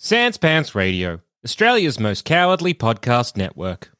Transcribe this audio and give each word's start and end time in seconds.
Sans 0.00 0.36
Pants 0.36 0.76
Radio, 0.76 1.22
Australia's 1.44 1.98
most 1.98 2.24
cowardly 2.24 2.72
podcast 2.72 3.36
network. 3.36 3.90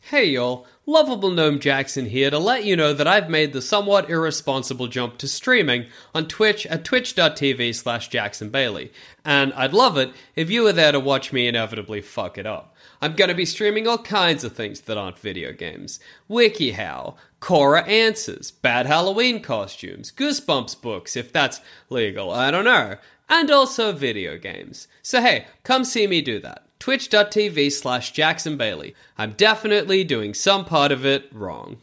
Hey 0.00 0.30
y'all, 0.30 0.66
lovable 0.84 1.30
gnome 1.30 1.60
Jackson 1.60 2.06
here 2.06 2.28
to 2.28 2.40
let 2.40 2.64
you 2.64 2.74
know 2.74 2.92
that 2.92 3.06
I've 3.06 3.30
made 3.30 3.52
the 3.52 3.62
somewhat 3.62 4.10
irresponsible 4.10 4.88
jump 4.88 5.16
to 5.18 5.28
streaming 5.28 5.86
on 6.12 6.26
Twitch 6.26 6.66
at 6.66 6.84
twitch.tv 6.84 7.72
slash 7.72 8.08
Jackson 8.08 8.50
Bailey, 8.50 8.92
and 9.24 9.52
I'd 9.52 9.72
love 9.72 9.96
it 9.96 10.12
if 10.34 10.50
you 10.50 10.64
were 10.64 10.72
there 10.72 10.90
to 10.90 10.98
watch 10.98 11.32
me 11.32 11.46
inevitably 11.46 12.00
fuck 12.00 12.36
it 12.36 12.44
up. 12.44 12.74
I'm 13.00 13.12
gonna 13.12 13.34
be 13.34 13.46
streaming 13.46 13.86
all 13.86 13.98
kinds 13.98 14.42
of 14.42 14.56
things 14.56 14.80
that 14.82 14.98
aren't 14.98 15.20
video 15.20 15.52
games. 15.52 16.00
WikiHow, 16.28 17.14
Quora 17.40 17.86
Answers, 17.86 18.50
bad 18.50 18.86
Halloween 18.86 19.40
costumes, 19.40 20.10
Goosebumps 20.10 20.82
books, 20.82 21.14
if 21.14 21.32
that's 21.32 21.60
legal, 21.90 22.32
I 22.32 22.50
don't 22.50 22.64
know, 22.64 22.96
and 23.32 23.50
also 23.50 23.92
video 23.92 24.36
games. 24.36 24.88
So 25.00 25.22
hey, 25.22 25.46
come 25.64 25.84
see 25.84 26.06
me 26.06 26.20
do 26.20 26.38
that 26.40 26.66
twitch.tv 26.78 27.72
slash 27.72 28.12
Jackson 28.12 28.56
Bailey. 28.58 28.94
I'm 29.16 29.32
definitely 29.32 30.04
doing 30.04 30.34
some 30.34 30.64
part 30.66 30.92
of 30.92 31.06
it 31.06 31.30
wrong. 31.32 31.78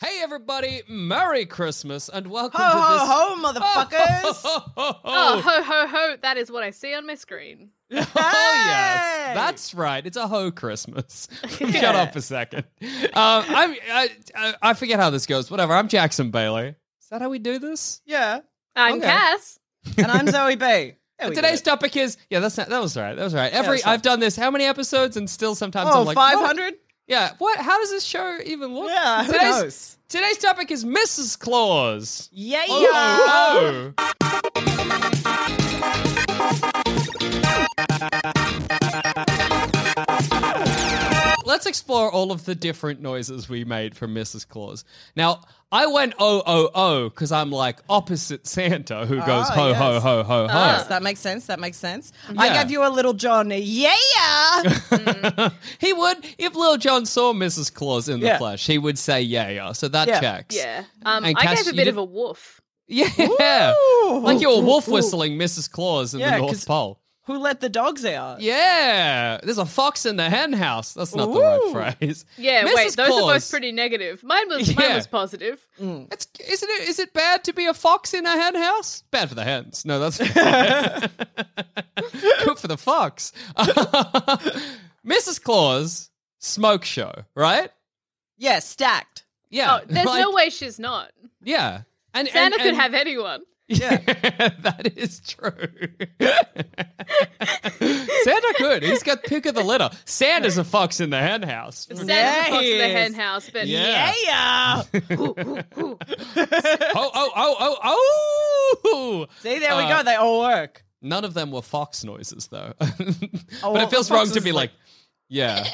Hey 0.00 0.20
everybody, 0.22 0.80
Merry 0.88 1.44
Christmas 1.46 2.08
and 2.08 2.28
welcome 2.28 2.60
Ho 2.62 2.72
to 2.72 2.80
ho 2.80 2.92
this 2.94 3.60
ho, 3.60 3.60
motherfuckers! 3.84 4.40
Oh, 4.44 4.72
oh, 4.76 5.00
Oh, 5.04 5.40
ho, 5.44 5.62
ho, 5.62 5.86
ho. 5.86 6.16
That 6.22 6.38
is 6.38 6.50
what 6.50 6.62
I 6.62 6.70
see 6.70 6.94
on 6.94 7.06
my 7.06 7.14
screen. 7.14 7.70
Oh, 7.92 8.52
yes, 8.54 9.34
that's 9.36 9.74
right. 9.74 10.04
It's 10.06 10.16
a 10.16 10.26
ho 10.26 10.50
Christmas. 10.50 11.28
Shut 11.58 11.94
up 11.94 12.16
a 12.16 12.22
second. 12.22 12.64
Um, 12.80 12.88
I'm, 13.14 13.74
I, 13.92 14.08
I 14.34 14.54
I 14.62 14.74
forget 14.74 14.98
how 14.98 15.10
this 15.10 15.26
goes. 15.26 15.50
Whatever. 15.50 15.74
I'm 15.74 15.88
Jackson 15.88 16.30
Bailey. 16.30 16.68
Is 16.68 17.08
that 17.10 17.20
how 17.20 17.28
we 17.28 17.38
do 17.38 17.58
this? 17.58 18.00
yeah, 18.06 18.40
I'm 18.74 18.96
Okay. 18.96 19.06
Cass. 19.08 19.58
And 19.96 20.10
I'm 20.10 20.26
Zoe 20.28 20.56
B. 20.56 20.94
Today's 21.20 21.62
topic 21.62 21.96
is 21.96 22.16
yeah. 22.30 22.40
That's 22.40 22.56
not, 22.58 22.68
that 22.68 22.80
was 22.80 22.96
right. 22.96 23.14
That 23.14 23.22
was 23.22 23.34
right. 23.34 23.52
Every 23.52 23.76
that's 23.76 23.86
right. 23.86 23.92
I've 23.94 24.02
done 24.02 24.18
this 24.20 24.34
how 24.34 24.50
many 24.50 24.64
episodes 24.64 25.16
and 25.16 25.30
still 25.30 25.54
sometimes 25.54 25.90
Oh, 25.92 26.00
I'm 26.00 26.06
like 26.06 26.16
what? 26.16 26.34
500? 26.34 26.74
Yeah. 27.06 27.32
What? 27.38 27.58
How 27.60 27.78
does 27.78 27.90
this 27.90 28.02
show 28.04 28.38
even 28.44 28.74
look? 28.74 28.88
Yeah, 28.88 29.24
who 29.24 29.32
today's, 29.32 29.62
knows? 29.62 29.98
Today's 30.08 30.38
topic 30.38 30.70
is 30.72 30.84
Mrs. 30.84 31.38
Claus. 31.38 32.28
Yeah, 32.32 32.64
Oh, 32.68 33.92
yeah. 33.94 34.02
oh. 34.08 35.42
Let's 41.44 41.66
explore 41.66 42.10
all 42.10 42.32
of 42.32 42.44
the 42.44 42.54
different 42.54 43.00
noises 43.00 43.48
we 43.48 43.64
made 43.64 43.96
from 43.96 44.14
Mrs. 44.14 44.46
Claus. 44.46 44.84
Now, 45.16 45.40
I 45.74 45.86
went 45.86 46.12
oh 46.18 46.42
oh 46.46 46.70
oh 46.74 47.08
because 47.08 47.32
I'm 47.32 47.50
like 47.50 47.78
opposite 47.88 48.46
Santa 48.46 49.06
who 49.06 49.16
goes 49.16 49.46
Ah, 49.48 49.52
ho 49.54 49.74
ho 49.74 49.92
yes. 49.94 50.02
ho 50.02 50.22
ho 50.22 50.46
ho. 50.48 50.54
Yes, 50.54 50.86
that 50.88 51.02
makes 51.02 51.18
sense. 51.20 51.46
That 51.46 51.58
makes 51.60 51.78
sense. 51.78 52.12
I 52.36 52.46
Yeah. 52.48 52.62
gave 52.62 52.70
you 52.70 52.86
a 52.86 52.90
little 52.90 53.14
John. 53.14 53.50
Yeah. 53.54 53.90
he 55.80 55.92
would 55.92 56.18
if 56.38 56.54
Lil 56.54 56.76
Jon 56.76 57.06
saw 57.06 57.32
Mrs. 57.32 57.72
Claus 57.72 58.08
in 58.08 58.20
the 58.20 58.26
Yeah. 58.26 58.38
flesh, 58.38 58.66
he 58.66 58.78
would 58.78 58.98
say 58.98 59.22
yeah 59.22 59.48
yeah. 59.48 59.72
So 59.72 59.88
that 59.88 60.08
Yeah. 60.08 60.20
checks. 60.20 60.54
Yeah. 60.56 60.84
Um, 61.04 61.24
And 61.24 61.36
I 61.38 61.42
Cass, 61.42 61.58
gave 61.58 61.66
a 61.68 61.70
you 61.70 61.76
bit 61.76 61.84
did- 61.84 61.88
of 61.94 61.96
a 61.98 62.04
woof. 62.04 62.60
Yeah, 62.92 63.72
Ooh. 64.04 64.20
like 64.22 64.40
you 64.42 64.50
were 64.50 64.60
wolf 64.60 64.86
whistling 64.86 65.38
Mrs. 65.38 65.70
Claus 65.70 66.12
in 66.12 66.20
Yeah, 66.20 66.32
the 66.32 66.38
North 66.42 66.66
Pole. 66.66 66.98
Who 67.26 67.38
let 67.38 67.60
the 67.60 67.68
dogs 67.68 68.04
out? 68.04 68.40
Yeah, 68.40 69.38
there's 69.44 69.58
a 69.58 69.64
fox 69.64 70.06
in 70.06 70.16
the 70.16 70.28
hen 70.28 70.52
house. 70.52 70.92
That's 70.92 71.14
not 71.14 71.32
the 71.32 71.40
right 71.40 71.96
phrase. 72.00 72.24
Yeah, 72.36 72.64
Mrs. 72.64 72.74
wait, 72.74 72.96
those 72.96 73.10
are 73.10 73.20
both 73.34 73.48
pretty 73.48 73.70
negative. 73.70 74.24
Mine 74.24 74.48
was 74.48 74.76
mine 74.76 74.96
was 74.96 75.06
positive. 75.06 75.64
Mm. 75.80 76.12
It's, 76.12 76.26
isn't 76.48 76.68
it? 76.68 76.88
Is 76.88 76.98
it 76.98 77.12
bad 77.12 77.44
to 77.44 77.52
be 77.52 77.66
a 77.66 77.74
fox 77.74 78.12
in 78.12 78.26
a 78.26 78.30
hen 78.30 78.56
house? 78.56 79.04
Bad 79.12 79.28
for 79.28 79.36
the 79.36 79.44
hens. 79.44 79.84
No, 79.84 80.00
that's 80.00 80.18
good 80.18 80.28
for 82.58 82.66
the 82.66 82.76
fox. 82.76 83.32
Mrs. 85.06 85.40
Claus 85.40 86.10
smoke 86.40 86.84
show, 86.84 87.12
right? 87.36 87.70
Yeah, 88.36 88.58
stacked. 88.58 89.24
Yeah. 89.48 89.76
Oh, 89.76 89.80
there's 89.86 90.06
like- 90.06 90.20
no 90.20 90.32
way 90.32 90.50
she's 90.50 90.80
not. 90.80 91.12
Yeah, 91.44 91.82
and 92.14 92.26
Santa 92.26 92.56
and, 92.56 92.64
could 92.64 92.74
have 92.74 92.94
anyone. 92.94 93.42
Yeah. 93.68 93.96
that 93.98 94.92
is 94.96 95.20
true. 95.20 95.50
Santa 98.24 98.54
could. 98.56 98.82
He's 98.82 99.02
got 99.02 99.22
pick 99.22 99.46
of 99.46 99.54
the 99.54 99.62
litter. 99.62 99.90
Santa's 100.04 100.58
a 100.58 100.64
fox 100.64 101.00
in 101.00 101.10
the 101.10 101.18
hen 101.18 101.42
house. 101.42 101.86
Santa's 101.86 102.08
Yeah, 102.08 102.46
a 102.46 102.50
fox 102.50 102.64
in 102.64 102.78
the 102.78 102.88
hen 102.88 103.14
house, 103.14 103.50
but 103.50 103.66
Yeah. 103.66 104.12
Yeah. 104.24 104.82
Oh, 106.94 107.10
oh, 107.14 107.30
oh, 107.34 107.76
oh, 107.82 108.78
oh. 108.84 109.26
See, 109.40 109.58
there 109.58 109.76
we 109.76 109.82
Uh, 109.84 109.98
go. 109.98 110.02
They 110.04 110.14
all 110.16 110.40
work. 110.40 110.84
None 111.00 111.24
of 111.24 111.34
them 111.34 111.50
were 111.50 111.62
fox 111.62 112.04
noises, 112.04 112.48
though. 112.48 112.74
Oh, 112.80 112.86
but 113.62 113.72
well, 113.72 113.76
it 113.84 113.90
feels 113.90 114.10
wrong 114.10 114.28
to 114.30 114.40
be 114.40 114.52
like, 114.52 114.70
like- 114.70 114.78
yeah. 115.28 115.66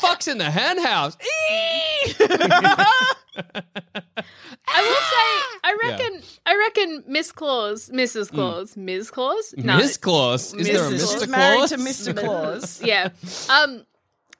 Fox 0.00 0.26
in 0.28 0.38
the 0.38 0.50
hen 0.50 0.82
house. 0.84 1.16
I 3.38 4.82
will 4.82 4.94
say, 4.94 5.58
I 5.64 5.76
reckon, 5.82 6.22
I 6.46 6.56
reckon 6.56 7.04
Miss 7.06 7.32
Claus, 7.32 7.88
Mrs. 7.90 8.30
Claus, 8.30 8.76
Ms. 8.76 9.10
Claus, 9.10 9.54
no, 9.56 9.76
Miss 9.78 9.96
Claus. 9.96 10.54
Is 10.54 10.66
there 10.66 10.84
a 10.86 10.90
Mr. 10.90 11.20
She's 11.20 11.28
married 11.28 11.56
Claus? 11.58 11.70
to 11.70 11.76
Mr. 11.76 12.16
Claus. 12.18 12.82
yeah. 12.84 13.08
Um, 13.48 13.84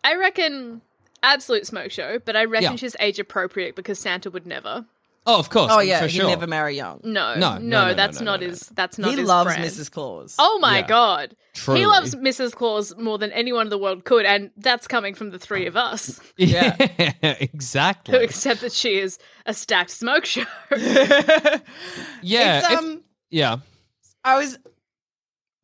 I 0.04 0.14
reckon 0.16 0.80
absolute 1.22 1.66
smoke 1.66 1.90
show, 1.90 2.18
but 2.24 2.36
I 2.36 2.44
reckon 2.44 2.72
Yeah. 2.72 2.76
she's 2.76 2.96
age 3.00 3.18
appropriate 3.18 3.74
because 3.76 3.98
Santa 3.98 4.30
would 4.30 4.46
never. 4.46 4.84
Oh, 5.30 5.38
of 5.38 5.50
course. 5.50 5.70
Oh 5.70 5.80
yeah, 5.80 6.00
for 6.00 6.06
he 6.06 6.18
sure. 6.18 6.26
never 6.28 6.46
marry 6.46 6.74
young. 6.74 7.00
No, 7.04 7.34
No, 7.34 7.58
no, 7.58 7.58
no, 7.58 7.86
no, 7.88 7.94
that's 7.94 8.18
no, 8.20 8.24
no, 8.24 8.30
not 8.32 8.40
no, 8.40 8.46
his. 8.48 8.60
That's 8.60 8.96
not 8.98 9.10
he 9.10 9.16
his 9.18 9.28
loves 9.28 9.54
brand. 9.54 9.62
Mrs. 9.64 9.90
Claus. 9.90 10.34
Oh 10.38 10.58
my 10.60 10.78
Yeah. 10.78 10.86
god. 10.86 11.36
Truly. 11.54 11.80
He 11.80 11.86
loves 11.86 12.14
Mrs. 12.14 12.52
Claus 12.52 12.96
more 12.96 13.18
than 13.18 13.30
anyone 13.32 13.66
in 13.66 13.70
the 13.70 13.76
world 13.78 14.04
could, 14.04 14.24
and 14.24 14.50
that's 14.56 14.86
coming 14.88 15.14
from 15.14 15.30
the 15.30 15.38
three 15.38 15.66
of 15.66 15.76
us 15.76 16.18
Yeah, 16.38 16.74
who 16.76 16.86
exactly. 17.22 18.24
accept 18.24 18.62
that 18.62 18.72
she 18.72 18.98
is 18.98 19.18
a 19.44 19.52
stacked 19.52 19.90
smoke 19.90 20.24
show. 20.24 20.44
Yeah, 22.22 22.58
It's, 22.58 22.70
if- 22.70 22.78
um, 22.78 23.02
yeah. 23.30 23.56
I 24.24 24.38
was. 24.38 24.58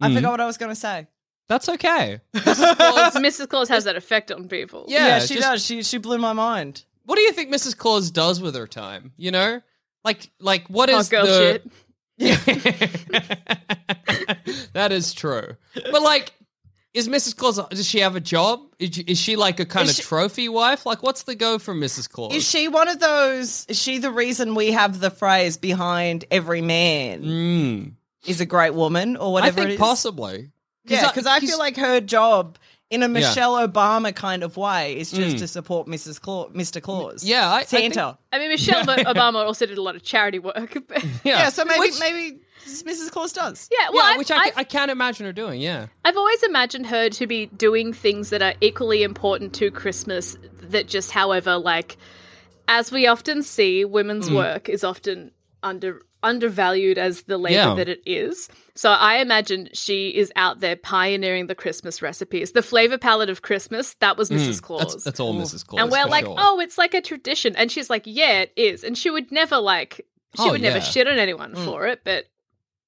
I 0.00 0.08
Mm. 0.10 0.14
forgot 0.16 0.30
what 0.32 0.40
I 0.40 0.46
was 0.46 0.58
going 0.58 0.70
to 0.70 0.76
say. 0.76 1.06
That's 1.48 1.68
okay. 1.68 2.20
Mrs. 2.34 3.48
Claus 3.50 3.68
has 3.68 3.84
that 3.84 3.96
effect 3.96 4.30
on 4.32 4.48
people. 4.48 4.86
Yeah, 4.88 5.06
Yeah, 5.06 5.18
she 5.20 5.34
just- 5.34 5.46
does. 5.46 5.64
She 5.64 5.82
she 5.82 5.98
blew 5.98 6.18
my 6.18 6.32
mind. 6.32 6.84
What 7.04 7.16
do 7.16 7.22
you 7.22 7.32
think 7.32 7.52
Mrs. 7.52 7.76
Claus 7.76 8.10
does 8.10 8.40
with 8.40 8.54
her 8.54 8.66
time? 8.66 9.12
You 9.16 9.30
know, 9.30 9.60
like 10.04 10.30
like 10.40 10.66
what 10.68 10.88
is 10.90 10.96
Hot 10.96 11.10
girl 11.10 11.26
the? 11.26 11.32
shit. 11.32 11.70
that 14.72 14.92
is 14.92 15.12
true. 15.12 15.56
But 15.90 16.02
like, 16.02 16.32
is 16.92 17.08
Mrs. 17.08 17.36
Claus? 17.36 17.60
Does 17.68 17.88
she 17.88 18.00
have 18.00 18.16
a 18.16 18.20
job? 18.20 18.60
Is, 18.78 18.98
is 18.98 19.18
she 19.18 19.36
like 19.36 19.60
a 19.60 19.66
kind 19.66 19.84
Is 19.88 19.98
of 19.98 20.04
she- 20.04 20.08
trophy 20.08 20.48
wife? 20.48 20.86
Like, 20.86 21.02
what's 21.02 21.24
the 21.24 21.34
go 21.34 21.58
for 21.58 21.74
Mrs. 21.74 22.08
Claus? 22.08 22.34
Is 22.34 22.48
she 22.48 22.68
one 22.68 22.88
of 22.88 23.00
those? 23.00 23.66
Is 23.68 23.80
she 23.80 23.98
the 23.98 24.10
reason 24.10 24.54
we 24.54 24.72
have 24.72 25.00
the 25.00 25.10
phrase 25.10 25.56
"behind 25.56 26.24
every 26.30 26.62
man 26.62 27.22
Mm, 27.24 27.92
is 28.26 28.40
a 28.40 28.46
great 28.46 28.74
woman" 28.74 29.16
or 29.16 29.32
whatever? 29.32 29.60
I 29.60 29.62
think 29.62 29.70
it 29.70 29.74
is? 29.74 29.80
possibly. 29.80 30.50
Yeah, 30.86 31.08
because 31.08 31.26
I 31.26 31.40
feel 31.40 31.58
like 31.58 31.76
her 31.78 32.00
job 32.00 32.58
in 32.90 33.02
a 33.02 33.08
Michelle 33.08 33.54
Obama 33.66 34.14
kind 34.14 34.42
of 34.42 34.56
way 34.56 34.96
is 34.96 35.10
just 35.10 35.36
Mm. 35.36 35.38
to 35.40 35.48
support 35.48 35.88
Mrs. 35.88 36.20
Claus, 36.20 36.50
Mr. 36.52 36.80
Claus. 36.82 37.24
Yeah, 37.24 37.50
I- 37.50 37.60
I 37.60 37.64
think- 37.64 37.94
Santa. 37.94 38.18
I 38.32 38.38
mean, 38.38 38.50
Michelle 38.50 38.84
Obama 38.86 39.44
also 39.44 39.66
did 39.66 39.78
a 39.78 39.82
lot 39.82 39.96
of 39.96 40.02
charity 40.02 40.38
work. 40.38 40.74
yeah. 40.90 41.02
yeah. 41.24 41.48
so 41.48 41.64
maybe 41.64 41.80
Which- 41.80 41.98
maybe 41.98 42.38
Mrs. 42.66 43.10
Claus 43.10 43.32
does. 43.32 43.68
yeah, 43.72 43.90
well, 43.92 44.12
yeah, 44.12 44.18
which 44.18 44.30
I, 44.30 44.52
I 44.56 44.64
can't 44.64 44.90
imagine 44.90 45.26
her 45.26 45.32
doing. 45.32 45.60
Yeah. 45.60 45.86
I've 46.04 46.16
always 46.16 46.42
imagined 46.42 46.86
her 46.86 47.08
to 47.10 47.26
be 47.26 47.46
doing 47.46 47.92
things 47.92 48.30
that 48.30 48.42
are 48.42 48.54
equally 48.60 49.02
important 49.02 49.54
to 49.54 49.70
Christmas. 49.70 50.36
That 50.62 50.86
just, 50.88 51.10
however, 51.10 51.56
like 51.58 51.96
as 52.68 52.90
we 52.90 53.06
often 53.06 53.42
see, 53.42 53.84
women's 53.84 54.30
Mm. 54.30 54.36
work 54.36 54.68
is 54.70 54.82
often 54.84 55.32
under 55.62 56.00
undervalued 56.24 56.98
as 56.98 57.22
the 57.22 57.38
labor 57.38 57.54
Yeah. 57.54 57.74
that 57.74 57.88
it 57.88 58.02
is. 58.04 58.48
So 58.74 58.90
I 58.90 59.18
imagine 59.18 59.68
she 59.72 60.08
is 60.08 60.32
out 60.34 60.58
there 60.60 60.74
pioneering 60.74 61.46
the 61.46 61.54
Christmas 61.54 62.02
recipes. 62.02 62.52
The 62.52 62.62
flavor 62.62 62.98
palette 62.98 63.30
of 63.30 63.42
Christmas, 63.42 63.94
that 64.00 64.16
was 64.16 64.30
Mrs. 64.30 64.60
Claus. 64.60 64.86
Mm. 64.86 64.90
That's, 64.92 65.04
that's 65.04 65.20
all 65.20 65.34
Mrs. 65.34 65.64
Claus. 65.64 65.82
and 65.82 65.92
we're 65.92 66.06
like, 66.06 66.24
sure. 66.24 66.34
oh, 66.36 66.58
it's 66.60 66.76
like 66.78 66.94
a 66.94 67.00
tradition. 67.00 67.54
And 67.54 67.70
she's 67.70 67.88
like, 67.88 68.02
yeah, 68.06 68.40
it 68.40 68.52
is. 68.56 68.82
And 68.82 68.98
she 68.98 69.10
would 69.10 69.30
never 69.30 69.58
like, 69.58 70.04
she 70.36 70.42
Oh, 70.42 70.50
would 70.50 70.62
never 70.62 70.80
shit 70.80 71.06
on 71.06 71.18
anyone 71.18 71.54
for 71.54 71.86
it. 71.86 72.00
But 72.02 72.24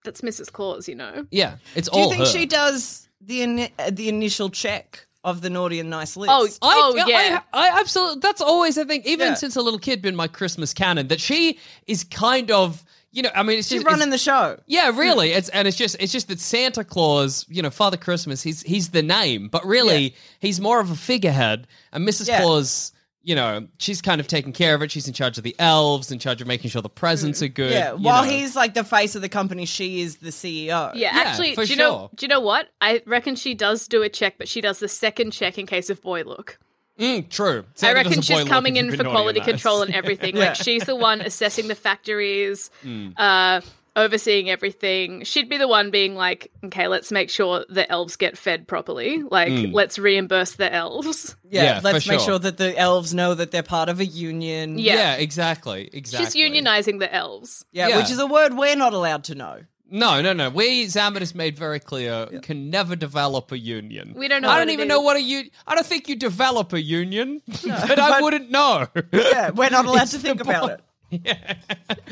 that's 0.04 0.22
Mrs. 0.22 0.50
Claus, 0.50 0.88
you 0.88 0.96
know. 0.96 1.26
Yeah, 1.30 1.56
it's 1.76 1.88
Do 1.88 2.00
you 2.00 2.08
think 2.08 2.20
her. 2.20 2.26
she 2.26 2.46
does 2.46 3.08
the 3.20 3.40
ini- 3.40 3.70
uh, 3.78 3.90
the 3.92 4.08
initial 4.08 4.50
check 4.50 5.06
of 5.22 5.40
the 5.40 5.50
naughty 5.50 5.78
and 5.80 5.90
nice 5.90 6.16
list? 6.16 6.30
Oh, 6.32 6.46
I, 6.62 6.92
oh 6.96 7.06
yeah. 7.06 7.40
I, 7.52 7.68
I 7.68 7.80
absolutely. 7.80 8.20
That's 8.20 8.40
always 8.40 8.76
I 8.78 8.84
think, 8.84 9.06
even 9.06 9.28
Yeah. 9.28 9.34
since 9.34 9.54
a 9.56 9.62
little 9.62 9.78
kid, 9.80 10.02
been 10.02 10.14
my 10.16 10.26
Christmas 10.28 10.72
canon 10.74 11.08
that 11.08 11.20
she 11.20 11.58
is 11.86 12.02
kind 12.04 12.50
of, 12.50 12.84
you 13.16 13.22
know, 13.22 13.30
I 13.34 13.42
mean, 13.42 13.60
it's 13.60 13.68
she's 13.68 13.78
just 13.82 13.86
running 13.86 14.08
it's- 14.08 14.20
the 14.20 14.30
show. 14.30 14.60
Yeah, 14.66 14.92
hmm. 14.92 14.98
really. 14.98 15.32
It's 15.32 15.48
and 15.48 15.66
it's 15.66 15.78
just 15.78 15.96
it's 15.98 16.12
just 16.12 16.28
that 16.28 16.38
Santa 16.38 16.84
Claus, 16.84 17.46
you 17.48 17.62
know, 17.62 17.70
Father 17.70 17.96
Christmas, 17.96 18.42
he's 18.42 18.60
he's 18.60 18.90
the 18.90 19.02
name, 19.02 19.48
but 19.48 19.64
really 19.64 20.02
Yeah. 20.02 20.16
he's 20.40 20.60
more 20.60 20.80
of 20.80 20.90
a 20.90 20.96
figurehead. 20.96 21.66
And 21.94 22.06
Mrs. 22.06 22.28
Yeah. 22.28 22.42
Claus, 22.42 22.92
you 23.22 23.34
know, 23.34 23.66
she's 23.78 24.02
kind 24.02 24.20
of 24.20 24.26
taking 24.26 24.52
care 24.52 24.74
of 24.74 24.82
it. 24.82 24.90
She's 24.90 25.08
in 25.08 25.14
charge 25.14 25.38
of 25.38 25.44
the 25.44 25.56
elves, 25.58 26.12
in 26.12 26.18
charge 26.18 26.42
of 26.42 26.46
making 26.46 26.70
sure 26.70 26.82
the 26.82 26.90
presents 26.90 27.42
are 27.42 27.48
mm. 27.48 27.54
good. 27.54 27.72
Yeah, 27.72 27.92
you 27.92 27.98
while 28.00 28.22
know. 28.22 28.30
he's 28.30 28.54
like 28.54 28.74
the 28.74 28.84
face 28.84 29.14
of 29.14 29.22
the 29.22 29.30
company, 29.30 29.64
she 29.64 30.02
is 30.02 30.18
the 30.18 30.28
CEO. 30.28 30.66
Yeah, 30.66 30.90
Yeah, 30.94 31.10
actually, 31.14 31.54
for 31.54 31.64
do 31.64 31.70
you 31.70 31.76
know? 31.76 31.90
sure. 31.90 32.10
Do 32.16 32.26
you 32.26 32.28
know 32.28 32.40
what? 32.40 32.68
I 32.82 33.02
reckon 33.06 33.34
she 33.34 33.54
does 33.54 33.88
do 33.88 34.02
a 34.02 34.10
check, 34.10 34.34
but 34.36 34.46
she 34.46 34.60
does 34.60 34.78
the 34.78 34.88
second 34.88 35.30
check 35.30 35.56
in 35.56 35.64
case 35.64 35.88
of 35.88 36.02
boy 36.02 36.22
look. 36.22 36.58
Mm, 36.98 37.28
true. 37.28 37.64
I 37.82 37.92
reckon 37.92 38.12
does 38.12 38.28
a 38.30 38.32
boy 38.32 38.40
she's 38.40 38.48
coming 38.48 38.76
in 38.76 38.96
for 38.96 39.04
quality 39.04 39.40
nice. 39.40 39.48
control 39.48 39.82
and 39.82 39.94
everything. 39.94 40.36
Yeah. 40.36 40.46
Like 40.48 40.54
she's 40.56 40.84
the 40.84 40.96
one 40.96 41.20
assessing 41.20 41.68
the 41.68 41.74
factories, 41.74 42.70
Hmm. 42.82 43.08
uh, 43.16 43.60
overseeing 43.94 44.50
everything. 44.50 45.24
She'd 45.24 45.48
be 45.48 45.56
the 45.56 45.68
one 45.68 45.90
being 45.90 46.14
like, 46.14 46.50
"Okay, 46.64 46.86
let's 46.88 47.10
make 47.12 47.30
sure 47.30 47.64
the 47.68 47.90
elves 47.90 48.16
get 48.16 48.36
fed 48.36 48.66
properly. 48.68 49.22
Like, 49.22 49.52
let's 49.72 49.98
reimburse 49.98 50.52
the 50.56 50.72
elves." 50.72 51.34
Yeah, 51.48 51.62
Yeah, 51.62 51.80
let's 51.84 52.04
for 52.04 52.10
make 52.10 52.18
sure. 52.20 52.28
sure 52.30 52.38
that 52.40 52.56
the 52.56 52.76
elves 52.76 53.14
know 53.14 53.32
that 53.34 53.52
they're 53.52 53.62
part 53.62 53.88
of 53.88 54.00
a 54.00 54.04
union. 54.04 54.78
Yeah. 54.80 54.94
Yeah, 54.94 55.14
exactly. 55.14 55.88
Exactly. 55.92 56.24
She's 56.40 56.50
unionizing 56.52 56.98
the 56.98 57.12
elves. 57.14 57.64
Yeah, 57.72 57.86
Yeah. 57.88 57.98
which 57.98 58.10
is 58.10 58.18
a 58.18 58.26
word 58.26 58.54
we're 58.54 58.74
not 58.74 58.92
allowed 58.94 59.22
to 59.24 59.36
know. 59.36 59.60
No, 59.88 60.20
no, 60.20 60.32
no. 60.32 60.50
We 60.50 60.86
Zamet 60.86 61.20
has 61.20 61.34
made 61.34 61.56
very 61.56 61.78
clear 61.78 62.26
can 62.42 62.70
never 62.70 62.96
develop 62.96 63.52
a 63.52 63.58
union. 63.58 64.14
We 64.16 64.26
don't 64.28 64.42
know 64.42 64.48
I 64.48 64.54
what 64.54 64.58
don't 64.58 64.68
it 64.70 64.72
even 64.72 64.86
is. 64.86 64.88
know 64.88 65.00
what 65.00 65.16
a 65.16 65.22
union. 65.22 65.50
I 65.66 65.74
don't 65.74 65.86
think 65.86 66.08
you 66.08 66.16
develop 66.16 66.72
a 66.72 66.80
union, 66.80 67.40
but 67.64 67.98
I 67.98 68.20
wouldn't 68.20 68.50
know. 68.50 68.88
Yeah, 69.12 69.50
we're 69.50 69.70
not 69.70 69.84
allowed 69.86 70.08
to 70.08 70.18
think 70.18 70.40
about 70.40 70.80
point. 71.10 71.22
it. 71.24 71.58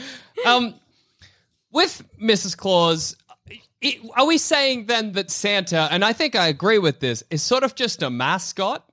um, 0.47 0.75
with 1.73 2.05
Mrs. 2.23 2.57
Claus, 2.57 3.17
i 3.83 4.01
are 4.17 4.27
we 4.27 4.39
saying 4.39 4.87
then 4.87 5.13
that 5.13 5.31
Santa, 5.31 5.89
and 5.91 6.05
I 6.05 6.13
think 6.13 6.37
I 6.37 6.47
agree 6.47 6.79
with 6.79 7.01
this, 7.01 7.25
is 7.31 7.43
sort 7.43 7.65
of 7.65 7.75
just 7.75 8.03
a 8.03 8.11
mascot? 8.11 8.89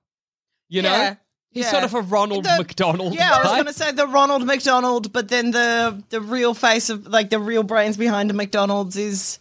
You 0.69 0.81
know, 0.81 0.92
Yeah, 0.92 1.16
he's 1.51 1.65
yeah. 1.65 1.71
sort 1.71 1.83
of 1.83 1.94
a 1.94 2.01
Ronald 2.01 2.45
The- 2.45 2.57
McDonald. 2.57 3.13
Yeah, 3.13 3.31
I 3.33 3.44
was 3.44 3.51
going 3.51 3.65
to 3.65 3.74
say 3.74 3.92
the 3.92 4.07
Ronald 4.07 4.45
McDonald, 4.45 5.13
but 5.13 5.30
then 5.30 5.51
the 5.51 6.03
the 6.09 6.21
real 6.21 6.53
face 6.53 6.89
of 6.89 7.07
like 7.07 7.30
the 7.30 7.39
real 7.39 7.63
brains 7.63 7.98
behind 7.98 8.31
a 8.31 8.33
McDonald's 8.33 8.98
is 8.98 9.39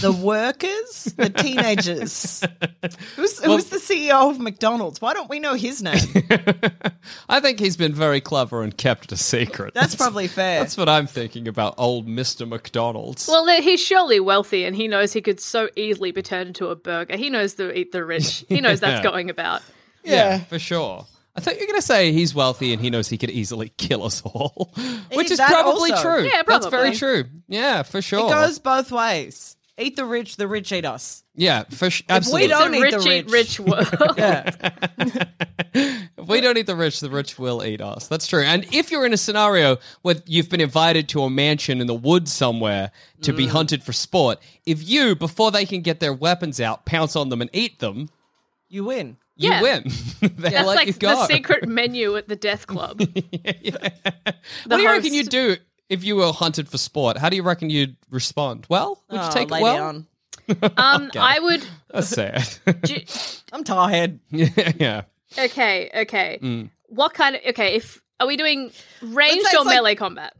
the 0.00 0.12
workers, 0.24 1.04
the 1.16 1.28
teenagers. 1.28 2.40
who's 3.16 3.38
who's 3.44 3.66
the 3.66 3.76
CEO 3.76 4.30
of 4.30 4.40
McDonald's? 4.40 5.00
Why 5.00 5.12
don't 5.12 5.28
we 5.28 5.38
know 5.38 5.54
his 5.54 5.82
name? 5.82 6.00
I 7.28 7.40
think 7.40 7.60
he's 7.60 7.76
been 7.76 7.92
very 7.92 8.20
clever 8.20 8.62
and 8.62 8.76
kept 8.76 9.04
it 9.04 9.12
a 9.12 9.16
secret. 9.16 9.74
That's 9.74 9.94
probably 9.94 10.28
fair. 10.28 10.60
That's 10.60 10.76
what 10.76 10.88
I'm 10.88 11.06
thinking 11.06 11.46
about 11.46 11.74
old 11.76 12.08
Mr. 12.08 12.48
McDonald's. 12.48 13.28
Well, 13.28 13.46
he's 13.60 13.80
surely 13.80 14.20
wealthy, 14.20 14.64
and 14.64 14.74
he 14.74 14.88
knows 14.88 15.12
he 15.12 15.20
could 15.20 15.40
so 15.40 15.68
easily 15.76 16.10
be 16.10 16.22
turned 16.22 16.48
into 16.48 16.68
a 16.68 16.76
burger. 16.76 17.16
He 17.16 17.28
knows 17.28 17.54
the 17.54 17.76
eat 17.76 17.92
the 17.92 18.04
rich. 18.04 18.44
He 18.48 18.60
knows 18.60 18.80
that's 18.80 19.02
going 19.02 19.30
about. 19.30 19.62
yeah, 20.02 20.38
for 20.44 20.58
sure. 20.58 21.06
I 21.34 21.40
thought 21.40 21.54
you 21.54 21.60
were 21.60 21.66
going 21.66 21.78
to 21.80 21.86
say 21.86 22.12
he's 22.12 22.34
wealthy 22.34 22.72
and 22.72 22.82
he 22.82 22.90
knows 22.90 23.08
he 23.08 23.16
could 23.18 23.30
easily 23.30 23.68
kill 23.78 24.02
us 24.04 24.20
all, 24.22 24.72
which 25.14 25.30
is 25.30 25.40
probably 25.40 25.92
also. 25.92 26.02
true. 26.16 26.24
Yeah, 26.28 26.42
That's 26.46 26.66
very 26.66 26.94
true. 26.94 27.24
Yeah, 27.48 27.82
for 27.84 28.02
sure. 28.02 28.26
It 28.26 28.30
goes 28.32 28.58
both 28.58 28.92
ways. 28.92 29.56
Eat 29.78 29.96
the 29.96 30.04
rich, 30.04 30.36
the 30.36 30.46
rich 30.46 30.70
eat 30.70 30.84
us. 30.84 31.24
yeah, 31.34 31.64
for 31.70 31.88
sure. 31.88 32.04
we 32.10 32.14
Absolutely. 32.14 32.48
don't- 32.48 32.74
It's 32.74 33.06
a 33.06 33.10
eat 33.10 33.30
rich 33.30 33.56
the 33.56 33.66
eat 33.66 33.68
rich. 33.70 33.88
rich 33.88 34.00
world. 34.00 34.14
Yeah. 34.18 34.50
If 35.74 36.28
we 36.28 36.40
don't 36.42 36.56
eat 36.58 36.66
the 36.66 36.76
rich, 36.76 37.00
the 37.00 37.08
rich 37.10 37.38
will 37.38 37.64
eat 37.64 37.80
us. 37.80 38.06
That's 38.06 38.26
true. 38.26 38.42
And 38.42 38.64
if 38.72 38.90
you're 38.90 39.06
in 39.06 39.12
a 39.12 39.16
scenario 39.16 39.78
where 40.02 40.16
you've 40.26 40.50
been 40.50 40.60
invited 40.60 41.08
to 41.10 41.22
a 41.22 41.30
mansion 41.30 41.80
in 41.80 41.86
the 41.86 41.94
woods 41.94 42.30
somewhere 42.32 42.92
to 43.22 43.32
Mm. 43.32 43.36
be 43.38 43.46
hunted 43.48 43.82
for 43.82 43.92
sport, 43.92 44.38
if 44.66 44.86
you, 44.86 45.16
before 45.16 45.50
they 45.50 45.64
can 45.64 45.80
get 45.80 45.98
their 45.98 46.12
weapons 46.12 46.60
out, 46.60 46.84
pounce 46.84 47.16
on 47.16 47.30
them 47.30 47.40
and 47.40 47.50
eat 47.52 47.78
them, 47.80 48.10
You 48.68 48.84
win. 48.84 49.16
You 49.42 49.50
Yeah. 49.50 49.62
win. 49.62 49.82
they 50.20 50.28
That's 50.50 50.66
let 50.66 50.76
like 50.76 50.86
you 50.86 50.92
go. 50.94 51.08
the 51.10 51.26
secret 51.26 51.68
menu 51.68 52.16
at 52.16 52.28
the 52.28 52.36
death 52.36 52.66
club. 52.66 53.00
what 53.00 54.76
do 54.76 54.80
you 54.82 54.88
reckon 54.90 55.12
you'd 55.14 55.28
do 55.28 55.56
if 55.88 56.04
you 56.04 56.16
were 56.16 56.32
hunted 56.32 56.68
for 56.68 56.78
sport? 56.78 57.16
How 57.18 57.28
do 57.28 57.36
you 57.36 57.42
reckon 57.42 57.70
you'd 57.70 57.96
respond? 58.10 58.66
Well, 58.68 59.02
would 59.10 59.20
you 59.20 59.26
Oh, 59.26 59.30
take 59.30 59.50
lay 59.50 59.60
it 59.60 59.62
well? 59.62 59.76
down. 59.76 60.06
Um, 60.76 61.10
I 61.18 61.38
would. 61.38 61.64
That's 61.90 62.08
sad. 62.08 62.48
Ju- 62.84 63.04
I'm 63.52 63.62
tired. 63.64 64.18
yeah. 64.30 65.02
okay, 65.38 65.88
okay. 65.94 66.38
Mm. 66.42 66.70
What 66.88 67.14
kind 67.14 67.36
of? 67.36 67.42
Okay, 67.50 67.76
if 67.76 68.02
are 68.18 68.26
we 68.26 68.36
doing 68.36 68.70
ranged 69.00 69.44
it's 69.46 69.54
or 69.54 69.64
like- 69.64 69.76
melee 69.76 69.94
combat? 69.94 70.34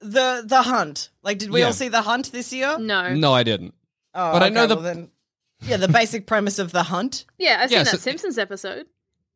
The 0.00 0.42
the 0.46 0.62
hunt. 0.62 1.10
Like, 1.22 1.38
did 1.38 1.50
we 1.50 1.60
Yeah. 1.60 1.66
all 1.66 1.72
see 1.74 1.88
the 1.88 2.02
hunt 2.02 2.32
this 2.32 2.52
year? 2.52 2.76
No. 2.78 3.14
No, 3.14 3.32
I 3.32 3.42
didn't. 3.42 3.74
Oh, 4.14 4.32
But 4.32 4.42
I 4.42 4.48
know 4.48 4.62
okay, 4.64 4.68
the- 4.68 4.74
well 4.76 4.84
then. 4.84 5.10
Yeah, 5.62 5.76
the 5.76 5.88
basic 5.88 6.26
premise 6.26 6.58
of 6.58 6.72
the 6.72 6.82
hunt. 6.84 7.24
Yeah, 7.38 7.58
I've 7.60 7.70
Yeah, 7.70 7.78
seen 7.78 7.86
so- 7.86 7.90
that 7.92 8.00
Simpsons 8.02 8.38
episode. 8.38 8.86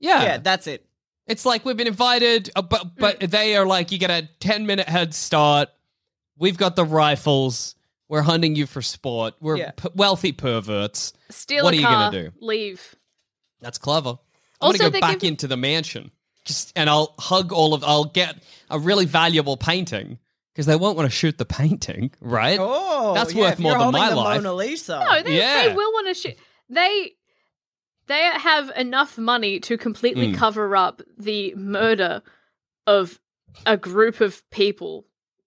Yeah. 0.01 0.23
Yeah, 0.23 0.39
that's 0.39 0.67
it. 0.67 0.85
It's 1.27 1.45
like 1.47 1.65
we've 1.65 1.77
been 1.77 1.87
invited, 1.89 2.51
uh, 2.55 2.63
but 2.63 2.97
but 2.97 3.19
they 3.21 3.57
are 3.57 3.67
like 3.67 3.91
you 3.91 3.99
get 3.99 4.11
a 4.11 4.29
ten 4.41 4.67
minute 4.67 4.89
head 4.89 5.15
start. 5.15 5.71
We've 6.39 6.57
got 6.57 6.77
the 6.77 6.85
rifles. 6.85 7.75
We're 8.09 8.23
hunting 8.23 8.55
you 8.55 8.67
for 8.67 8.83
sport. 8.83 9.35
We're 9.41 9.57
Yeah. 9.57 9.71
p- 9.73 9.89
wealthy 9.95 10.31
perverts. 10.33 11.13
Steal 11.31 11.65
What 11.65 11.75
a 11.75 11.77
are 11.79 11.81
you 11.81 11.87
car, 11.87 12.11
gonna 12.13 12.23
do? 12.25 12.33
leave. 12.41 12.95
That's 13.61 13.79
clever. 13.79 14.11
I'm 14.11 14.19
Also, 14.69 14.79
gonna 14.79 14.91
they 14.91 15.01
go 15.01 15.07
back 15.09 15.19
give- 15.21 15.29
into 15.29 15.49
the 15.49 15.57
mansion, 15.57 16.13
just 16.45 16.73
and 16.77 16.89
I'll 16.89 17.15
hug 17.19 17.53
all 17.53 17.75
of. 17.75 17.83
I'll 17.83 18.05
get 18.05 18.37
a 18.71 18.79
really 18.79 19.07
valuable 19.07 19.57
painting 19.57 20.19
because 20.57 20.65
they 20.65 20.75
won't 20.77 20.97
want 20.97 21.05
to 21.11 21.15
shoot 21.15 21.37
the 21.37 21.45
painting, 21.45 22.11
right? 22.19 22.59
Oh, 22.59 23.13
That's 23.13 23.35
yeah, 23.35 23.43
worth 23.43 23.53
if 23.53 23.59
more 23.59 23.73
you're 23.73 23.79
than 23.79 23.93
my 23.93 24.09
the 24.09 24.17
life. 24.17 24.43
Mona 24.43 24.55
Lisa. 24.55 25.05
No, 25.07 25.23
they, 25.23 25.37
Yeah. 25.37 25.69
they 25.69 25.75
will 25.75 25.93
want 25.93 26.09
to 26.09 26.15
shoot. 26.15 26.35
They 26.71 27.13
they 28.07 28.23
have 28.23 28.71
enough 28.75 29.19
money 29.19 29.61
to 29.61 29.77
completely 29.77 30.33
Mm. 30.33 30.37
cover 30.37 30.75
up 30.75 31.03
the 31.19 31.55
murder 31.57 32.23
of 32.87 33.21
a 33.67 33.77
group 33.77 34.23
of 34.23 34.49
people. 34.51 35.05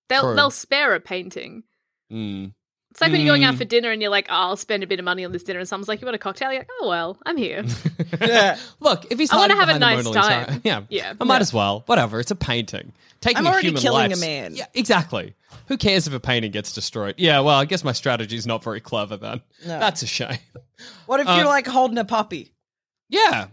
They'll 0.09 0.21
True. 0.21 0.35
they'll 0.35 0.51
spare 0.51 0.93
a 0.93 0.99
painting. 0.99 1.63
Mm. 2.11 2.53
It's 2.91 3.01
like 3.01 3.11
when 3.11 3.21
you're 3.21 3.29
going 3.29 3.43
out 3.43 3.53
Mm. 3.53 3.59
for 3.59 3.65
dinner 3.65 3.91
and 3.91 4.01
you're 4.01 4.09
like, 4.11 4.27
oh, 4.29 4.33
I'll 4.33 4.57
spend 4.57 4.81
a 4.83 4.87
bit 4.87 4.97
of 4.99 5.05
money 5.05 5.23
on 5.23 5.31
this 5.31 5.43
dinner, 5.43 5.59
and 5.59 5.67
someone's 5.69 5.87
like, 5.87 6.01
you 6.01 6.05
want 6.05 6.15
a 6.15 6.19
cocktail? 6.19 6.51
You're 6.51 6.61
like, 6.61 6.69
oh 6.81 6.87
well, 6.89 7.17
I'm 7.25 7.37
here. 7.37 7.63
yeah. 8.21 8.57
Look, 8.79 9.05
if 9.11 9.19
he's 9.19 9.31
I 9.31 9.37
wanna 9.37 9.55
have 9.55 9.69
a 9.69 9.77
nice 9.77 10.03
Mona 10.03 10.19
time. 10.21 10.61
yeah, 10.63 10.81
Yeah. 10.89 11.13
I 11.19 11.23
might 11.23 11.35
Yeah. 11.35 11.41
as 11.41 11.53
well. 11.53 11.83
Whatever, 11.85 12.19
it's 12.19 12.31
a 12.31 12.35
painting. 12.35 12.91
Taking 13.21 13.37
I'm 13.39 13.45
a 13.47 13.49
already 13.49 13.67
human 13.67 13.81
killing 13.81 14.13
a 14.13 14.17
man. 14.17 14.55
Yeah, 14.55 14.65
exactly. 14.73 15.35
Who 15.67 15.77
cares 15.77 16.07
if 16.07 16.13
a 16.13 16.19
painting 16.19 16.51
gets 16.51 16.73
destroyed? 16.73 17.15
Yeah, 17.17 17.41
well, 17.41 17.57
I 17.59 17.65
guess 17.65 17.83
my 17.83 17.91
strategy 17.91 18.35
is 18.37 18.47
not 18.47 18.63
very 18.63 18.79
clever 18.79 19.17
then. 19.17 19.41
No. 19.65 19.77
That's 19.79 20.01
a 20.03 20.07
shame. 20.07 20.37
What 21.05 21.19
if 21.19 21.27
Uh, 21.27 21.33
you're 21.37 21.45
like 21.45 21.67
holding 21.67 21.97
a 21.97 22.05
puppy? 22.05 22.53
Yeah, 23.09 23.47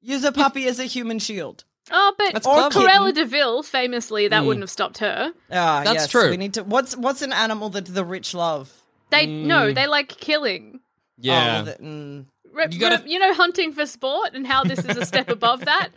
Use 0.00 0.24
a 0.24 0.32
puppy 0.32 0.66
as 0.66 0.80
a 0.80 0.84
human 0.84 1.20
shield. 1.20 1.62
oh, 1.90 2.12
but 2.18 2.32
That's 2.32 2.46
or 2.46 2.68
clever. 2.70 2.80
Cruella 2.88 3.14
de 3.14 3.24
Vil, 3.24 3.62
famously, 3.62 4.26
that 4.28 4.44
wouldn't 4.44 4.62
have 4.64 4.70
stopped 4.70 4.98
her. 4.98 5.32
Ah, 5.52 5.82
That's 5.84 5.94
yes, 5.94 6.10
true. 6.10 6.30
We 6.30 6.36
need 6.36 6.54
to. 6.54 6.64
What's 6.64 6.96
what's 6.96 7.22
an 7.22 7.32
animal 7.32 7.70
that 7.70 7.84
the 7.86 8.04
rich 8.04 8.34
love? 8.34 8.81
They 9.12 9.26
Mm. 9.28 9.44
no, 9.44 9.72
they 9.72 9.86
like 9.86 10.08
killing. 10.08 10.80
yeah. 11.18 11.60
Oh, 11.60 11.64
the- 11.66 11.72
mm. 11.82 12.26
Re- 12.52 12.66
You 12.70 12.78
gotta- 12.78 13.02
re- 13.02 13.10
you 13.10 13.18
know, 13.18 13.32
hunting 13.32 13.72
for 13.72 13.86
sport 13.86 14.34
and 14.34 14.46
how 14.46 14.62
this 14.62 14.80
is 14.80 14.94
a 14.98 15.06
step 15.06 15.30
above 15.38 15.64
that. 15.64 15.88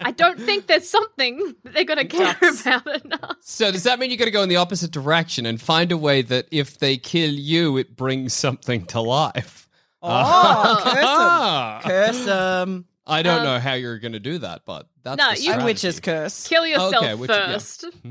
I 0.00 0.12
don't 0.12 0.38
think 0.38 0.68
there's 0.68 0.88
something 0.88 1.56
that 1.64 1.74
they're 1.74 1.82
going 1.84 1.98
to 1.98 2.04
care 2.04 2.36
Ducks. 2.40 2.60
about 2.64 3.04
enough. 3.04 3.36
so 3.40 3.72
does 3.72 3.82
that 3.82 3.98
mean 3.98 4.12
you 4.12 4.16
got 4.16 4.26
to 4.26 4.30
go 4.30 4.42
in 4.44 4.48
the 4.48 4.54
opposite 4.56 4.92
direction 4.92 5.44
and 5.44 5.60
find 5.60 5.90
a 5.90 5.96
way 5.96 6.22
that 6.22 6.46
if 6.52 6.78
they 6.78 6.96
kill 6.98 7.30
you, 7.32 7.76
it 7.78 7.96
brings 7.96 8.32
something 8.32 8.86
to 8.86 9.00
life? 9.00 9.68
Oh, 10.02 10.80
curse 10.84 10.96
'em. 10.98 11.04
Ah. 11.04 11.80
Curse 11.82 12.26
'em. 12.28 12.84
I 13.06 13.22
don't 13.22 13.42
know 13.42 13.58
how 13.58 13.72
you're 13.74 13.98
going 13.98 14.12
to 14.12 14.20
do 14.20 14.38
that, 14.38 14.62
but 14.64 14.86
that's 15.02 15.18
No, 15.18 15.30
the 15.34 15.40
you- 15.40 15.50
A 15.50 15.54
strategy. 15.54 15.64
witch's 15.64 15.98
curse. 16.00 16.46
Kill 16.46 16.64
yourself 16.66 16.94
Okay, 16.94 17.14
which- 17.14 17.28
yeah. 17.30 17.52
first. 17.52 17.84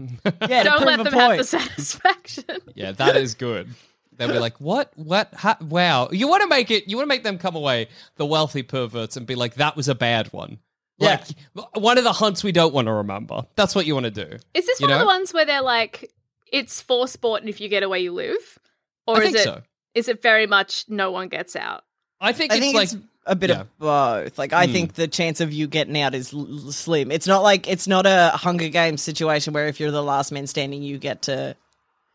Yeah, 0.49 0.63
to 0.63 0.69
Don't 0.69 0.77
prove 0.77 0.85
let 0.87 0.99
a 0.99 1.03
them 1.03 1.13
have 1.13 1.37
the 1.37 1.43
satisfaction. 1.45 2.43
Yeah, 2.75 2.91
that 2.91 3.15
is 3.15 3.33
good. 3.35 3.69
They'll 4.17 4.27
be 4.31 4.39
like, 4.39 4.59
"What? 4.59 4.91
What? 4.95 5.33
Ha- 5.33 5.57
wow!" 5.61 6.09
You 6.11 6.27
want 6.27 6.41
to 6.43 6.47
make 6.47 6.71
it. 6.71 6.87
You 6.87 6.97
want 6.97 7.05
to 7.05 7.09
make 7.09 7.23
them 7.23 7.37
come 7.37 7.55
away, 7.55 7.87
the 8.15 8.25
wealthy 8.25 8.63
perverts, 8.63 9.17
and 9.17 9.25
be 9.25 9.35
like, 9.35 9.55
"That 9.55 9.75
was 9.75 9.87
a 9.87 9.95
bad 9.95 10.31
one." 10.33 10.59
Yeah. 10.99 11.23
Like 11.55 11.67
one 11.75 11.97
of 11.97 12.03
the 12.03 12.13
hunts 12.13 12.43
we 12.43 12.51
don't 12.51 12.73
want 12.73 12.87
to 12.87 12.93
remember. 12.93 13.45
That's 13.55 13.73
what 13.75 13.85
you 13.85 13.93
want 13.95 14.05
to 14.05 14.11
do. 14.11 14.37
Is 14.53 14.65
this 14.65 14.79
You 14.79 14.87
one 14.87 14.93
of 14.93 14.99
the 14.99 15.05
ones 15.05 15.33
where 15.33 15.43
they're 15.45 15.61
like, 15.63 16.11
it's 16.51 16.81
for 16.81 17.07
sport 17.07 17.41
and 17.41 17.49
if 17.49 17.59
you 17.59 17.67
get 17.67 17.81
away, 17.83 17.99
you 18.01 18.11
live? 18.13 18.59
Or 19.07 19.17
I 19.17 19.19
is 19.19 19.23
think 19.25 19.37
it? 19.37 19.43
so. 19.43 19.61
Is 19.95 20.07
it 20.07 20.21
very 20.21 20.45
much 20.47 20.85
no 20.87 21.11
one 21.11 21.27
gets 21.29 21.55
out? 21.55 21.83
I 22.21 22.31
think 22.31 22.51
I 22.51 22.55
it's 22.55 22.63
think 22.63 22.75
like 22.75 22.83
it's 22.93 22.97
a 23.25 23.35
bit 23.35 23.49
yeah. 23.49 23.61
of 23.61 23.77
both. 23.79 24.37
Like, 24.37 24.53
I 24.53 24.67
Hmm. 24.67 24.71
think 24.71 24.93
the 24.93 25.07
chance 25.07 25.41
of 25.41 25.51
you 25.51 25.67
getting 25.67 25.99
out 25.99 26.13
is 26.13 26.31
l- 26.33 26.71
slim. 26.71 27.11
It's 27.11 27.27
not 27.27 27.41
like 27.41 27.67
it's 27.67 27.87
not 27.87 28.05
a 28.05 28.29
Hunger 28.35 28.69
Games 28.69 29.01
situation 29.01 29.51
where 29.53 29.67
if 29.67 29.79
you're 29.79 29.91
the 29.91 30.03
last 30.03 30.31
man 30.31 30.45
standing, 30.47 30.83
you 30.83 30.99
get 30.99 31.23
to 31.23 31.55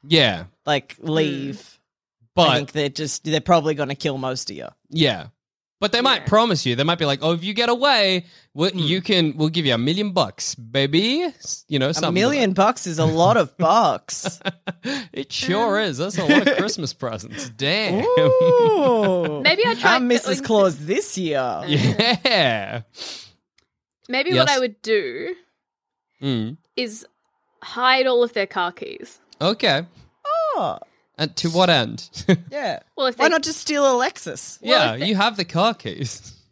yeah, 0.06 0.44
like 0.64 0.96
leave. 1.00 1.77
But 2.38 2.48
I 2.50 2.56
think 2.56 2.72
they're 2.72 2.88
just 2.88 3.24
they're 3.24 3.40
probably 3.40 3.74
going 3.74 3.88
to 3.90 3.94
kill 3.94 4.16
most 4.18 4.50
of 4.50 4.56
you. 4.56 4.68
yeah. 4.88 5.26
But 5.80 5.92
they 5.92 6.00
might 6.00 6.22
Yeah. 6.22 6.28
promise 6.28 6.66
you. 6.66 6.74
They 6.74 6.82
might 6.82 6.98
be 6.98 7.04
like, 7.04 7.20
"Oh, 7.22 7.34
if 7.34 7.44
you 7.44 7.54
get 7.54 7.68
away, 7.68 8.26
we 8.52 8.68
Hmm. 8.70 8.78
you 8.78 9.00
can. 9.00 9.36
We'll 9.36 9.48
give 9.48 9.64
you 9.64 9.74
a 9.74 9.78
million 9.78 10.10
bucks, 10.10 10.56
baby." 10.56 11.32
You 11.68 11.78
know, 11.78 11.90
A 11.90 11.94
something 11.94 12.14
million 12.14 12.52
bucks 12.52 12.84
is 12.88 12.98
a 12.98 13.04
lot 13.04 13.36
of 13.36 13.56
bucks. 13.68 14.40
It 15.12 15.32
sure 15.32 15.78
is. 15.78 15.98
That's 15.98 16.18
a 16.18 16.24
lot 16.24 16.48
of 16.48 16.56
Christmas 16.62 16.92
presents. 16.92 17.50
Damn. 17.50 18.04
Ooh. 18.04 19.40
Maybe 19.44 19.62
I 19.66 19.74
try 19.76 19.94
I'm 19.94 20.08
Mrs. 20.10 20.24
going- 20.24 20.42
Claus 20.44 20.78
this 20.84 21.16
year. 21.16 21.62
Yeah. 21.68 22.82
Maybe 24.08 24.30
Yes. 24.30 24.38
what 24.38 24.50
I 24.50 24.58
would 24.58 24.82
do 24.82 25.36
Mm. 26.20 26.56
is 26.76 27.06
hide 27.62 28.08
all 28.08 28.24
of 28.24 28.32
their 28.32 28.46
car 28.48 28.72
keys. 28.72 29.20
Okay. 29.40 29.86
Oh, 30.56 30.78
And 31.18 31.34
to 31.36 31.50
what 31.50 31.68
end? 31.68 32.08
yeah. 32.50 32.78
Well, 32.96 33.08
if 33.08 33.18
Why 33.18 33.26
they- 33.26 33.32
not 33.32 33.42
just 33.42 33.60
steal 33.60 33.84
a 33.84 34.02
Lexus? 34.04 34.58
yeah, 34.62 34.96
they- 34.96 35.06
you 35.06 35.16
have 35.16 35.36
the 35.36 35.44
car 35.44 35.74
keys. 35.74 36.34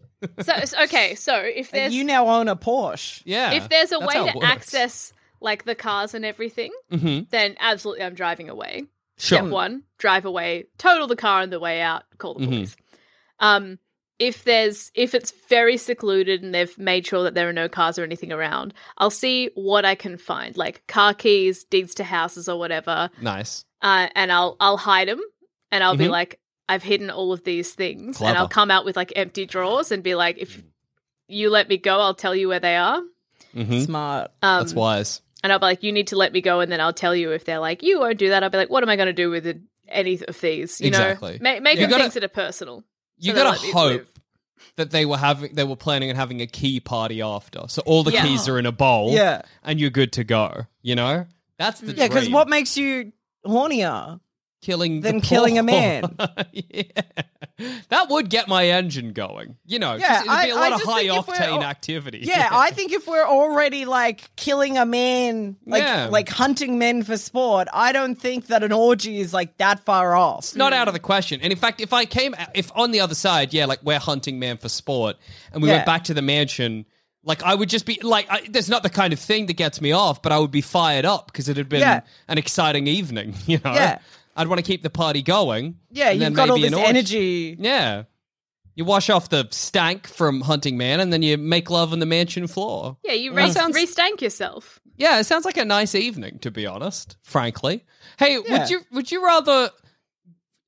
So, 0.43 0.53
so- 0.65 0.83
okay, 0.85 1.15
so 1.15 1.37
if 1.37 1.67
Like, 1.67 1.71
there's 1.73 1.95
you 1.95 2.03
now 2.03 2.27
own 2.27 2.49
a 2.49 2.57
Porsche. 2.57 3.23
Yeah. 3.27 3.53
if 3.53 3.69
there's 3.69 3.93
a 3.93 3.99
that's 4.01 4.07
way 4.07 4.15
how 4.15 4.27
it 4.27 4.33
to 4.33 4.39
works. 4.39 4.49
access 4.51 5.13
like 5.41 5.65
the 5.65 5.75
cars 5.75 6.15
and 6.15 6.25
everything, 6.25 6.73
Mhm. 6.91 7.29
then 7.31 7.55
absolutely 7.61 8.03
I'm 8.03 8.15
driving 8.15 8.49
away. 8.49 8.85
Sure. 9.19 9.39
Step 9.39 9.51
one, 9.51 9.83
drive 9.99 10.25
away, 10.25 10.65
total 10.79 11.07
the 11.07 11.17
car 11.17 11.43
on 11.43 11.51
the 11.51 11.61
way 11.61 11.81
out, 11.83 12.05
call 12.19 12.35
the 12.35 12.41
Mhm. 12.41 12.49
police. 12.49 12.77
Um, 13.41 13.79
if 14.19 14.45
there's 14.45 14.91
if 14.95 15.15
it's 15.15 15.33
very 15.49 15.77
secluded 15.77 16.43
and 16.43 16.55
they've 16.55 16.77
made 16.79 17.07
sure 17.07 17.23
that 17.25 17.35
there 17.35 17.49
are 17.49 17.53
no 17.53 17.69
cars 17.69 17.99
or 17.99 18.05
anything 18.05 18.33
around, 18.33 18.73
I'll 18.99 19.11
see 19.11 19.51
what 19.55 19.85
I 19.85 19.95
can 19.95 20.17
find, 20.19 20.57
like 20.57 20.87
car 20.87 21.13
keys, 21.15 21.65
deeds 21.65 21.95
to 21.97 22.05
houses 22.05 22.49
or 22.49 22.59
whatever, 22.59 23.11
Nice. 23.21 23.65
uh, 23.83 24.09
and 24.15 24.33
I'll 24.33 24.57
I'll 24.61 24.79
hide 24.79 25.09
them, 25.09 25.21
and 25.71 25.85
I'll 25.85 25.97
be 25.97 26.07
Mhm. 26.07 26.11
like, 26.11 26.41
I've 26.69 26.83
hidden 26.83 27.11
all 27.11 27.33
of 27.33 27.45
these 27.45 27.73
things, 27.75 28.21
and 28.23 28.37
I'll 28.39 28.49
come 28.49 28.71
out 28.71 28.85
with 28.85 28.97
like 28.97 29.13
empty 29.17 29.45
drawers 29.47 29.93
and 29.93 30.03
be 30.03 30.15
like, 30.15 30.39
if 30.39 30.63
you 31.29 31.51
let 31.51 31.69
me 31.69 31.77
go, 31.77 32.01
I'll 32.01 32.15
tell 32.15 32.35
you 32.35 32.49
where 32.49 32.61
they 32.61 32.77
are. 32.77 33.03
hmm 33.53 33.81
Smart. 33.81 34.31
Um, 34.43 34.61
That's 34.61 34.75
wise. 34.75 35.21
and 35.43 35.53
I'll 35.53 35.59
be 35.59 35.67
like, 35.67 35.83
you 35.83 35.93
need 35.93 36.07
to 36.09 36.17
let 36.17 36.33
me 36.33 36.41
go, 36.41 36.61
and 36.61 36.73
then 36.73 36.81
I'll 36.81 36.93
tell 36.93 37.15
you 37.15 37.33
if 37.33 37.45
they're 37.45 37.59
like, 37.59 37.83
you 37.83 38.01
won't 38.01 38.19
do 38.19 38.31
that. 38.31 38.43
I'll 38.43 38.51
be 38.51 38.59
like, 38.59 38.71
what 38.71 38.83
am 38.83 38.89
I 38.89 38.97
going 38.97 39.07
to 39.07 39.13
do 39.13 39.29
with 39.31 39.47
it, 39.47 39.59
any 39.89 40.19
of 40.27 40.41
these? 40.41 40.81
You 40.81 40.89
Exactly. 40.89 41.33
know, 41.35 41.39
make, 41.43 41.63
make 41.63 41.79
You 41.79 41.85
it 41.85 41.91
gotta- 41.91 42.05
things 42.05 42.15
that 42.15 42.25
are 42.25 42.29
personal. 42.29 42.83
You 43.19 43.33
so 43.33 43.43
gotta 43.45 43.59
hope 43.73 43.91
live. 43.93 44.13
that 44.77 44.91
they 44.91 45.07
were 45.07 45.17
having 45.17 45.55
they 45.55 45.65
were 45.65 45.77
planning 45.77 46.11
on 46.11 46.17
having 46.17 46.41
a 46.43 46.47
key 46.47 46.81
party 46.81 47.23
after. 47.23 47.63
So 47.69 47.83
all 47.87 48.03
the 48.03 48.13
Yeah. 48.13 48.25
keys 48.25 48.49
are 48.49 48.59
in 48.59 48.67
a 48.67 48.73
bowl. 48.73 49.13
Yeah. 49.13 49.43
And 49.63 49.81
you're 49.81 49.91
good 49.91 50.13
to 50.15 50.25
go. 50.25 50.67
You 50.83 50.95
know? 50.97 51.27
That's 51.59 51.81
the 51.81 51.93
Yeah, 51.95 52.09
because 52.09 52.29
what 52.29 52.49
makes 52.49 52.77
you 52.77 53.13
hornier? 53.47 54.21
Killing 54.63 55.01
than 55.01 55.21
killing 55.21 55.59
a 55.59 55.63
man. 55.63 56.05
yeah. 56.53 56.83
That 57.89 58.11
would 58.11 58.29
get 58.29 58.49
my 58.49 58.67
engine 58.69 59.13
going. 59.13 59.57
You 59.65 59.79
know, 59.79 59.95
Yeah, 59.95 60.17
it'd 60.23 60.25
be 60.47 60.51
a 60.51 60.55
lot 60.55 60.73
I 60.73 60.75
of 60.75 60.83
high 60.83 61.05
octane 61.07 61.63
activity. 61.63 62.21
Yeah, 62.23 62.49
I 62.53 62.71
think 62.71 62.93
if 62.93 63.07
we're 63.07 63.25
already 63.27 63.85
like 63.87 64.35
killing 64.37 64.77
a 64.77 64.85
man, 64.85 65.57
like 65.65 65.83
Yeah. 65.83 66.09
like 66.11 66.29
hunting 66.29 66.79
men 66.79 67.03
for 67.03 67.17
sport, 67.17 67.69
I 67.73 67.93
don't 67.93 68.17
think 68.17 68.49
that 68.49 68.63
an 68.63 68.73
orgy 68.73 69.21
is 69.21 69.33
like 69.33 69.57
that 69.59 69.81
far 69.81 70.15
off. 70.15 70.41
It's 70.41 70.57
not 70.57 70.73
out 70.73 70.89
of 70.89 70.95
the 70.95 71.01
question. 71.01 71.41
And 71.41 71.53
in 71.53 71.59
fact, 71.59 71.81
if 71.81 71.93
I 71.93 72.05
came, 72.05 72.35
if 72.55 72.71
on 72.75 72.91
the 72.91 73.01
other 73.01 73.15
side, 73.15 73.55
yeah, 73.55 73.65
like 73.67 73.81
we're 73.83 73.99
hunting 73.99 74.39
man 74.39 74.59
for 74.59 74.69
sport, 74.69 75.17
and 75.53 75.63
we 75.63 75.69
Yeah. 75.69 75.77
went 75.77 75.87
back 75.87 76.05
to 76.05 76.15
the 76.15 76.23
mansion, 76.23 76.85
like 77.25 77.43
I 77.43 77.55
would 77.55 77.69
just 77.71 77.87
be 77.87 77.99
like, 78.03 78.27
I, 78.31 78.43
there's 78.51 78.69
not 78.69 78.83
the 78.83 78.91
kind 78.91 79.13
of 79.13 79.19
thing 79.19 79.47
that 79.47 79.55
gets 79.55 79.81
me 79.81 79.93
off, 79.93 80.21
but 80.23 80.31
I 80.31 80.39
would 80.39 80.51
be 80.53 80.61
fired 80.61 81.05
up 81.07 81.27
because 81.27 81.49
it 81.49 81.57
had 81.57 81.69
been 81.69 81.81
Yeah. 81.81 82.01
an 82.29 82.37
exciting 82.39 82.87
evening. 82.87 83.35
You 83.47 83.61
know, 83.65 83.73
Yeah. 83.73 83.99
I'd 84.37 84.49
want 84.49 84.59
to 84.59 84.63
keep 84.65 84.83
the 84.83 84.91
party 84.91 85.23
going. 85.23 85.79
Yeah, 85.91 86.11
you've 86.11 86.35
got 86.35 86.51
all 86.51 86.57
maybe 86.57 86.69
this 86.69 86.79
an 86.79 86.85
orgy. 86.85 86.89
energy. 86.91 87.57
Yeah. 87.59 88.03
You 88.75 88.85
wash 88.85 89.09
off 89.09 89.31
the 89.31 89.49
stank 89.51 90.07
from 90.07 90.43
hunting 90.43 90.77
man, 90.77 91.01
and 91.01 91.11
then 91.13 91.23
you 91.23 91.39
make 91.39 91.71
love 91.71 91.93
on 91.95 91.99
the 91.99 92.05
mansion 92.07 92.47
floor. 92.47 92.99
Yeah, 93.03 93.13
you 93.15 93.33
That 93.33 93.47
re- 93.47 93.51
sounds- 93.53 93.77
restank 93.77 94.21
yourself. 94.21 94.79
Yeah, 94.99 95.19
it 95.19 95.25
sounds 95.25 95.45
like 95.47 95.57
a 95.57 95.65
nice 95.65 95.95
evening, 95.95 96.39
to 96.41 96.51
be 96.51 96.67
honest. 96.67 97.17
Frankly, 97.23 97.85
hey, 98.19 98.39
Yeah. 98.47 98.59
would 98.61 98.71
you 98.71 98.81
would 98.93 99.11
you 99.11 99.25
rather 99.25 99.71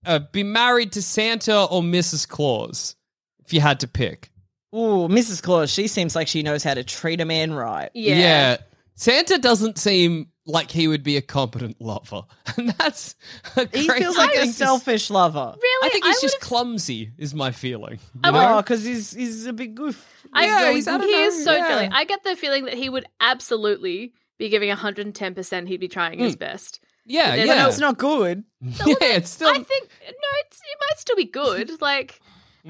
uh, 0.06 0.20
be 0.32 0.42
married 0.42 0.92
to 0.92 1.02
Santa 1.02 1.64
or 1.64 1.82
Mrs. 1.82 2.26
Claus 2.26 2.96
if 3.44 3.52
you 3.52 3.60
had 3.60 3.80
to 3.80 3.88
pick? 3.88 4.30
Ooh, 4.74 5.08
Mrs. 5.08 5.42
Claus, 5.42 5.70
she 5.70 5.86
seems 5.88 6.14
like 6.14 6.28
she 6.28 6.42
knows 6.42 6.62
how 6.62 6.74
to 6.74 6.84
treat 6.84 7.20
a 7.20 7.24
man 7.24 7.52
right. 7.52 7.90
Yeah. 7.94 8.16
Yeah. 8.18 8.56
Santa 8.98 9.38
doesn't 9.38 9.78
seem 9.78 10.28
like 10.44 10.70
he 10.70 10.88
would 10.88 11.02
be 11.04 11.16
a 11.16 11.22
competent 11.22 11.80
lover, 11.80 12.22
and 12.56 12.70
that's 12.70 13.14
a 13.56 13.68
He 13.72 13.86
great 13.86 14.02
feels 14.02 14.16
like 14.16 14.30
thing 14.32 14.40
a 14.40 14.42
to 14.44 14.48
s- 14.48 14.56
selfish 14.56 15.08
lover. 15.10 15.54
Really? 15.62 15.86
I 15.86 15.92
think 15.92 16.04
he's 16.04 16.20
just 16.20 16.36
would've- 16.36 16.46
clumsy, 16.46 17.12
is 17.18 17.32
my 17.34 17.52
feeling. 17.52 18.00
I 18.24 18.30
know? 18.32 18.54
Oh, 18.54 18.62
because 18.62 18.84
he's 18.84 19.12
he's 19.12 19.46
a 19.46 19.52
big 19.52 19.74
goof. 19.76 20.26
I, 20.32 20.46
Yeah, 20.46 20.72
he's- 20.72 20.86
I 20.88 20.98
don't 20.98 21.06
he 21.06 21.12
know, 21.12 21.20
is 21.28 21.44
so 21.44 21.54
yeah. 21.54 21.68
jelly. 21.68 21.88
I 21.92 22.04
get 22.04 22.24
the 22.24 22.34
feeling 22.36 22.64
that 22.64 22.74
he 22.74 22.88
would 22.88 23.06
absolutely 23.20 24.12
be 24.38 24.48
giving 24.48 24.70
110%. 24.70 25.68
He'd 25.68 25.76
be 25.80 25.88
trying 25.88 26.18
his 26.18 26.34
hmm. 26.34 26.38
best. 26.38 26.80
yeah, 27.06 27.36
There's 27.36 27.48
yeah, 27.48 27.54
I 27.54 27.56
know 27.58 27.68
it's 27.68 27.78
not 27.78 27.98
good. 27.98 28.44
yeah. 28.60 28.94
It's 29.00 29.30
still 29.30 29.48
I 29.48 29.54
think, 29.54 29.88
no, 30.06 30.28
it's, 30.46 30.58
it 30.60 30.78
might 30.80 30.98
still 30.98 31.16
be 31.16 31.24
good. 31.24 31.80
Like, 31.80 32.20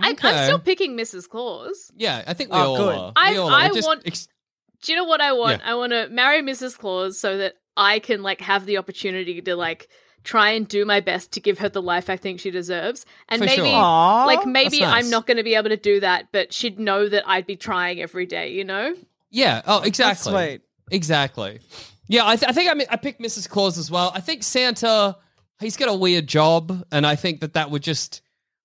I, 0.00 0.08
I'm 0.08 0.12
Okay. 0.14 0.44
still 0.44 0.58
picking 0.58 0.96
Mrs. 0.96 1.28
Claus. 1.28 1.90
yeah. 1.96 2.22
I 2.26 2.34
think 2.34 2.52
we 2.52 2.58
Oh, 2.58 2.62
all 2.62 2.76
good. 2.76 2.94
are. 2.98 3.12
I- 3.16 3.30
we 3.32 3.36
all 3.38 3.50
I 3.50 3.66
are. 3.68 3.74
Just 3.74 3.86
want- 3.86 4.02
ex- 4.06 4.28
Do 4.82 4.92
you 4.92 4.96
know 4.98 5.04
what 5.04 5.20
I 5.20 5.32
want? 5.32 5.60
Yeah. 5.64 5.72
I 5.72 5.74
want 5.74 5.92
to 5.92 6.08
marry 6.08 6.42
Mrs. 6.42 6.78
Claus 6.78 7.18
so 7.18 7.36
that 7.38 7.54
I 7.76 7.98
can, 7.98 8.22
like, 8.22 8.40
have 8.40 8.66
the 8.66 8.78
opportunity 8.78 9.40
to, 9.40 9.56
like, 9.56 9.88
try 10.24 10.50
and 10.50 10.66
do 10.68 10.84
my 10.84 11.00
best 11.00 11.32
to 11.32 11.40
give 11.40 11.58
her 11.60 11.68
the 11.68 11.80
life 11.82 12.10
I 12.10 12.16
think 12.16 12.40
she 12.40 12.50
deserves. 12.50 13.06
And 13.28 13.40
For 13.40 13.46
maybe, 13.46 13.62
sure. 13.62 13.74
Aw, 13.74 14.24
like, 14.26 14.46
maybe 14.46 14.80
nice. 14.80 15.04
I'm 15.04 15.10
not 15.10 15.26
going 15.26 15.36
to 15.38 15.42
be 15.42 15.54
able 15.54 15.70
to 15.70 15.76
do 15.76 16.00
that, 16.00 16.28
but 16.32 16.52
she'd 16.52 16.78
know 16.78 17.08
that 17.08 17.28
I'd 17.28 17.46
be 17.46 17.56
trying 17.56 18.00
every 18.00 18.26
day, 18.26 18.52
you 18.52 18.64
know? 18.64 18.94
yeah. 19.30 19.62
Oh, 19.66 19.78
That's 19.78 19.88
exactly. 19.88 20.32
sweet. 20.32 20.60
Exactly. 20.90 21.60
Yeah, 22.08 22.26
I, 22.26 22.36
th- 22.36 22.48
I 22.48 22.52
think 22.52 22.70
I, 22.70 22.74
mean, 22.74 22.86
I 22.90 22.96
picked 22.96 23.20
Mrs. 23.20 23.48
Claus 23.48 23.76
as 23.78 23.90
well. 23.90 24.10
I 24.14 24.20
think 24.20 24.42
Santa, 24.42 25.16
he's 25.60 25.76
got 25.76 25.88
a 25.88 25.94
weird 25.94 26.26
job, 26.26 26.84
and 26.90 27.06
I 27.06 27.14
think 27.14 27.40
that 27.40 27.52
that 27.54 27.70
would 27.70 27.82
just, 27.82 28.22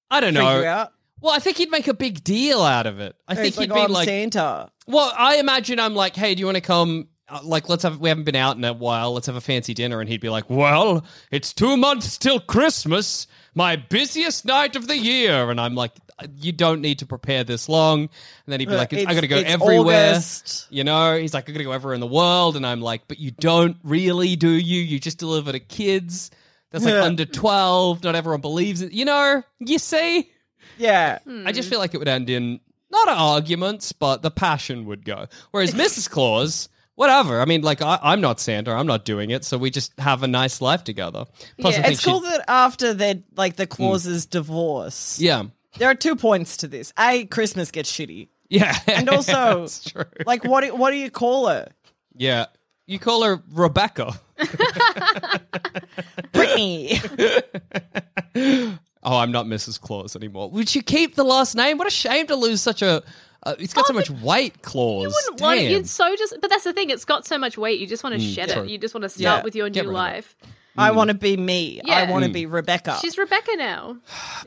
I 0.09 0.21
don't 0.21 0.33
know. 0.33 0.87
Well, 1.21 1.33
I 1.33 1.39
think 1.39 1.55
he'd 1.57 1.71
make 1.71 1.87
a 1.87 1.93
big 1.93 2.21
deal 2.23 2.61
out 2.61 2.85
of 2.85 2.99
it. 2.99 3.15
I 3.27 3.35
think 3.35 3.47
It's 3.47 3.57
he'd 3.57 3.69
like, 3.69 3.77
be 3.77 3.81
oh, 3.81 3.85
I'm 3.85 3.91
like, 3.93 4.07
Santa. 4.07 4.71
Well, 4.87 5.11
I 5.17 5.37
imagine 5.37 5.79
I'm 5.79 5.95
like, 5.95 6.15
hey, 6.15 6.35
do 6.35 6.39
you 6.39 6.45
want 6.45 6.55
to 6.57 6.61
come? 6.61 7.07
uh, 7.29 7.39
Like, 7.43 7.69
let's 7.69 7.83
have, 7.83 7.99
we 7.99 8.09
haven't 8.09 8.25
been 8.25 8.35
out 8.35 8.57
in 8.57 8.63
a 8.63 8.73
while. 8.73 9.13
Let's 9.13 9.27
have 9.27 9.35
a 9.35 9.41
fancy 9.41 9.73
dinner. 9.73 9.99
And 10.01 10.09
he'd 10.09 10.21
be 10.21 10.29
like, 10.29 10.49
well, 10.49 11.05
it's 11.31 11.53
two 11.53 11.77
months 11.77 12.17
till 12.17 12.39
Christmas, 12.39 13.27
my 13.55 13.75
busiest 13.75 14.45
night 14.45 14.75
of 14.75 14.87
the 14.87 14.97
year. 14.97 15.49
And 15.49 15.59
I'm 15.61 15.75
like, 15.75 15.91
you 16.37 16.51
don't 16.51 16.79
need 16.81 16.99
to 16.99 17.05
prepare 17.05 17.43
this 17.43 17.67
long. 17.67 18.01
And 18.01 18.09
then 18.47 18.59
he'd 18.59 18.67
be 18.69 18.75
Uh, 18.75 18.77
like, 18.77 18.93
I 18.93 18.97
it's- 18.97 19.15
got 19.15 19.21
to 19.21 19.27
go 19.27 19.37
it's 19.37 19.49
everywhere. 19.49 20.11
August. 20.11 20.67
You 20.69 20.83
know, 20.83 21.17
he's 21.17 21.33
like, 21.33 21.49
I 21.49 21.53
gotta 21.53 21.63
go 21.63 21.71
everywhere 21.71 21.95
in 21.95 22.01
the 22.01 22.07
world. 22.07 22.55
And 22.55 22.65
I'm 22.65 22.81
like, 22.81 23.07
but 23.07 23.19
you 23.19 23.31
don't 23.31 23.77
really, 23.83 24.35
do 24.35 24.49
you? 24.49 24.81
You 24.81 24.99
just 24.99 25.17
deliver 25.17 25.51
to 25.51 25.59
kids. 25.59 26.29
That's 26.71 26.85
like 26.85 26.93
Yeah. 26.93 27.03
under 27.03 27.25
12. 27.25 28.03
Not 28.03 28.15
everyone 28.15 28.41
believes 28.41 28.81
it. 28.81 28.91
You 28.93 29.05
know, 29.05 29.43
you 29.59 29.79
see? 29.79 30.29
Yeah. 30.77 31.19
I 31.45 31.51
just 31.51 31.69
feel 31.69 31.79
like 31.79 31.93
it 31.93 31.97
would 31.97 32.07
end 32.07 32.29
in 32.29 32.59
not 32.93 33.09
arguments, 33.09 33.91
but 33.91 34.21
the 34.21 34.31
passion 34.31 34.85
would 34.85 35.03
go. 35.03 35.27
Whereas 35.51 35.73
Mrs. 35.75 36.09
Claus, 36.09 36.69
whatever. 36.95 37.41
I 37.41 37.45
mean, 37.45 37.61
like, 37.61 37.81
I, 37.81 37.99
I'm 38.01 38.21
not 38.21 38.39
Santa. 38.39 38.71
I'm 38.71 38.87
not 38.87 39.03
doing 39.03 39.31
it. 39.31 39.43
So 39.43 39.57
we 39.57 39.69
just 39.69 39.91
have 39.99 40.23
a 40.23 40.27
nice 40.27 40.61
life 40.61 40.83
together. 40.83 41.25
Plus, 41.59 41.73
Yeah. 41.75 41.79
I 41.81 41.83
think 41.83 41.93
It's 41.95 42.05
cool 42.05 42.21
that 42.21 42.45
after 42.47 42.93
their 42.93 43.15
like 43.35 43.55
the 43.57 43.65
hmm. 43.65 43.71
clauses 43.73 44.25
divorce. 44.25 45.19
Yeah. 45.19 45.43
There 45.77 45.89
are 45.89 45.95
two 45.95 46.15
points 46.15 46.57
to 46.57 46.67
this. 46.67 46.93
A, 46.99 47.25
Christmas 47.25 47.71
gets 47.71 47.91
shitty. 47.91 48.29
Yeah. 48.49 48.77
And 48.87 49.09
also, 49.09 49.31
That's 49.61 49.83
true. 49.83 50.03
like, 50.25 50.45
what 50.45 50.63
do, 50.63 50.75
what 50.75 50.91
do 50.91 50.97
you 50.97 51.09
call 51.09 51.47
her? 51.47 51.67
yeah. 52.15 52.45
You 52.85 52.99
call 52.99 53.23
her 53.23 53.41
Rebecca. 53.49 54.19
Brittany. 56.33 56.99
Oh, 59.05 59.17
I'm 59.17 59.31
not 59.31 59.45
Mrs. 59.45 59.79
Claus 59.79 60.15
anymore. 60.15 60.49
Would 60.51 60.73
you 60.73 60.81
keep 60.81 61.15
the 61.15 61.23
last 61.23 61.55
name? 61.55 61.77
What 61.77 61.87
a 61.87 61.91
shame 61.91 62.27
to 62.27 62.35
lose 62.35 62.61
such 62.61 62.81
a. 62.81 63.03
Uh, 63.45 63.55
it's 63.59 63.73
got 63.73 63.85
so 63.85 63.93
much 63.93 64.09
weight, 64.09 64.61
Claus. 64.61 65.03
You 65.03 65.09
wouldn't 65.09 65.41
want 65.41 65.59
it. 65.59 65.69
You'd 65.71 65.89
so 65.89 66.15
just, 66.15 66.35
but 66.39 66.49
that's 66.49 66.63
the 66.63 66.71
thing. 66.71 66.89
It's 66.89 67.03
got 67.03 67.25
so 67.25 67.37
much 67.37 67.57
weight. 67.57 67.79
You 67.79 67.87
just 67.87 68.01
want 68.03 68.15
to 68.15 68.21
shed 68.21 68.49
true. 68.51 68.63
it. 68.63 68.69
You 68.69 68.77
just 68.77 68.93
want 68.93 69.03
to 69.03 69.09
start 69.09 69.21
Yeah. 69.39 69.43
with 69.43 69.55
your 69.55 69.69
Get 69.69 69.83
new 69.85 69.89
rid 69.91 69.95
of 69.97 70.01
it. 70.05 70.13
life. 70.13 70.35
I 70.77 70.91
want 70.91 71.09
to 71.09 71.13
be 71.13 71.35
me. 71.37 71.81
Yeah. 71.83 71.99
I 71.99 72.09
want 72.11 72.23
to 72.23 72.29
Mm. 72.29 72.33
be 72.33 72.45
Rebecca. 72.45 72.97
She's 73.01 73.17
Rebecca 73.17 73.51
now. 73.57 73.97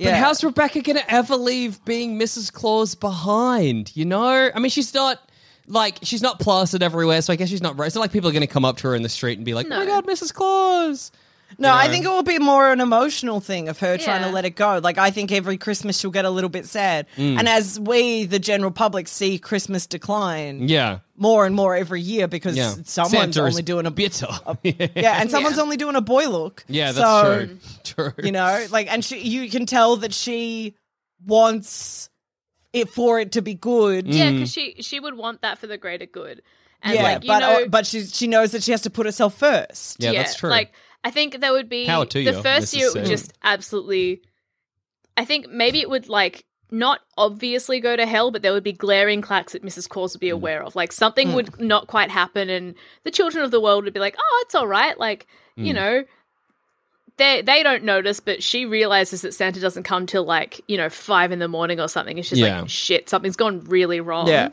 But 0.01 0.15
how's 0.15 0.43
Rebecca 0.43 0.81
going 0.81 0.97
to 0.97 1.13
ever 1.13 1.37
leave 1.37 1.85
being 1.85 2.19
Mrs. 2.19 2.51
Claus 2.53 2.95
behind? 2.97 3.93
You 3.95 4.07
know? 4.07 4.51
I 4.55 4.59
mean, 4.59 4.71
she's 4.71 4.93
not. 4.95 5.21
Like, 5.69 5.99
she's 6.03 6.23
not 6.23 6.39
plastered 6.39 6.83
everywhere, 6.83 7.21
so 7.23 7.33
I 7.33 7.37
guess 7.37 7.49
she's 7.49 7.61
not. 7.61 7.79
It's 7.81 7.95
not 7.97 8.01
like 8.01 8.13
people 8.13 8.29
are 8.31 8.33
going 8.33 8.41
to 8.43 8.47
come 8.47 8.65
up 8.65 8.77
to 8.79 8.89
her 8.89 8.95
in 8.95 9.03
the 9.03 9.09
street 9.09 9.37
and 9.39 9.45
be 9.45 9.53
like, 9.53 9.67
oh 9.67 9.77
my 9.77 9.85
god, 9.85 10.07
Mrs. 10.07 10.33
Claus. 10.33 11.11
No, 11.59 11.69
You 11.73 11.79
I 11.81 11.89
think 11.89 12.05
it 12.05 12.09
will 12.09 12.23
be 12.23 12.39
more 12.39 12.71
an 12.71 12.81
emotional 12.81 13.41
thing 13.41 13.69
of 13.69 13.79
her 13.79 13.97
trying 13.97 14.23
to 14.25 14.31
let 14.31 14.45
it 14.45 14.51
go. 14.57 14.79
Like 14.83 14.99
I 14.99 15.11
think 15.11 15.33
every 15.33 15.57
Christmas 15.57 15.99
she'll 15.99 16.11
get 16.11 16.25
a 16.25 16.31
little 16.31 16.51
bit 16.51 16.67
sad, 16.67 17.07
Mm. 17.17 17.39
and 17.39 17.49
as 17.49 17.81
we, 17.81 18.25
the 18.27 18.39
general 18.39 18.71
public, 18.71 19.09
see 19.09 19.39
Christmas 19.39 19.87
decline 19.87 20.69
Yeah. 20.69 20.99
more 21.17 21.47
and 21.47 21.55
more 21.55 21.75
every 21.75 22.01
year 22.03 22.27
because 22.29 22.57
Yeah. 22.57 22.75
someone's 22.85 23.35
Santa 23.37 23.43
only 23.43 23.63
doing 23.63 23.87
a 23.87 23.91
bitter. 23.91 24.29
yeah, 24.63 25.21
and 25.21 25.31
someone's 25.31 25.59
only 25.59 25.77
doing 25.79 25.97
a 25.97 26.01
boy 26.03 26.29
look. 26.29 26.65
Yeah, 26.69 26.93
that's 26.93 26.99
So, 26.99 27.47
true. 27.47 28.13
True. 28.13 28.25
You 28.27 28.33
know, 28.33 28.67
like, 28.71 28.93
and 28.93 29.05
she, 29.05 29.21
you 29.21 29.49
can 29.49 29.65
tell 29.67 29.97
that 29.99 30.13
she 30.13 30.75
wants 31.25 32.09
it 32.73 32.89
for 32.91 33.19
it 33.21 33.33
to 33.33 33.43
be 33.43 33.55
good. 33.55 34.07
Yeah, 34.07 34.31
Mm. 34.31 34.33
because 34.35 34.53
she 34.53 34.77
she 34.81 35.01
would 35.01 35.15
want 35.17 35.43
that 35.43 35.59
for 35.59 35.67
the 35.67 35.79
greater 35.79 36.07
good. 36.07 36.43
And 36.83 36.95
yeah, 36.95 37.03
like 37.03 37.25
you 37.25 37.29
but 37.29 37.39
know, 37.41 37.63
uh, 37.65 37.69
but 37.69 37.87
she 37.87 38.05
she 38.05 38.27
knows 38.27 38.53
that 38.53 38.63
she 38.63 38.71
has 38.73 38.83
to 38.83 38.91
put 38.91 39.07
herself 39.07 39.39
first. 39.39 39.97
Yeah, 40.03 40.13
that's 40.13 40.35
true. 40.35 40.51
Like 40.51 40.73
I 41.07 41.11
think 41.11 41.41
there 41.41 41.53
would 41.53 41.69
be 41.69 41.87
Power 41.87 42.05
to 42.07 42.25
the 42.25 42.33
you, 42.33 42.43
first 42.43 42.75
Mrs. 42.75 42.79
year 42.79 42.89
it 42.89 42.95
would 42.95 43.07
just 43.07 43.33
absolutely. 43.43 44.23
I 45.17 45.25
think 45.25 45.49
maybe 45.49 45.81
it 45.81 45.89
would 45.89 46.09
like 46.09 46.45
not 46.71 46.99
obviously 47.17 47.79
go 47.79 47.95
to 47.95 48.05
hell, 48.07 48.33
but 48.33 48.43
there 48.43 48.53
would 48.53 48.65
be 48.65 48.73
glaring 48.73 49.23
clacks 49.23 49.53
that 49.53 49.63
Mrs. 49.63 49.89
Claus 49.89 50.15
would 50.15 50.21
be 50.21 50.29
Mm. 50.31 50.33
aware 50.41 50.63
of. 50.65 50.75
Like 50.75 50.91
something 50.93 51.33
would 51.35 51.61
not 51.61 51.87
quite 51.87 52.11
happen, 52.11 52.51
and 52.51 52.75
the 53.05 53.13
children 53.13 53.45
of 53.45 53.53
the 53.53 53.61
world 53.61 53.85
would 53.85 53.95
be 53.95 54.01
like, 54.01 54.17
"Oh, 54.19 54.43
it's 54.45 54.55
all 54.57 54.67
right." 54.67 54.99
Like 54.99 55.27
you 55.55 55.73
Mm. 55.73 55.77
know. 55.77 56.05
They, 57.19 57.41
they 57.41 57.63
don't 57.63 57.83
notice, 57.85 58.21
but 58.21 58.43
she 58.43 58.67
realizes 58.67 59.23
that 59.23 59.33
Santa 59.33 59.59
doesn't 59.59 59.85
come 59.85 60.05
till 60.05 60.25
like, 60.25 60.61
you 60.69 60.77
know, 60.77 60.91
five 60.91 61.33
in 61.33 61.39
the 61.39 61.49
morning 61.49 61.81
or 61.81 61.89
something. 61.89 62.19
And 62.19 62.27
she's 62.27 62.39
Yeah. 62.39 62.61
like, 62.61 62.69
shit, 62.69 63.09
something's 63.09 63.37
gone 63.37 63.61
really 63.65 64.01
wrong 64.01 64.27
Yeah. 64.29 64.51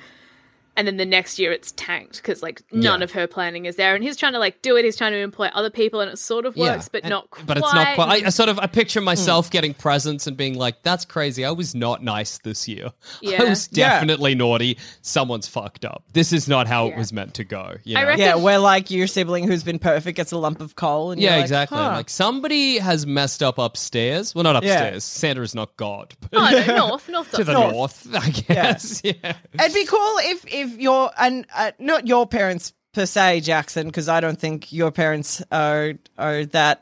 And 0.76 0.88
then 0.88 0.98
the 0.98 1.06
next 1.06 1.38
year 1.40 1.52
it's 1.52 1.72
tanked 1.74 2.18
because 2.18 2.42
like 2.42 2.62
none 2.72 3.00
Yeah. 3.00 3.04
of 3.04 3.12
her 3.12 3.28
planning 3.28 3.66
is 3.66 3.76
there 3.76 3.94
and 3.96 4.04
he's 4.04 4.18
trying 4.18 4.34
to 4.34 4.40
like 4.40 4.62
do 4.62 4.76
it 4.76 4.86
he's 4.86 4.96
trying 4.98 5.12
to 5.12 5.20
employ 5.20 5.48
other 5.54 5.70
people 5.70 6.02
and 6.02 6.12
it 6.12 6.18
sort 6.18 6.46
of 6.46 6.56
works 6.56 6.90
but 6.90 7.04
and- 7.04 7.10
not 7.12 7.30
quite 7.30 7.46
But 7.46 7.58
it's 7.58 7.74
not 7.74 7.96
quite. 7.96 8.24
I, 8.24 8.28
I 8.28 8.30
sort 8.30 8.50
of 8.50 8.58
I 8.60 8.68
picture 8.68 9.00
hmm. 9.00 9.06
myself 9.06 9.50
getting 9.52 9.74
presents 9.74 10.28
and 10.28 10.36
being 10.36 10.56
like, 10.58 10.82
"That's 10.84 11.06
crazy. 11.06 11.46
I 11.46 11.52
was 11.52 11.76
not 11.76 12.04
nice 12.04 12.38
this 12.40 12.68
year. 12.68 12.88
I 12.92 12.92
Yeah. 13.22 13.44
was 13.50 13.70
Yeah. 13.72 13.90
definitely 13.90 14.36
naughty. 14.36 14.78
Someone's 15.02 15.48
fucked 15.48 15.86
up. 15.86 16.04
This 16.14 16.34
is 16.34 16.48
not 16.48 16.68
how 16.68 16.88
it 16.88 16.98
was 16.98 17.14
meant 17.14 17.34
to 17.36 17.44
go." 17.44 17.76
You 17.84 17.96
know? 17.96 18.06
reckon- 18.06 18.20
Yeah, 18.20 18.36
where 18.36 18.60
like 18.60 18.90
your 18.92 19.08
sibling 19.08 19.48
who's 19.48 19.64
been 19.64 19.80
perfect 19.80 20.18
gets 20.18 20.32
a 20.32 20.38
lump 20.38 20.62
of 20.62 20.76
coal, 20.76 21.12
and 21.12 21.22
Yeah, 21.22 21.30
you're 21.32 21.36
like, 21.38 21.44
exactly. 21.46 21.78
huh. 21.78 21.90
Like 21.94 22.10
somebody 22.10 22.78
has 22.80 23.06
messed 23.06 23.44
up 23.44 23.58
upstairs. 23.58 24.34
Well, 24.34 24.44
not 24.44 24.64
Yeah. 24.64 24.72
upstairs. 24.74 25.04
Santa 25.04 25.42
is 25.42 25.54
not 25.56 25.76
God. 25.78 26.14
But 26.20 26.30
oh 26.34 26.66
no 26.68 26.78
north 26.90 27.10
north 27.10 27.32
to 27.32 27.44
the 27.44 27.54
north. 27.54 28.06
north, 28.06 28.16
I 28.16 28.30
guess. 28.30 29.02
Yeah. 29.24 29.36
It'd 29.60 29.74
be 29.74 29.86
cool 29.86 30.16
if 30.22 30.46
if 30.54 30.63
your 30.80 31.12
and 31.18 31.46
uh, 31.56 31.72
not 31.80 32.08
your 32.08 32.28
parents 32.28 32.74
per 32.94 33.06
se, 33.06 33.42
Jackson, 33.42 33.88
because 33.88 34.08
I 34.10 34.20
don't 34.20 34.40
think 34.40 34.72
your 34.74 34.92
parents 34.92 35.42
are 35.52 35.94
are 36.18 36.46
that 36.46 36.80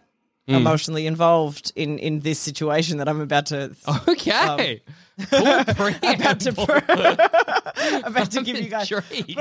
Hmm. 0.47 0.55
emotionally 0.55 1.05
involved 1.05 1.71
in 1.75 1.99
in 1.99 2.21
this 2.21 2.39
situation 2.39 2.97
that 2.97 3.07
I'm 3.07 3.21
about 3.21 3.45
to 3.47 3.75
Okay. 4.07 4.31
Um, 4.31 5.27
about 5.31 6.39
to 6.39 6.51
about 8.03 8.31
to 8.31 8.41
give 8.41 8.57
you 8.57 8.67
guys. 8.69 8.91
Intrigued. 8.91 9.39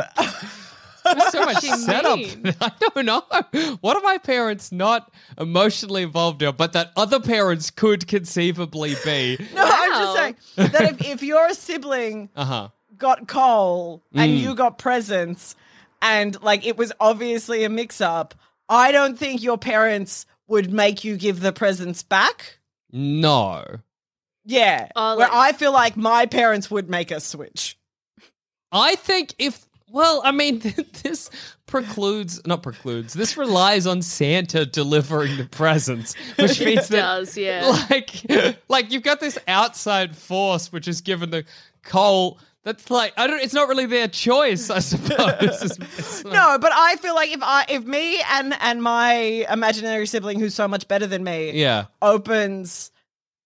There's 1.02 1.28
so 1.32 1.44
much 1.46 1.60
setup. 1.64 2.18
I 2.60 2.70
don't 2.80 3.06
know. 3.06 3.22
What 3.80 3.96
are 3.96 4.02
my 4.02 4.18
parents 4.18 4.70
not 4.70 5.10
emotionally 5.38 6.02
involved 6.02 6.42
in, 6.42 6.54
but 6.54 6.74
that 6.74 6.92
other 6.96 7.18
parents 7.18 7.70
could 7.70 8.06
conceivably 8.06 8.94
be? 9.02 9.38
No, 9.54 9.62
I'm 9.64 9.90
just 9.90 10.16
saying 10.16 10.36
that 10.72 11.00
if 11.00 11.22
if 11.22 11.22
a 11.50 11.54
sibling 11.54 12.28
Uh 12.36 12.44
huh. 12.44 12.68
Got 13.00 13.26
coal 13.26 14.02
and 14.14 14.30
Mm. 14.32 14.38
you 14.40 14.54
got 14.54 14.78
presents, 14.78 15.56
and 16.00 16.40
like 16.42 16.64
it 16.64 16.76
was 16.76 16.92
obviously 17.00 17.64
a 17.64 17.68
mix 17.68 18.00
up, 18.00 18.34
I 18.68 18.92
don't 18.92 19.18
think 19.18 19.42
your 19.42 19.58
parents 19.58 20.26
would 20.46 20.72
make 20.72 21.02
you 21.02 21.16
give 21.16 21.40
the 21.40 21.52
presents 21.52 22.02
back. 22.04 22.58
No. 22.92 23.64
Yeah, 24.44 24.88
Oh, 24.96 25.16
where 25.16 25.28
like- 25.28 25.36
I 25.36 25.52
feel 25.52 25.72
like 25.72 25.96
my 25.96 26.26
parents 26.26 26.70
would 26.70 26.88
make 26.88 27.10
us 27.12 27.24
switch. 27.24 27.76
I 28.72 28.94
think 28.96 29.34
if 29.38 29.66
well, 29.92 30.22
I 30.24 30.30
mean, 30.30 30.60
this 31.02 31.28
precludes 31.66 32.40
not 32.46 32.62
precludes. 32.62 33.12
This 33.12 33.36
relies 33.36 33.86
on 33.86 34.02
Santa 34.02 34.64
delivering 34.64 35.36
the 35.36 35.44
presents, 35.46 36.14
which 36.38 36.60
means 36.64 36.86
it 36.86 36.90
that 36.90 37.00
does 37.02 37.36
yeah 37.36 37.66
like 37.90 38.24
like 38.68 38.92
you've 38.92 39.02
got 39.02 39.20
this 39.20 39.36
outside 39.48 40.16
force 40.16 40.72
which 40.72 40.86
is 40.88 41.00
given 41.00 41.30
the 41.30 41.44
coal. 41.82 42.38
That's 42.62 42.90
like 42.90 43.14
I 43.16 43.26
don't. 43.26 43.40
It's 43.42 43.54
not 43.54 43.68
really 43.68 43.86
their 43.86 44.06
choice, 44.08 44.68
I 44.70 44.78
suppose. 44.92 45.18
It's- 45.18 45.78
it's 45.98 46.24
like- 46.24 46.34
No, 46.34 46.58
but 46.60 46.72
I 46.74 46.96
feel 46.96 47.14
like 47.14 47.30
if 47.32 47.40
I 47.42 47.64
if 47.68 47.84
me 47.84 48.20
and 48.32 48.54
and 48.60 48.82
my 48.82 49.46
imaginary 49.50 50.06
sibling 50.06 50.38
who's 50.40 50.54
so 50.54 50.68
much 50.68 50.86
better 50.86 51.06
than 51.06 51.24
me 51.24 51.52
Yeah. 51.52 51.86
opens 52.02 52.90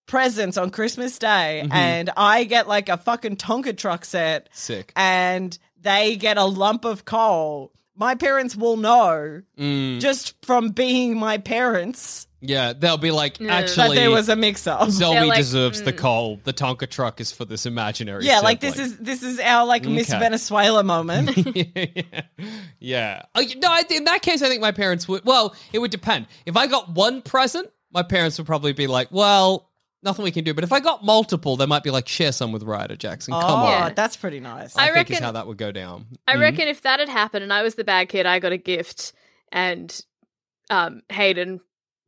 presents 0.07 0.57
on 0.57 0.69
Christmas 0.69 1.17
Day 1.17 1.61
Mm-hmm. 1.63 1.71
and 1.73 2.09
I 2.17 2.43
get 2.43 2.67
like 2.67 2.89
a 2.89 2.97
fucking 2.97 3.37
Tonka 3.37 3.75
truck 3.77 4.05
set 4.05 4.49
Sick. 4.51 4.91
and 4.95 5.57
they 5.81 6.15
get 6.15 6.37
a 6.37 6.43
lump 6.45 6.83
of 6.85 7.05
coal, 7.05 7.71
my 7.95 8.15
parents 8.15 8.55
will 8.55 8.77
know 8.77 9.41
Mm. 9.57 9.99
just 9.99 10.35
from 10.45 10.69
being 10.69 11.17
my 11.17 11.37
parents 11.37 12.27
Yeah, 12.41 12.73
they'll 12.73 12.97
be 12.97 13.09
like, 13.11 13.39
No. 13.39 13.47
that 13.47 13.63
actually, 13.63 13.95
there 13.95 14.11
was 14.11 14.29
a 14.29 14.35
mix 14.35 14.67
up. 14.67 14.89
Zoe 14.91 15.27
like, 15.27 15.37
deserves 15.37 15.81
the 15.81 15.93
mm. 15.93 15.97
coal. 15.97 16.39
The 16.43 16.53
Tonka 16.53 16.87
truck 16.87 17.19
is 17.19 17.31
for 17.31 17.43
this 17.43 17.65
imaginary. 17.65 18.25
Yeah, 18.25 18.41
like 18.41 18.59
this 18.59 18.77
is 18.77 18.97
this 18.97 19.23
is 19.23 19.39
our 19.39 19.65
like 19.65 19.85
Miss 19.85 20.09
Venezuela 20.09 20.83
moment. 20.83 21.35
yeah. 21.55 22.21
yeah. 22.79 23.21
Uh, 23.33 23.43
no, 23.57 23.79
in 23.89 24.03
that 24.03 24.21
case, 24.21 24.43
I 24.43 24.49
think 24.49 24.61
my 24.61 24.71
parents 24.71 25.07
would. 25.07 25.25
Well, 25.25 25.55
it 25.73 25.79
would 25.79 25.91
depend. 25.91 26.27
If 26.45 26.55
I 26.55 26.67
got 26.67 26.89
one 26.93 27.23
present, 27.23 27.69
my 27.91 28.03
parents 28.03 28.37
would 28.37 28.45
probably 28.45 28.73
be 28.73 28.85
like, 28.87 29.07
"Well, 29.11 29.71
nothing 30.05 30.23
we 30.23 30.31
can 30.31 30.43
do." 30.43 30.53
But 30.53 30.63
if 30.63 30.71
I 30.71 30.79
got 30.79 31.03
multiple, 31.03 31.57
they 31.57 31.65
might 31.65 31.83
be 31.83 31.91
like, 31.91 32.07
"Share 32.07 32.31
some 32.31 32.51
with 32.51 32.63
Ryder 32.63 32.95
Jackson." 32.95 33.33
Come 33.33 33.43
oh, 33.43 33.65
on. 33.65 33.71
Yeah. 33.71 33.89
that's 33.89 34.15
pretty 34.15 34.39
nice. 34.39 34.75
I, 34.77 34.83
I 34.89 34.93
think 34.93 35.09
is 35.09 35.13
reckon- 35.15 35.23
how 35.23 35.31
that 35.33 35.47
would 35.47 35.57
go 35.57 35.71
down. 35.71 36.05
I 36.27 36.35
reckon 36.37 36.67
if 36.67 36.81
that 36.83 36.99
had 36.99 37.09
happened 37.09 37.43
and 37.43 37.51
I 37.51 37.63
was 37.63 37.75
the 37.75 37.83
bad 37.83 38.09
kid, 38.09 38.25
I 38.25 38.39
got 38.39 38.51
a 38.51 38.57
gift 38.57 39.13
and 39.51 39.99
um 40.69 41.01
Hayden, 41.09 41.59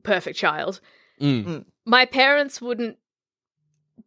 perfect 0.03 0.37
child. 0.37 0.79
Mm. 1.21 1.65
My 1.85 2.05
parents 2.05 2.61
wouldn't 2.61 2.97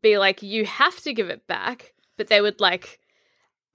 be 0.02 0.16
like, 0.18 0.42
you 0.42 0.64
have 0.64 1.00
to 1.00 1.12
give 1.12 1.28
it 1.28 1.46
back, 1.46 1.92
but 2.16 2.28
they 2.28 2.40
would 2.40 2.60
like 2.60 3.00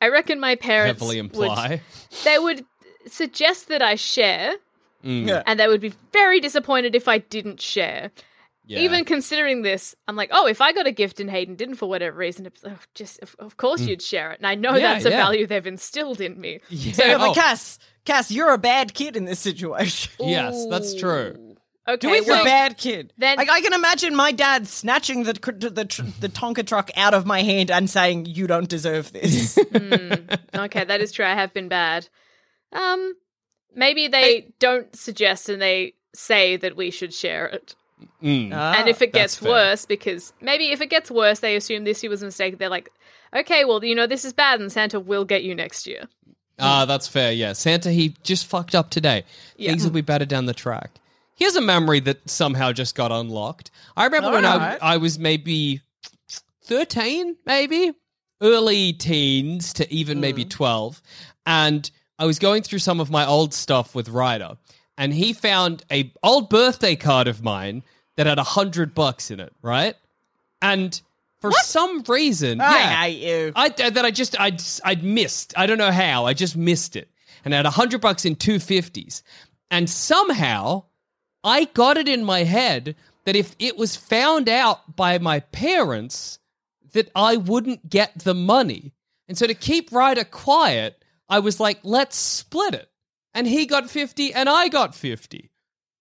I 0.01 0.10
reckon 0.10 0.39
my 0.39 0.56
parents 0.56 0.99
Heavily 1.01 1.21
would- 1.21 1.82
they 2.23 2.39
would 2.39 2.65
suggest 3.08 3.67
that 3.67 3.82
I 3.82 3.95
share, 3.95 4.56
Mm. 5.04 5.28
Yeah. 5.28 5.43
and 5.45 5.60
they 5.60 5.67
would 5.67 5.82
be 5.82 5.93
very 6.12 6.39
disappointed 6.39 6.95
if 6.95 7.08
I 7.08 7.19
didn't 7.19 7.62
share. 7.62 8.12
Yeah. 8.67 8.80
Even 8.80 9.06
considering 9.06 9.62
this, 9.62 9.93
I'm 10.08 10.15
like, 10.15 10.30
oh, 10.34 10.47
if 10.47 10.60
I 10.60 10.73
got 10.73 10.88
a 10.88 10.91
gift 10.91 11.19
and 11.19 11.30
Hayden 11.30 11.56
didn't 11.56 11.75
for 11.75 11.88
whatever 11.88 12.17
reason, 12.17 12.47
it's, 12.47 12.62
oh, 12.65 12.78
just 12.95 13.21
of, 13.21 13.36
of 13.38 13.58
course 13.58 13.82
you'd 13.82 14.01
share 14.01 14.32
it, 14.32 14.39
and 14.39 14.47
I 14.47 14.56
know 14.56 14.71
Mm. 14.73 14.80
Yeah, 14.80 14.93
that's 14.93 15.06
a 15.06 15.10
yeah. 15.12 15.17
value 15.17 15.45
they've 15.47 15.67
instilled 15.67 16.19
in 16.19 16.39
me. 16.41 16.62
yeah. 16.69 16.93
Yeah, 16.97 17.17
but 17.19 17.30
oh, 17.30 17.34
Cass, 17.34 17.78
Cass, 18.06 18.32
you're 18.32 18.51
a 18.54 18.58
bad 18.58 18.93
kid 18.93 19.15
in 19.15 19.25
this 19.25 19.39
situation. 19.39 20.12
yes, 20.19 20.65
that's 20.69 20.95
true. 20.95 21.36
Ooh. 21.38 21.51
Okay, 21.88 22.21
You're 22.25 22.41
a 22.41 22.43
bad 22.43 22.78
kid. 22.80 23.13
then- 23.15 23.38
like 23.38 23.51
I 23.51 23.62
can 23.62 23.73
imagine 23.73 24.15
my 24.15 24.32
dad 24.32 24.67
snatching 24.67 25.21
the 25.23 25.36
cr- 25.36 25.51
the 25.51 25.86
tr- 25.86 26.01
the 26.19 26.30
Tonka 26.30 26.65
truck 26.65 26.89
out 26.97 27.13
of 27.13 27.28
my 27.28 27.43
hand 27.43 27.69
and 27.69 27.88
saying, 27.88 28.25
"You 28.25 28.47
don't 28.47 28.67
deserve 28.67 29.13
this." 29.13 29.56
okay, 30.56 30.84
that 30.84 30.99
is 31.01 31.12
true. 31.12 31.25
I 31.25 31.36
have 31.36 31.54
been 31.54 31.67
bad. 31.67 32.08
Um, 32.73 33.13
maybe 33.75 34.08
they 34.08 34.54
don't 34.58 34.95
suggest 34.95 35.47
and 35.47 35.62
they 35.62 35.93
say 36.15 36.58
that 36.58 36.75
we 36.75 36.89
should 36.89 37.13
share 37.13 37.45
it. 37.45 37.75
Mm. 38.22 38.52
and 38.52 38.90
if 38.90 39.02
it 39.02 39.14
gets 39.14 39.38
fair. 39.38 39.52
worse, 39.52 39.86
because 39.86 40.34
maybe 40.42 40.72
if 40.72 40.82
it 40.82 40.90
gets 40.90 41.10
worse, 41.10 41.40
they 41.40 41.56
assume 41.56 41.84
this 41.84 42.04
year 42.04 42.10
was 42.10 42.22
a 42.22 42.26
mistake. 42.26 42.58
They're 42.58 42.70
like, 42.70 42.90
okay, 43.34 43.66
well, 43.66 43.84
you 43.84 43.96
know, 43.96 44.08
this 44.08 44.26
is 44.26 44.34
bad, 44.34 44.60
and 44.60 44.72
Santa 44.72 45.00
will 45.00 45.26
get 45.26 45.44
you 45.44 45.56
next 45.56 45.88
year. 45.88 46.08
Ah, 46.60 46.86
that's 46.86 47.08
fair. 47.08 47.32
Yeah, 47.32 47.54
Santa, 47.54 47.92
he 47.92 48.16
just 48.24 48.48
fucked 48.48 48.76
up 48.76 48.90
today. 48.90 49.24
Yeah. 49.58 49.72
Things 49.72 49.84
will 49.84 49.92
be 49.92 50.02
better 50.02 50.26
down 50.26 50.46
the 50.46 50.54
track. 50.54 50.92
Here's 51.36 51.56
a 51.56 51.62
memory 51.62 52.00
that 52.02 52.30
somehow 52.30 52.72
just 52.72 52.96
got 52.96 53.12
unlocked. 53.12 53.70
I 53.98 54.06
remember 54.06 54.32
when 54.32 54.46
I, 54.46 54.78
I 54.82 54.98
was 54.98 55.20
maybe 55.20 55.82
13, 56.64 57.36
maybe 57.46 57.92
early 58.42 58.94
teens 58.94 59.74
to 59.74 59.94
even 59.94 60.22
maybe 60.22 60.46
12. 60.46 61.02
And 61.46 61.90
I 62.18 62.26
was 62.26 62.40
going 62.40 62.64
through 62.64 62.80
some 62.80 63.02
of 63.02 63.12
my 63.12 63.26
old 63.26 63.54
stuff 63.54 63.94
with 63.94 64.08
Ryder, 64.08 64.58
and 64.98 65.14
he 65.14 65.34
found 65.34 65.84
a 65.92 66.12
old 66.24 66.50
birthday 66.50 66.96
card 66.96 67.28
of 67.28 67.44
mine 67.44 67.84
that 68.16 68.28
had 68.28 68.40
a 68.40 68.44
hundred 68.44 68.94
bucks 68.94 69.32
in 69.32 69.40
it, 69.40 69.54
right? 69.62 69.96
And 70.62 71.00
for 71.42 71.52
some 71.52 72.04
reason, 72.08 72.62
I 72.62 72.72
yeah, 72.72 73.02
hate 73.04 73.20
you. 73.20 73.52
I 73.56 73.68
uh, 73.68 73.90
that 73.92 74.06
I 74.06 74.12
just 74.12 74.40
I'd 74.40 74.62
I'd 74.84 75.04
missed. 75.04 75.54
I 75.58 75.66
don't 75.66 75.78
know 75.78 75.92
how. 75.92 76.26
I 76.26 76.34
just 76.34 76.56
missed 76.56 76.96
it, 76.96 77.10
and 77.44 77.54
I 77.54 77.58
had 77.58 77.66
a 77.66 77.72
hundred 77.72 78.02
bucks 78.02 78.26
in 78.26 78.36
two 78.36 78.60
fifties, 78.60 79.24
and 79.70 79.90
somehow 79.90 80.84
I 81.44 81.66
got 81.66 81.98
it 81.98 82.08
in 82.08 82.24
my 82.24 82.44
head 82.44 82.96
that 83.26 83.36
if 83.36 83.56
it 83.60 83.78
was 83.78 83.96
found 83.96 84.50
out 84.50 84.96
by 84.96 85.18
my 85.18 85.40
parents, 85.40 86.40
that 86.94 87.12
I 87.16 87.38
wouldn't 87.38 87.90
get 87.90 88.20
the 88.20 88.34
money, 88.34 88.94
and 89.28 89.38
so 89.38 89.46
to 89.46 89.54
keep 89.54 89.92
Ryder 89.92 90.24
quiet, 90.24 91.04
I 91.30 91.40
was 91.40 91.60
like, 91.60 91.80
let's 91.84 92.16
split 92.16 92.74
it, 92.74 92.90
and 93.36 93.45
he 93.45 93.67
got 93.67 93.89
fifty, 93.89 94.34
and 94.34 94.50
I 94.50 94.67
got 94.69 94.95
fifty. 94.95 95.52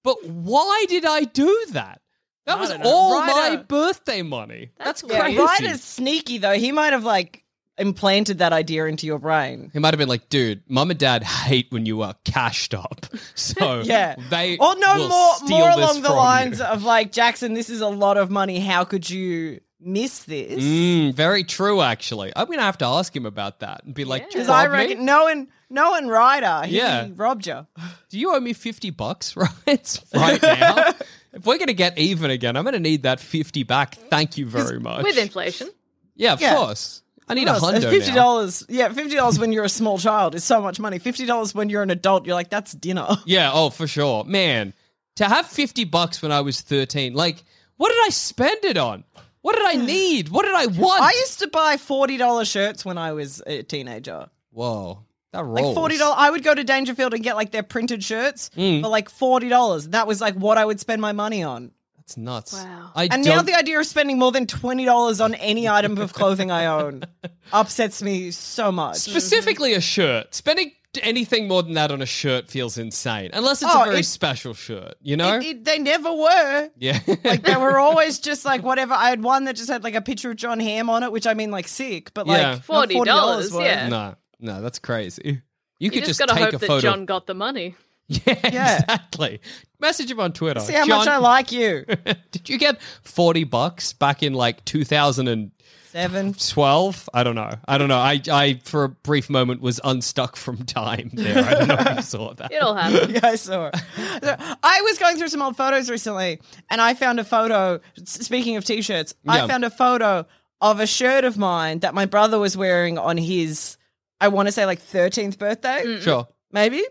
But 0.03 0.25
why 0.25 0.87
did 0.89 1.05
I 1.05 1.25
do 1.25 1.67
that? 1.73 2.01
That 2.47 2.59
I 2.59 2.61
was 2.61 2.71
all 2.85 3.19
Ryder- 3.21 3.57
my 3.59 3.63
birthday 3.65 4.23
money. 4.23 4.71
That's 4.79 5.03
That's, 5.03 5.03
weird. 5.03 5.23
crazy. 5.23 5.39
Ryder's 5.67 5.83
sneaky 5.83 6.39
though. 6.39 6.53
He 6.53 6.73
might 6.73 6.93
have 6.93 7.05
like 7.05 7.43
implanted 7.79 8.39
that 8.39 8.53
idea 8.53 8.85
into 8.87 9.07
your 9.07 9.19
brain. 9.19 9.71
He 9.73 9.79
might 9.81 9.93
have 9.95 9.99
been 9.99 10.09
like, 10.09 10.29
dude, 10.29 10.63
mum 10.69 10.91
and 10.91 10.99
dad 11.01 11.25
hate 11.25 11.67
when 11.71 11.87
you 11.87 12.03
are 12.03 12.15
cashed 12.25 12.73
up. 12.75 13.07
So 13.35 13.81
Yeah. 13.85 14.15
they 14.31 14.59
Or 14.59 14.77
no 14.79 14.95
will 14.97 15.09
more 15.09 15.35
steal 15.37 15.59
more 15.59 15.71
along 15.71 16.03
the 16.03 16.11
lines 16.13 16.59
you. 16.61 16.65
of 16.67 16.85
like 16.85 17.11
Jackson, 17.11 17.55
this 17.55 17.69
is 17.71 17.81
a 17.81 17.89
lot 17.89 18.17
of 18.17 18.31
money. 18.31 18.61
How 18.61 18.85
could 18.85 19.09
you 19.11 19.61
miss 19.85 20.25
this? 20.25 20.63
Mm, 20.63 21.15
very 21.15 21.45
true, 21.45 21.81
actually. 21.83 22.33
I'm 22.35 22.47
gonna 22.47 22.63
have 22.63 22.79
to 22.79 22.87
ask 22.87 23.15
him 23.15 23.27
about 23.27 23.61
that 23.61 23.85
and 23.85 23.95
be 23.95 24.05
like, 24.05 24.31
"Do 24.31 24.39
you 24.39 24.45
Because 24.45 24.49
I 24.49 24.65
rob 24.67 24.73
me? 24.73 24.79
reckon 24.79 25.05
knowing 25.05 25.49
knowing 25.71 26.09
Ryder, 26.09 26.67
he 26.67 26.77
Yeah. 26.79 27.09
robbed 27.15 27.47
you. 27.47 27.67
Do 28.11 28.19
you 28.19 28.35
owe 28.35 28.41
me 28.41 28.53
fifty 28.53 28.91
bucks 28.91 29.37
right 29.67 30.01
right 30.15 30.43
now? 30.43 30.93
if 31.33 31.45
we're 31.45 31.59
gonna 31.59 31.73
get 31.73 31.99
even 31.99 32.31
again, 32.31 32.57
I'm 32.57 32.65
gonna 32.65 32.79
need 32.81 33.03
that 33.05 33.21
fifty 33.21 33.63
back. 33.63 33.95
Thank 33.95 34.39
you 34.39 34.47
very 34.47 34.79
much. 34.81 35.03
With 35.05 35.19
inflation. 35.19 35.69
yeah, 36.17 36.33
of 36.35 36.41
Yeah. 36.41 36.55
course. 36.57 37.03
I 37.27 37.33
need 37.33 37.49
a 37.49 37.53
hundo 37.53 37.81
Fifty 37.91 38.13
dollars, 38.13 38.67
yeah, 38.69 38.89
fifty 38.93 39.17
dollars 39.17 39.39
when 39.39 39.51
you're 39.51 39.65
a 39.65 39.69
small 39.71 39.97
child 39.99 40.35
is 40.35 40.45
so 40.45 40.61
much 40.61 40.79
money. 40.79 40.99
Fifty 40.99 41.25
dollars 41.25 41.55
when 41.55 41.71
you're 41.71 41.83
an 41.83 41.91
adult, 41.91 42.27
you're 42.27 42.35
like, 42.35 42.51
that's 42.51 42.73
dinner. 42.73 43.09
Yeah, 43.25 43.51
oh 43.55 43.71
for 43.71 43.87
sure, 43.87 44.25
man. 44.25 44.75
To 45.17 45.25
have 45.25 45.47
fifty 45.47 45.85
bucks 45.85 46.21
when 46.21 46.33
I 46.33 46.43
was 46.43 46.61
thirteen, 46.61 47.15
like, 47.15 47.43
what 47.79 47.89
did 47.89 47.99
I 48.05 48.11
spend 48.11 48.65
it 48.65 48.77
on? 48.77 49.05
What 49.45 49.57
did 49.57 49.67
I 49.67 49.75
need? 49.75 50.31
What 50.31 50.47
did 50.47 50.55
I 50.55 50.65
want? 50.67 51.03
I 51.03 51.11
used 51.11 51.41
to 51.41 51.49
buy 51.49 51.77
forty 51.77 52.17
dollars 52.17 52.49
shirts 52.49 52.83
when 52.83 52.97
I 52.97 53.13
was 53.13 53.43
a 53.47 53.63
teenager. 53.63 54.29
Whoa, 54.53 55.05
that 55.33 55.45
rolls. 55.45 55.61
Like 55.61 55.75
forty 55.75 55.99
dollars, 55.99 56.17
I 56.19 56.31
would 56.31 56.43
go 56.43 56.55
to 56.55 56.65
Dangerfield 56.65 57.13
and 57.13 57.23
get 57.23 57.37
like 57.37 57.51
their 57.51 57.63
printed 57.63 58.03
shirts 58.03 58.51
Mm. 58.57 58.81
for 58.81 58.89
like 58.89 59.11
forty 59.11 59.51
dollars. 59.51 59.89
That 59.89 60.07
was 60.07 60.23
like 60.23 60.35
what 60.35 60.57
I 60.57 60.65
would 60.65 60.81
spend 60.81 61.03
my 61.03 61.13
money 61.13 61.43
on. 61.43 61.73
That's 61.99 62.17
nuts. 62.17 62.55
Wow. 62.55 62.93
I 62.95 63.05
And 63.05 63.23
don't, 63.23 63.37
now 63.37 63.43
the 63.43 63.53
idea 63.55 63.79
of 63.79 63.85
spending 63.85 64.19
more 64.19 64.33
than 64.33 64.47
twenty 64.47 64.87
dollars 64.87 65.21
on 65.21 65.35
any 65.35 65.69
item 65.79 65.99
of 65.99 66.15
clothing 66.15 66.51
I 66.51 66.65
own 66.65 67.03
upsets 67.53 68.03
me 68.03 68.31
so 68.31 68.73
much. 68.73 68.97
specifically 68.97 69.75
a 69.75 69.81
shirt. 69.83 70.35
Spending 70.35 70.73
anything 71.03 71.49
more 71.49 71.63
than 71.63 71.75
that 71.75 71.91
on 71.91 72.01
a 72.03 72.07
shirt 72.07 72.49
feels 72.49 72.79
insane, 72.79 73.31
unless 73.33 73.63
it's 73.63 73.71
Oh, 73.75 73.83
a 73.83 73.85
very 73.87 74.01
it- 74.01 74.05
special 74.05 74.55
shirt. 74.55 74.95
You 75.03 75.17
know? 75.17 75.37
It- 75.39 75.45
it- 75.45 75.65
they 75.65 75.79
never 75.79 76.13
were. 76.13 76.71
yeah. 76.79 77.01
Like 77.25 77.43
they 77.43 77.57
were 77.57 77.79
always 77.79 78.19
just 78.19 78.45
like 78.45 78.63
whatever. 78.63 78.95
I 78.95 79.09
had 79.11 79.23
one 79.23 79.45
that 79.45 79.57
just 79.57 79.71
had 79.71 79.83
like 79.85 79.95
a 79.95 80.03
picture 80.03 80.31
of 80.31 80.37
Jon 80.37 80.61
Hamm 80.61 80.91
on 80.91 81.03
it, 81.03 81.11
which 81.13 81.27
I 81.27 81.35
mean 81.35 81.51
like 81.51 81.69
sick, 81.69 82.13
but 82.15 82.27
like 82.27 82.41
Yeah. 82.41 82.61
not 82.69 82.89
$40, 82.89 83.61
yeah. 83.65 83.89
no, 83.89 84.15
no, 84.41 84.61
that's 84.63 84.79
crazy. 84.79 85.23
You 85.25 85.41
You 85.79 85.91
could 85.91 86.05
just, 86.05 86.19
just, 86.19 86.21
gotta 86.21 86.35
take 86.35 86.45
hope 86.45 86.55
a 86.55 86.59
that 86.59 86.67
photo. 86.67 86.81
Jon 86.81 87.05
got 87.07 87.27
the 87.27 87.35
money. 87.35 87.75
yeah, 88.09 88.21
Yeah. 88.27 88.75
exactly. 88.81 89.41
Message 89.81 90.11
him 90.11 90.21
on 90.21 90.33
Twitter. 90.33 90.61
See 90.61 90.73
how 90.75 90.87
Jon, 90.87 90.99
much 90.99 91.09
I 91.09 91.17
like 91.19 91.53
you. 91.53 91.85
Did 92.31 92.49
you 92.49 92.59
get 92.59 92.81
forty 93.03 93.45
bucks 93.45 93.93
back 93.93 94.23
in 94.23 94.35
like 94.35 94.65
2012? 94.67 95.51
Seven. 95.95 96.35
12. 96.35 97.09
I 97.15 97.23
don't 97.23 97.37
know. 97.37 97.53
I 97.69 97.79
don't 97.79 97.87
know. 97.87 97.99
I, 97.99 98.21
I 98.31 98.61
for 98.65 98.83
a 98.83 98.89
brief 98.89 99.31
moment 99.31 99.61
was 99.61 99.81
unstuck 99.85 100.35
from 100.35 100.65
time 100.65 101.11
there. 101.13 101.39
I 101.45 101.55
don't 101.55 101.69
know 101.69 101.77
if 101.79 101.97
you 101.99 102.03
saw 102.15 102.35
that. 102.35 102.51
It'll 102.53 102.75
happen. 102.75 103.11
Yeah, 103.15 103.21
I 103.23 103.37
saw 103.37 103.67
it. 103.73 103.77
So, 104.25 104.37
I 104.63 104.81
was 104.83 104.99
going 104.99 105.17
through 105.19 105.29
some 105.29 105.41
old 105.41 105.57
photos 105.57 105.89
recently, 105.89 106.41
and 106.69 106.81
I 106.81 106.95
found 106.95 107.21
a 107.21 107.25
photo. 107.25 107.79
Speaking 108.05 108.57
of 108.57 108.65
t-shirts, 108.65 109.15
Yeah. 109.23 109.45
I 109.45 109.47
found 109.47 109.65
a 109.65 109.71
photo 109.71 110.27
of 110.61 110.81
a 110.81 110.87
shirt 110.87 111.23
of 111.25 111.39
mine 111.39 111.79
that 111.81 111.95
my 111.95 112.07
brother 112.07 112.41
was 112.41 112.57
wearing 112.57 112.99
on 112.99 113.17
his, 113.17 113.77
I 114.21 114.29
want 114.29 114.49
to 114.49 114.53
say 114.53 114.67
like 114.67 114.81
thirteenth 114.81 115.39
birthday, 115.39 116.01
Sure. 116.01 116.27
maybe. 116.51 116.83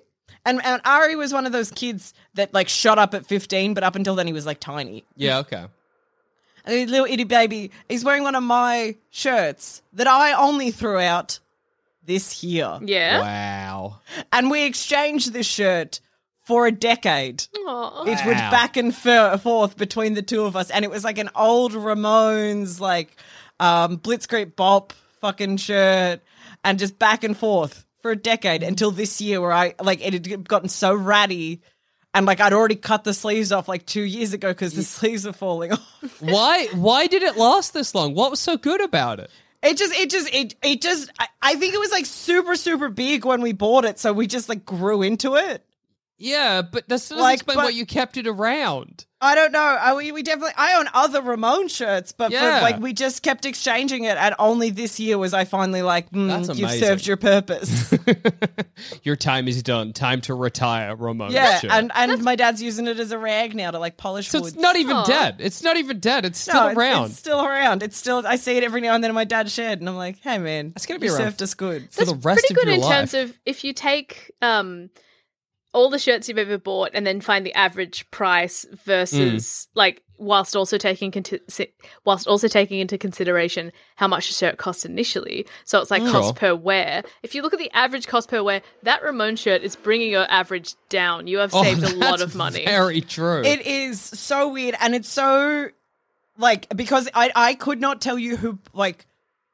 And 0.46 0.64
and 0.64 0.82
Ari 0.86 1.18
was 1.18 1.34
one 1.34 1.46
of 1.46 1.52
those 1.52 1.72
kids 1.72 2.14
that 2.36 2.54
like 2.54 2.70
shot 2.70 3.00
up 3.00 3.14
at 3.14 3.26
fifteen, 3.26 3.74
but 3.74 3.84
up 3.84 3.96
until 3.98 4.16
then 4.16 4.28
he 4.28 4.34
was 4.34 4.46
like 4.46 4.62
tiny. 4.62 5.04
Yeah. 5.18 5.40
Okay. 5.40 5.66
And 6.66 6.90
little 6.90 7.06
itty 7.06 7.24
baby, 7.26 7.72
he's 7.90 8.04
wearing 8.06 8.24
one 8.24 8.36
of 8.36 8.44
my 8.44 8.96
shirts 9.10 9.82
that 9.94 10.08
I 10.08 10.34
only 10.34 10.72
threw 10.72 10.98
out 11.00 11.40
this 12.06 12.44
year. 12.44 12.80
Yeah. 12.84 13.20
Wow. 13.20 14.00
And 14.32 14.50
we 14.50 14.64
exchanged 14.64 15.34
this 15.34 15.46
shirt 15.48 16.00
for 16.46 16.66
a 16.68 16.72
decade. 16.72 17.46
Aw. 17.66 18.04
It 18.04 18.26
went 18.26 18.40
Wow. 18.40 18.52
back 18.52 18.78
and 18.78 18.94
forth 18.96 19.78
between 19.78 20.14
the 20.14 20.22
two 20.22 20.44
of 20.44 20.56
us, 20.56 20.70
and 20.70 20.84
it 20.86 20.92
was 20.92 21.04
like 21.04 21.18
an 21.18 21.30
old 21.36 21.72
Ramones, 21.74 22.80
like 22.80 23.16
um, 23.60 23.98
Blitzkrieg 23.98 24.56
Bop 24.56 24.94
fucking 25.22 25.58
shirt, 25.58 26.20
and 26.64 26.80
just 26.80 27.00
back 27.00 27.24
and 27.24 27.38
forth 27.38 27.86
for 28.02 28.12
a 28.12 28.16
decade 28.18 28.64
until 28.64 28.92
this 28.92 29.22
year, 29.22 29.40
where 29.40 29.54
I 29.54 29.76
like 29.82 30.06
it 30.06 30.14
had 30.14 30.48
gotten 30.48 30.68
so 30.68 30.94
ratty, 30.94 31.62
and 32.14 32.26
like 32.26 32.40
I'd 32.40 32.54
already 32.54 32.76
cut 32.76 33.04
the 33.04 33.14
sleeves 33.14 33.52
off 33.52 33.68
like 33.68 33.86
two 33.86 34.02
years 34.04 34.34
ago 34.34 34.50
because 34.50 34.74
the 34.74 34.84
sleeves 34.84 35.26
were 35.26 35.34
falling 35.34 35.74
off. 35.74 36.18
Why? 36.20 36.68
Why 36.74 37.08
did 37.08 37.24
it 37.24 37.38
last 37.38 37.74
this 37.74 37.96
long? 37.96 38.14
What 38.14 38.32
was 38.32 38.40
so 38.40 38.58
good 38.58 38.82
about 38.82 39.20
it? 39.20 39.30
It 39.62 39.78
just, 39.78 39.94
it 39.94 40.10
just, 40.10 40.34
it, 40.34 40.56
it 40.62 40.82
just. 40.82 41.10
I, 41.20 41.28
I 41.42 41.56
think 41.56 41.74
it 41.74 41.80
was 41.80 41.92
like 41.92 42.06
super, 42.06 42.56
super 42.56 42.90
big 42.90 43.26
when 43.26 43.42
we 43.42 43.54
bought 43.54 43.86
it, 43.86 43.98
so 43.98 44.12
we 44.12 44.28
just 44.28 44.50
like 44.50 44.66
grew 44.66 45.02
into 45.02 45.36
it. 45.36 45.66
Yeah, 46.18 46.62
but 46.62 46.88
that's 46.88 47.10
doesn't 47.10 47.22
Like, 47.22 47.36
explain 47.36 47.58
but- 47.58 47.64
why 47.66 47.70
you 47.72 47.86
kept 47.86 48.18
it 48.18 48.28
around. 48.28 49.06
I 49.26 49.36
don't 49.36 49.54
know. 49.54 49.60
I, 49.60 49.94
we, 49.96 50.12
we 50.12 50.22
definitely. 50.22 50.52
I 50.58 50.78
own 50.78 50.90
other 50.94 51.22
Ramon 51.22 51.70
shirts, 51.70 52.12
but 52.12 52.34
for, 52.34 52.42
like 52.42 52.80
we 52.82 52.92
just 52.92 53.24
kept 53.24 53.46
exchanging 53.46 54.04
it, 54.04 54.18
and 54.18 54.36
only 54.38 54.70
this 54.70 55.00
year 55.00 55.18
was 55.18 55.34
I 55.34 55.46
finally 55.46 55.82
like, 55.82 56.10
mm, 56.12 56.54
you've 56.58 56.70
served 56.72 57.08
your 57.08 57.16
purpose. 57.16 57.94
Your 59.04 59.16
time 59.16 59.48
is 59.48 59.64
done. 59.64 59.94
Time 59.94 60.20
to 60.22 60.34
retire, 60.34 60.94
Ramon. 60.98 61.32
yeah, 61.32 61.60
shirt. 61.60 61.72
and 61.72 61.90
and 61.96 62.22
my 62.22 62.36
dad's 62.36 62.62
using 62.62 62.86
it 62.88 63.00
as 63.00 63.14
a 63.14 63.18
rag 63.18 63.56
now 63.56 63.72
to 63.72 63.80
like 63.80 63.96
polish 63.96 64.28
so 64.28 64.42
wood. 64.42 64.48
it's 64.54 64.58
not 64.62 64.76
even 64.76 64.98
Aw. 64.98 65.06
dead. 65.06 65.36
It's 65.40 65.64
not 65.64 65.78
even 65.78 66.00
dead. 66.02 66.26
It's 66.26 66.40
still 66.40 66.56
No, 66.56 66.62
it's- 66.72 66.78
around. 66.78 67.06
It's, 67.12 67.20
still 67.20 67.46
around. 67.46 67.82
It's 67.82 67.96
still. 67.98 68.28
I 68.28 68.36
see 68.36 68.58
it 68.58 68.64
every 68.66 68.82
now 68.82 68.94
and 68.94 69.02
then 69.02 69.10
in 69.12 69.16
my 69.16 69.24
dad's 69.24 69.54
shed, 69.54 69.80
and 69.80 69.88
I'm 69.88 69.96
like, 69.96 70.20
hey 70.20 70.38
man, 70.38 70.74
It's 70.76 70.86
gonna 70.86 71.00
be 71.00 71.08
you 71.08 71.14
served 71.14 71.42
us 71.42 71.54
good. 71.54 71.90
for 71.94 72.04
the 72.04 72.16
rest 72.16 72.42
Pretty 72.42 72.54
of 72.54 72.58
good 72.58 72.66
your 72.68 72.76
in 72.76 72.82
life. 72.82 72.92
terms 72.92 73.14
of 73.14 73.40
if 73.46 73.64
you 73.64 73.72
take 73.72 74.32
um 74.42 74.90
all 75.74 75.90
the 75.90 76.00
shirts 76.00 76.30
you've 76.30 76.38
ever 76.38 76.58
bought 76.58 76.92
and 76.94 77.06
then 77.06 77.20
find 77.20 77.46
the 77.46 77.54
average 77.54 78.10
price 78.12 78.66
versus 78.86 79.44
Mm. 79.44 79.68
like 79.76 80.02
whilst 80.20 80.56
also 80.56 80.78
taking 80.78 81.12
conti- 81.12 81.40
whilst 82.06 82.28
also 82.28 82.48
taking 82.48 82.80
into 82.80 82.98
consideration 82.98 83.72
how 83.96 84.08
much 84.08 84.28
the 84.28 84.34
shirt 84.34 84.58
cost 84.58 84.86
initially 84.86 85.46
so 85.66 85.82
it's 85.82 85.90
like 85.92 86.02
Sure. 86.04 86.12
cost 86.12 86.36
per 86.36 86.54
wear 86.56 87.04
if 87.24 87.34
you 87.36 87.42
look 87.42 87.54
at 87.54 87.60
the 87.60 87.72
average 87.72 88.08
cost 88.08 88.30
per 88.30 88.42
wear 88.44 88.62
that 88.84 89.04
Ramon 89.04 89.36
shirt 89.36 89.64
is 89.64 89.76
bringing 89.76 90.12
your 90.12 90.26
average 90.32 90.76
down 90.90 91.28
you 91.28 91.40
have 91.40 91.54
Oh, 91.54 91.64
saved 91.64 91.84
a 91.84 91.96
lot 91.96 92.22
of 92.22 92.36
money 92.36 92.64
Very 92.66 93.02
true. 93.02 93.42
It 93.44 93.66
is 93.66 94.00
so 94.00 94.48
weird, 94.50 94.76
and 94.80 94.94
it's 94.96 95.10
so 95.10 95.70
like 96.38 96.68
because 96.76 97.10
I 97.14 97.32
I 97.36 97.54
could 97.56 97.82
not 97.82 98.00
tell 98.00 98.18
you 98.18 98.38
who 98.38 98.60
like 98.74 99.06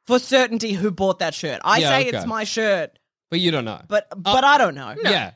for 0.05 0.19
certainty 0.19 0.73
who 0.73 0.91
bought 0.91 1.19
that 1.19 1.34
shirt. 1.34 1.62
I 1.63 1.79
Yeah, 1.79 1.89
say 1.89 2.08
okay. 2.08 2.17
it's 2.17 2.25
my 2.27 2.43
shirt, 2.43 2.97
but 3.29 3.39
you 3.39 3.51
don't 3.51 3.65
know. 3.65 3.82
but 3.88 4.08
but 4.15 4.43
I 4.43 4.58
don't 4.58 4.75
know. 4.75 4.93
Yeah. 5.01 5.32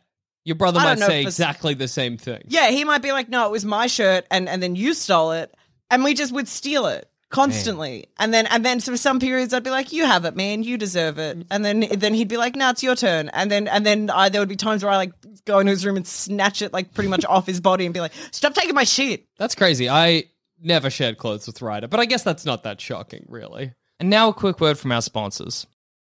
Your 0.45 0.55
brother 0.55 0.79
I 0.79 0.95
might 0.95 0.99
say 0.99 1.21
exactly 1.21 1.73
the 1.73 1.87
same 1.87 2.17
thing. 2.17 2.41
Yeah, 2.47 2.69
he 2.69 2.83
might 2.83 3.01
be 3.01 3.11
like, 3.11 3.29
no, 3.29 3.45
it 3.45 3.51
was 3.51 3.63
my 3.63 3.87
shirt, 3.87 4.25
and 4.29 4.49
and 4.49 4.61
then 4.61 4.75
you 4.75 4.93
stole 4.93 5.31
it, 5.31 5.53
and 5.89 6.03
we 6.03 6.13
just 6.13 6.33
would 6.33 6.47
steal 6.47 6.87
it 6.87 7.09
constantly, 7.29 8.07
and 8.19 8.33
then 8.33 8.45
and 8.47 8.63
then 8.65 8.79
for 8.79 8.97
some 8.97 9.19
periods 9.19 9.53
I'd 9.53 9.63
be 9.63 9.69
like, 9.69 9.93
you 9.93 10.05
have 10.05 10.25
it, 10.25 10.35
man, 10.35 10.63
you 10.63 10.77
deserve 10.77 11.17
it, 11.17 11.39
mm. 11.39 11.45
and 11.49 11.63
then 11.63 11.85
then 11.91 12.13
he'd 12.13 12.27
be 12.27 12.37
like, 12.37 12.55
no, 12.55 12.69
it's 12.69 12.83
your 12.83 12.95
turn, 12.95 13.29
and 13.29 13.49
then 13.49 13.67
and 13.67 13.85
then 13.85 14.09
I, 14.09 14.29
there 14.29 14.41
would 14.41 14.49
be 14.49 14.57
times 14.57 14.83
where 14.83 14.91
I 14.91 14.97
like 14.97 15.13
go 15.45 15.59
into 15.59 15.71
his 15.71 15.85
room 15.85 15.95
and 15.95 16.05
snatch 16.05 16.61
it 16.61 16.73
like 16.73 16.93
pretty 16.93 17.09
much 17.09 17.25
off 17.25 17.47
his 17.47 17.61
body 17.61 17.85
and 17.85 17.93
be 17.93 18.01
like, 18.01 18.13
stop 18.31 18.53
taking 18.53 18.75
my 18.75 18.83
shit. 18.83 19.25
That's 19.37 19.55
crazy. 19.55 19.89
I 19.89 20.25
never 20.61 20.89
shared 20.89 21.17
clothes 21.17 21.47
with 21.47 21.61
Ryder, 21.61 21.87
but 21.87 21.99
I 21.99 22.05
guess 22.05 22.23
that's 22.23 22.45
not 22.45 22.63
that 22.63 22.81
shocking, 22.81 23.25
really. 23.29 23.73
And 23.99 24.09
now 24.09 24.29
a 24.29 24.33
quick 24.33 24.59
word 24.59 24.77
from 24.77 24.91
our 24.91 25.01
sponsors. 25.01 25.65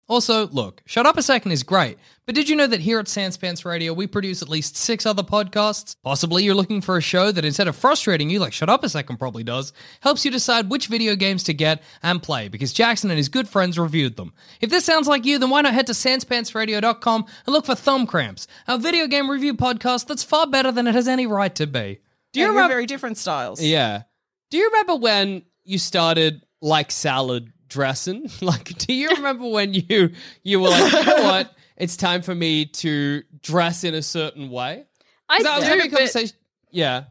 Also, 0.07 0.47
look, 0.49 0.83
Shut 0.85 1.07
Up 1.07 1.17
a 1.17 1.23
Second 1.23 1.51
is 1.51 1.63
great, 1.63 1.97
but 2.27 2.35
did 2.35 2.47
you 2.47 2.55
know 2.55 2.67
that 2.67 2.79
here 2.79 2.99
at 2.99 3.07
Sanspants 3.07 3.65
Radio 3.65 3.91
we 3.91 4.05
produce 4.05 4.43
at 4.43 4.49
least 4.49 4.77
six 4.77 5.03
other 5.03 5.23
podcasts? 5.23 5.95
Possibly 6.03 6.43
you're 6.43 6.53
looking 6.53 6.81
for 6.81 6.95
a 6.97 7.01
show 7.01 7.31
that 7.31 7.43
instead 7.43 7.67
of 7.67 7.75
frustrating 7.75 8.29
you 8.29 8.37
like 8.39 8.53
Shut 8.53 8.69
Up 8.69 8.83
a 8.83 8.89
Second 8.89 9.17
probably 9.17 9.43
does, 9.43 9.73
helps 10.01 10.23
you 10.23 10.29
decide 10.29 10.69
which 10.69 10.87
video 10.87 11.15
games 11.15 11.43
to 11.45 11.53
get 11.55 11.81
and 12.03 12.21
play 12.21 12.49
because 12.49 12.71
Jackson 12.71 13.09
and 13.09 13.17
his 13.17 13.29
good 13.29 13.49
friends 13.49 13.79
reviewed 13.79 14.15
them. 14.15 14.31
If 14.61 14.69
this 14.69 14.85
sounds 14.85 15.07
like 15.07 15.25
you, 15.25 15.39
then 15.39 15.49
why 15.49 15.61
not 15.61 15.73
head 15.73 15.87
to 15.87 15.93
sanspantsradio.com 15.93 17.25
and 17.47 17.53
look 17.53 17.65
for 17.65 17.75
Thumb 17.75 18.05
Cramps, 18.05 18.47
our 18.67 18.77
video 18.77 19.07
game 19.07 19.29
review 19.29 19.55
podcast 19.55 20.05
that's 20.07 20.23
far 20.23 20.45
better 20.47 20.71
than 20.71 20.85
it 20.87 20.93
has 20.95 21.07
any 21.07 21.25
right 21.25 21.53
to 21.55 21.65
be. 21.67 21.99
Do 22.31 22.39
you 22.39 22.45
Yeah, 22.45 22.49
we're 22.51 22.55
remember? 22.57 22.73
very 22.73 22.85
different 22.85 23.17
styles. 23.17 23.61
Yeah. 23.61 24.03
Do 24.51 24.57
you 24.57 24.65
remember 24.67 24.95
when 24.97 25.43
you 25.63 25.79
started 25.79 26.45
like 26.61 26.91
salad 26.91 27.51
dressing? 27.75 28.29
Like, 28.41 28.77
do 28.77 28.93
you 28.93 29.09
remember 29.09 29.47
when 29.47 29.73
you 29.73 30.11
you 30.43 30.59
were 30.61 30.69
like, 30.69 30.91
you 30.93 31.03
know 31.05 31.23
what? 31.31 31.53
It's 31.77 31.97
time 31.97 32.21
for 32.21 32.33
me 32.33 32.65
to 32.83 33.23
dress 33.41 33.83
in 33.83 33.93
a 33.93 34.01
certain 34.01 34.49
way. 34.49 34.85
I 35.27 35.35
I 35.45 35.57
was 35.59 35.65
having 35.67 35.81
do 35.81 35.87
a 35.87 35.89
but 35.91 35.97
conversation. 35.97 36.37
Yeah. 36.71 37.03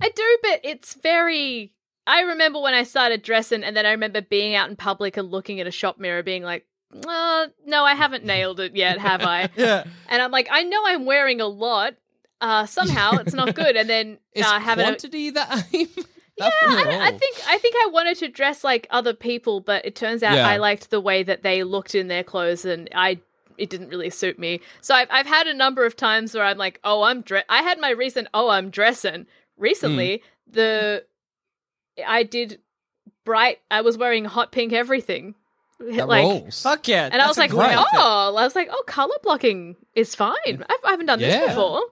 I 0.00 0.08
do, 0.10 0.38
but 0.42 0.60
it's 0.62 0.94
very. 0.94 1.72
I 2.06 2.20
remember 2.22 2.60
when 2.60 2.74
I 2.74 2.84
started 2.84 3.22
dressing, 3.22 3.64
and 3.64 3.74
then 3.76 3.84
I 3.86 3.90
remember 3.92 4.20
being 4.22 4.54
out 4.54 4.68
in 4.70 4.76
public 4.76 5.16
and 5.16 5.30
looking 5.30 5.60
at 5.60 5.66
a 5.66 5.70
shop 5.70 5.98
mirror, 5.98 6.22
being 6.22 6.42
like, 6.42 6.66
uh, 7.06 7.46
"No, 7.66 7.84
I 7.84 7.94
haven't 7.94 8.24
nailed 8.32 8.60
it 8.60 8.76
yet, 8.76 8.98
have 8.98 9.22
I?" 9.22 9.48
Yeah. 9.56 9.84
And 10.08 10.20
I'm 10.22 10.30
like, 10.30 10.48
I 10.50 10.62
know 10.64 10.82
I'm 10.86 11.04
wearing 11.06 11.40
a 11.40 11.46
lot. 11.48 11.94
uh, 12.40 12.66
somehow 12.66 13.12
it's 13.18 13.34
not 13.34 13.54
good. 13.54 13.74
And 13.76 13.88
then 13.88 14.18
Is 14.34 14.44
uh, 14.46 14.60
having 14.60 14.84
a, 14.84 14.88
quantity 14.88 15.30
the 15.30 15.64
aim? 15.72 15.88
Yeah, 16.38 16.50
I, 16.62 17.08
I 17.08 17.10
think 17.12 17.36
I 17.48 17.58
think 17.58 17.74
I 17.76 17.88
wanted 17.92 18.16
to 18.18 18.28
dress 18.28 18.62
like 18.64 18.86
other 18.90 19.14
people, 19.14 19.60
but 19.60 19.84
it 19.84 19.94
turns 19.94 20.22
out 20.22 20.34
Yeah. 20.36 20.46
I 20.48 20.56
liked 20.58 20.90
the 20.90 21.00
way 21.00 21.22
that 21.22 21.42
they 21.42 21.62
looked 21.64 21.94
in 21.94 22.08
their 22.08 22.24
clothes, 22.24 22.64
and 22.64 22.88
I 22.94 23.20
it 23.56 23.70
didn't 23.70 23.88
really 23.88 24.10
suit 24.10 24.38
me. 24.38 24.60
So 24.80 24.94
I've 24.94 25.08
I've 25.10 25.26
had 25.26 25.46
a 25.46 25.54
number 25.54 25.84
of 25.84 25.96
times 25.96 26.34
where 26.34 26.44
I'm 26.44 26.58
like, 26.58 26.78
oh, 26.84 27.02
I'm 27.02 27.22
dress. 27.22 27.44
I 27.48 27.62
had 27.62 27.78
my 27.80 27.90
recent 27.90 28.28
oh, 28.34 28.48
I'm 28.50 28.70
dressing. 28.70 29.26
Recently, 29.56 30.18
Hmm. 30.46 30.52
the 30.54 31.04
I 32.06 32.22
did 32.22 32.60
bright. 33.24 33.58
I 33.70 33.80
was 33.80 33.98
wearing 33.98 34.24
hot 34.24 34.52
pink 34.52 34.72
everything, 34.72 35.34
That 35.80 36.06
like. 36.08 36.22
rolls. 36.22 36.62
Fuck 36.62 36.86
yeah. 36.88 37.08
And 37.12 37.20
I 37.20 37.26
was 37.26 37.36
like, 37.38 37.50
great 37.50 37.72
outfit. 37.72 37.98
oh, 38.00 38.34
I 38.36 38.44
was 38.44 38.54
like, 38.54 38.68
oh, 38.70 38.84
color 38.86 39.16
blocking 39.22 39.76
is 39.94 40.14
fine. 40.14 40.34
I've, 40.46 40.84
I 40.84 40.90
haven't 40.90 41.06
done 41.06 41.18
Yeah. 41.20 41.40
this 41.40 41.48
before 41.48 41.82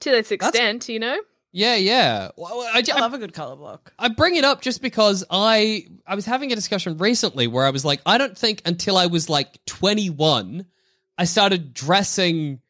to 0.00 0.10
this 0.10 0.32
extent, 0.32 0.88
you 0.88 0.98
know. 0.98 1.18
Yeah, 1.56 1.76
yeah. 1.76 2.30
Well, 2.36 2.62
I, 2.62 2.78
I 2.80 2.96
I, 2.96 3.00
love 3.00 3.14
a 3.14 3.18
good 3.18 3.32
color 3.32 3.54
block. 3.54 3.92
I 3.96 4.08
bring 4.08 4.34
it 4.34 4.44
up 4.44 4.60
just 4.60 4.82
because 4.82 5.22
I 5.30 5.86
I 6.04 6.16
was 6.16 6.26
having 6.26 6.50
a 6.52 6.56
discussion 6.56 6.98
recently 6.98 7.46
where 7.46 7.64
I 7.64 7.70
was 7.70 7.84
like, 7.84 8.00
I 8.04 8.18
don't 8.18 8.36
think 8.36 8.60
until 8.66 8.96
I 8.96 9.06
was 9.06 9.30
like 9.30 9.64
21, 9.66 10.66
I 11.16 11.24
started 11.24 11.72
dressing 11.72 12.60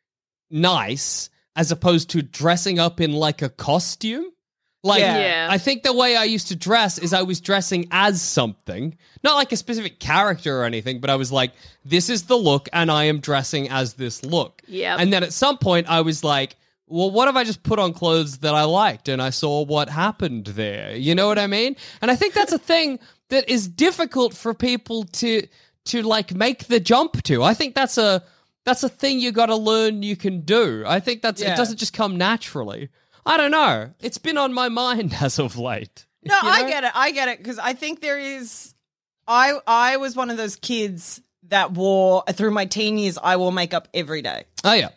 nice 0.51 1.31
as 1.57 1.73
opposed 1.73 2.11
to 2.11 2.21
dressing 2.21 2.79
up 2.79 3.01
in 3.01 3.15
like 3.15 3.41
a 3.41 3.49
costume. 3.49 4.27
Like, 4.83 5.01
Yeah. 5.01 5.19
Yeah. 5.19 5.49
I 5.51 5.57
think 5.57 5.83
the 5.83 5.95
way 5.95 6.15
I 6.15 6.25
used 6.25 6.49
to 6.49 6.57
dress 6.57 6.99
is 6.99 7.15
I 7.15 7.23
was 7.23 7.41
dressing 7.41 7.89
as 7.91 8.21
something, 8.21 8.99
not 9.23 9.37
like 9.37 9.51
a 9.53 9.57
specific 9.57 9.99
character 9.99 10.61
or 10.61 10.65
anything, 10.65 11.01
but 11.01 11.09
I 11.09 11.17
was 11.17 11.33
like, 11.33 11.53
this 11.87 12.11
is 12.11 12.25
the 12.25 12.37
look, 12.37 12.69
and 12.71 12.91
I 12.91 13.05
am 13.05 13.21
dressing 13.21 13.71
as 13.71 13.95
this 13.95 14.23
look. 14.27 14.61
Yep. 14.67 15.01
And 15.01 15.11
then 15.11 15.23
at 15.23 15.33
some 15.33 15.57
point, 15.57 15.89
I 15.89 16.03
was 16.03 16.23
like, 16.23 16.57
well, 16.87 17.11
what 17.11 17.29
if 17.29 17.37
I 17.37 17.45
just 17.45 17.63
put 17.63 17.79
on 17.79 17.93
clothes 17.93 18.39
that 18.39 18.55
I 18.55 18.65
liked 18.65 19.09
and 19.09 19.21
I 19.23 19.31
saw 19.31 19.65
what 19.65 19.89
happened 19.89 20.47
there? 20.47 20.95
You 20.97 21.15
know 21.15 21.27
what 21.27 21.39
I 21.39 21.47
mean? 21.47 21.77
And 22.03 22.11
I 22.11 22.17
think 22.17 22.35
that's 22.35 22.53
a 22.53 22.59
thing 22.59 22.99
that 23.31 23.49
is 23.49 23.67
difficult 23.69 24.35
for 24.35 24.53
people 24.55 25.05
to 25.05 25.47
to 25.87 26.03
like 26.03 26.35
make 26.35 26.67
the 26.67 26.81
jump 26.81 27.23
to. 27.25 27.43
I 27.43 27.55
think 27.55 27.75
that's 27.75 27.99
a 27.99 28.23
that's 28.65 28.83
a 28.83 28.89
thing 28.89 29.21
you 29.21 29.33
got 29.33 29.47
to 29.47 29.57
learn 29.57 30.03
you 30.03 30.17
can 30.17 30.41
do. 30.41 30.85
I 30.87 31.01
think 31.01 31.23
that's 31.23 31.41
Yeah. 31.43 31.53
it 31.55 31.57
doesn't 31.57 31.77
just 31.79 31.93
come 31.93 32.17
naturally. 32.17 32.89
I 33.27 33.37
don't 33.37 33.51
know. 33.51 33.91
It's 34.01 34.19
been 34.19 34.39
on 34.39 34.53
my 34.53 34.69
mind 34.69 35.15
as 35.21 35.39
of 35.39 35.57
late. 35.59 36.07
No, 36.23 36.35
You 36.43 36.49
I 36.49 36.69
get 36.69 36.85
it. 36.85 36.93
I 36.95 37.11
get 37.11 37.29
it 37.29 37.39
because 37.39 37.59
I 37.59 37.73
think 37.75 38.01
there 38.01 38.19
is. 38.19 38.75
I 39.27 39.55
I 39.67 39.97
was 39.99 40.17
one 40.17 40.31
of 40.31 40.37
those 40.37 40.57
kids 40.57 41.21
that 41.49 41.73
wore 41.73 42.25
through 42.33 42.51
my 42.53 42.65
teen 42.67 42.97
years. 42.99 43.19
I 43.23 43.37
wore 43.37 43.53
makeup 43.53 43.89
every 43.95 44.23
day. 44.23 44.45
Oh 44.65 44.73
yeah. 44.73 44.89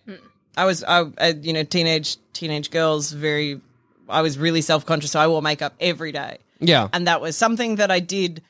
I 0.57 0.65
was, 0.65 0.83
I, 0.83 1.05
I 1.19 1.29
you 1.29 1.53
know, 1.53 1.63
teenage 1.63 2.17
teenage 2.33 2.71
girls. 2.71 3.11
Very, 3.11 3.61
I 4.09 4.21
was 4.21 4.37
really 4.37 4.61
self 4.61 4.85
conscious. 4.85 5.11
So 5.11 5.19
I 5.19 5.27
wore 5.27 5.41
makeup 5.41 5.75
every 5.79 6.11
day, 6.11 6.39
Yeah. 6.59 6.89
and 6.91 7.07
that 7.07 7.21
was 7.21 7.37
something 7.37 7.75
that 7.75 7.91
I 7.91 7.99
did 7.99 8.41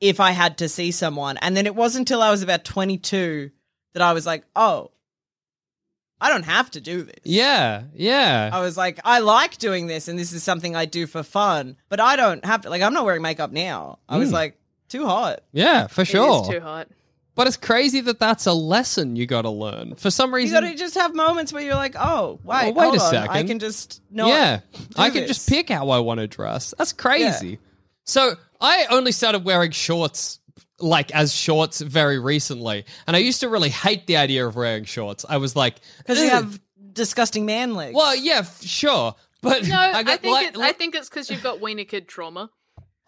if 0.00 0.20
I 0.20 0.32
had 0.32 0.58
to 0.58 0.68
see 0.68 0.90
someone. 0.90 1.36
And 1.38 1.56
then 1.56 1.66
it 1.66 1.74
wasn't 1.74 2.10
until 2.10 2.20
I 2.20 2.30
was 2.30 2.42
about 2.42 2.64
twenty 2.64 2.98
two 2.98 3.50
that 3.94 4.02
I 4.02 4.12
was 4.12 4.26
like, 4.26 4.44
oh, 4.54 4.90
I 6.20 6.28
don't 6.28 6.44
have 6.44 6.70
to 6.72 6.80
do 6.80 7.02
this. 7.02 7.20
Yeah. 7.24 7.84
Yeah. 7.94 8.50
I 8.52 8.60
was 8.60 8.76
like, 8.76 9.00
I 9.04 9.20
like 9.20 9.56
doing 9.58 9.86
this, 9.86 10.08
and 10.08 10.18
this 10.18 10.32
is 10.32 10.42
something 10.42 10.76
I 10.76 10.84
do 10.84 11.06
for 11.06 11.22
fun, 11.22 11.76
but 11.88 12.00
I 12.00 12.16
don't 12.16 12.44
have 12.44 12.62
to. 12.62 12.70
Like, 12.70 12.82
I'm 12.82 12.92
not 12.92 13.04
wearing 13.04 13.22
makeup 13.22 13.52
now. 13.52 13.98
I 14.08 14.18
was 14.18 14.28
hmm. 14.28 14.34
like, 14.34 14.56
too 14.88 15.06
hot. 15.06 15.40
Yeah, 15.52 15.86
for 15.86 16.04
sure. 16.04 16.38
It 16.38 16.42
is 16.42 16.48
too 16.48 16.60
hot. 16.60 16.88
But 17.40 17.46
it's 17.46 17.56
crazy 17.56 18.02
that 18.02 18.18
that's 18.18 18.44
a 18.44 18.52
lesson 18.52 19.16
you 19.16 19.24
got 19.26 19.42
to 19.42 19.50
learn. 19.50 19.94
For 19.94 20.10
some 20.10 20.34
reason, 20.34 20.54
You 20.54 20.60
reason, 20.60 20.64
got 20.72 20.72
to 20.72 20.84
just 20.84 20.94
have 20.96 21.14
moments 21.14 21.54
where 21.54 21.62
you're 21.62 21.74
like, 21.74 21.96
oh, 21.98 22.38
wait, 22.44 22.74
Well, 22.74 22.74
wait 22.74 22.82
hold 22.84 22.96
a 22.96 23.00
on. 23.02 23.10
second. 23.10 23.30
I 23.30 23.42
can 23.44 23.58
just 23.58 24.02
not. 24.10 24.28
yeah, 24.28 24.60
do 24.74 24.84
I 24.98 25.08
can 25.08 25.22
this. 25.22 25.28
just 25.38 25.48
pick 25.48 25.70
how 25.70 25.88
I 25.88 26.00
want 26.00 26.20
to 26.20 26.26
dress. 26.26 26.74
That's 26.76 26.92
crazy. 26.92 27.58
So 28.04 28.34
I 28.60 28.84
only 28.90 29.12
started 29.12 29.42
wearing 29.42 29.70
shorts 29.70 30.38
like 30.80 31.10
as 31.12 31.32
shorts 31.34 31.80
very 31.80 32.18
recently, 32.18 32.84
and 33.06 33.16
I 33.16 33.20
used 33.20 33.40
to 33.40 33.48
really 33.48 33.70
hate 33.70 34.06
the 34.06 34.18
idea 34.18 34.46
of 34.46 34.54
wearing 34.54 34.84
shorts. 34.84 35.24
I 35.26 35.38
was 35.38 35.56
like, 35.56 35.76
because 35.96 36.20
you 36.22 36.28
have 36.28 36.60
disgusting 36.92 37.46
man 37.46 37.72
legs. 37.74 37.94
Well, 37.96 38.14
yeah, 38.16 38.40
f- 38.40 38.62
sure, 38.62 39.14
but 39.40 39.66
No, 39.66 39.78
I, 39.78 40.02
get 40.02 40.20
think 40.20 40.34
like- 40.34 40.48
it, 40.48 40.58
I 40.58 40.72
think 40.72 40.94
it's 40.94 41.08
because 41.08 41.30
you've 41.30 41.42
got 41.42 41.58
wiener 41.62 41.84
kid 41.84 42.06
trauma. 42.06 42.50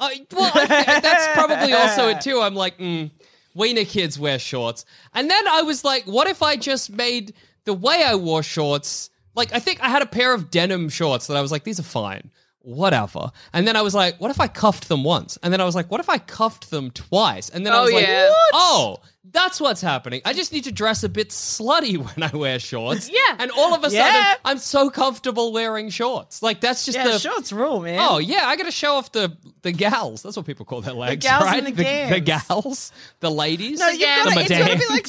I, 0.01 0.27
well, 0.33 0.51
I 0.55 0.67
that's 1.01 1.33
probably 1.35 1.73
also 1.75 2.09
it 2.09 2.21
too. 2.23 2.41
I'm 2.41 2.55
like, 2.57 2.77
mm, 2.79 3.11
wiener 3.55 3.85
kids 3.85 4.19
wear 4.19 4.39
shorts, 4.39 4.85
and 5.15 5.31
then 5.31 5.47
I 5.49 5.63
was 5.63 5.85
like, 5.85 6.05
what 6.05 6.27
if 6.29 6.43
I 6.43 6.57
just 6.57 6.91
made 6.91 7.35
the 7.65 7.75
way 7.75 8.03
I 8.05 8.15
wore 8.15 8.43
shorts? 8.43 9.11
Like, 9.35 9.53
I 9.55 9.59
think 9.59 9.83
I 9.83 9.89
had 9.89 10.03
a 10.03 10.07
pair 10.07 10.35
of 10.35 10.51
denim 10.51 10.89
shorts 10.89 11.27
that 11.29 11.37
I 11.37 11.41
was 11.41 11.51
like, 11.51 11.65
these 11.65 11.81
are 11.81 11.85
fine, 11.85 12.31
whatever. 12.61 13.31
And 13.53 13.67
then 13.67 13.77
I 13.77 13.83
was 13.83 13.95
like, 13.95 14.21
what 14.21 14.31
if 14.31 14.41
I 14.41 14.47
cuffed 14.47 14.89
them 14.89 15.05
once? 15.05 15.39
And 15.43 15.53
then 15.53 15.61
I 15.61 15.65
was 15.65 15.75
like, 15.75 15.91
what 15.91 16.01
if 16.01 16.09
I 16.09 16.19
cuffed 16.19 16.71
them 16.71 16.91
twice? 16.91 17.49
And 17.49 17.65
then 17.65 17.73
I 17.73 17.79
Oh, 17.79 17.83
was 17.85 17.93
like, 17.95 18.07
yeah. 18.07 18.31
Oh. 18.53 18.99
That's 19.25 19.61
what's 19.61 19.81
happening. 19.81 20.21
I 20.25 20.33
just 20.33 20.53
need 20.53 20.65
to 20.65 20.73
dress 20.73 21.05
a 21.05 21.09
bit 21.09 21.29
slutty 21.29 21.97
when 22.17 22.29
I 22.29 22.35
wear 22.37 22.59
shorts. 22.59 23.09
Yeah. 23.09 23.37
And 23.39 23.51
all 23.53 23.73
of 23.75 23.85
a 23.85 23.91
Yeah. 23.95 24.13
sudden, 24.13 24.41
I'm 24.45 24.59
so 24.59 24.91
comfortable 24.91 25.53
wearing 25.53 25.91
shorts. 25.91 26.43
Like, 26.43 26.61
that's 26.61 26.85
just 26.85 26.99
yeah, 26.99 27.05
the. 27.09 27.19
shorts 27.21 27.53
rule, 27.53 27.81
man. 27.81 27.99
Oh 28.01 28.19
yeah, 28.19 28.47
I 28.49 28.57
got 28.57 28.65
to 28.65 28.73
show 28.73 28.95
off 28.95 29.13
the 29.13 29.37
the 29.63 29.71
gals. 29.73 30.23
That's 30.23 30.37
what 30.37 30.45
people 30.47 30.65
call 30.67 30.81
their 30.81 30.93
legs, 30.95 31.25
gals 31.25 31.45
right? 31.45 31.59
and 31.59 31.67
the 31.69 31.71
the, 31.73 31.85
gams. 32.21 32.25
gals, 32.49 32.93
the 33.21 33.31
ladies. 33.31 33.79
no, 33.79 33.89
you've 33.89 34.01
Yeah. 34.01 34.25
got 34.25 34.35
the. 34.35 34.41
It's 34.41 34.49
got 34.51 34.69
to 34.69 34.79
be 34.79 34.87
like 34.89 35.07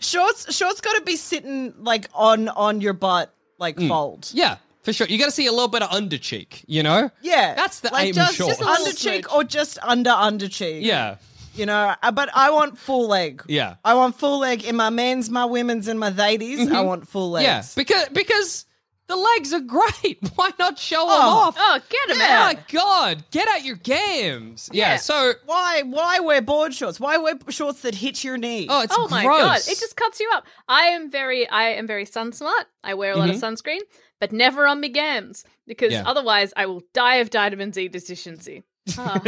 shorts. 0.00 0.54
Shorts 0.54 0.80
got 0.80 0.94
to 0.96 1.02
be 1.02 1.16
sitting 1.16 1.72
like 1.78 2.08
on 2.14 2.48
on 2.48 2.80
your 2.80 2.92
butt, 2.94 3.32
like 3.58 3.76
Mm. 3.76 3.88
fold. 3.88 4.28
Yeah, 4.34 4.56
for 4.82 4.92
sure. 4.92 5.06
You 5.06 5.18
got 5.18 5.26
to 5.26 5.30
see 5.30 5.46
a 5.46 5.52
little 5.52 5.68
bit 5.68 5.82
of 5.82 5.92
under 5.92 6.18
cheek. 6.18 6.64
You 6.66 6.82
know. 6.82 7.10
Yeah, 7.22 7.54
That's 7.54 7.78
the 7.80 7.90
like 7.92 8.08
aim 8.08 8.14
just, 8.14 8.30
of 8.32 8.36
shorts. 8.36 8.58
just 8.58 8.68
under 8.68 8.92
cheek 8.92 9.32
or 9.32 9.44
just 9.44 9.78
under 9.82 10.10
under 10.10 10.48
cheek. 10.48 10.84
Yeah, 10.84 11.16
you 11.58 11.66
know. 11.66 11.94
uh, 12.02 12.12
But 12.12 12.30
I 12.34 12.50
want 12.50 12.78
full 12.78 13.08
leg. 13.08 13.42
Yeah. 13.48 13.76
I 13.84 13.94
want 13.94 14.16
full 14.18 14.38
leg 14.38 14.64
in 14.64 14.76
my 14.76 14.90
men's, 14.90 15.30
my 15.30 15.44
women's, 15.44 15.88
and 15.88 15.98
my 15.98 16.10
ladies. 16.10 16.70
I 16.70 16.80
want 16.82 17.08
full 17.08 17.30
legs. 17.32 17.44
yeah. 17.44 17.62
Because 17.76 18.08
because 18.10 18.66
the 19.08 19.16
legs 19.16 19.52
are 19.52 19.60
great. 19.60 20.18
Why 20.34 20.50
not 20.58 20.78
show 20.78 21.02
them 21.02 21.08
Oh. 21.10 21.38
off? 21.46 21.56
Oh, 21.58 21.78
get 21.88 22.16
him 22.16 22.20
Oh 22.22 22.24
out! 22.24 22.54
my 22.56 22.60
god, 22.72 23.24
get 23.30 23.46
out 23.48 23.64
your 23.64 23.76
games. 23.76 24.68
Yeah. 24.72 24.92
Yeah. 24.92 24.96
So 24.96 25.32
Why? 25.44 25.82
Why 25.82 26.18
wear 26.20 26.42
board 26.42 26.74
shorts? 26.74 26.98
Why 26.98 27.16
wear 27.18 27.34
shorts 27.48 27.82
that 27.82 27.94
hit 27.94 28.24
your 28.24 28.36
knee? 28.36 28.66
oh, 28.68 28.82
it's 28.82 28.94
gross. 28.94 29.06
oh 29.06 29.10
my 29.14 29.22
gross. 29.24 29.42
god, 29.42 29.56
it 29.72 29.78
just 29.78 29.96
cuts 29.96 30.18
you 30.20 30.28
up. 30.34 30.44
I 30.68 30.86
am 30.88 31.10
very, 31.10 31.48
I 31.48 31.68
am 31.70 31.86
very 31.86 32.04
sun 32.04 32.32
smart. 32.32 32.66
I 32.82 32.94
wear 32.94 33.12
a 33.12 33.16
lot 33.16 33.30
of 33.30 33.36
sunscreen, 33.36 33.80
but 34.20 34.32
never 34.32 34.66
on 34.66 34.80
my 34.80 34.88
gams 34.88 35.44
because 35.68 35.92
Yeah. 35.92 36.02
otherwise 36.04 36.52
I 36.56 36.66
will 36.66 36.82
die 36.92 37.16
of 37.16 37.30
vitamin 37.30 37.70
D 37.70 37.86
deficiency. 37.88 38.64
Ah, 38.98 39.20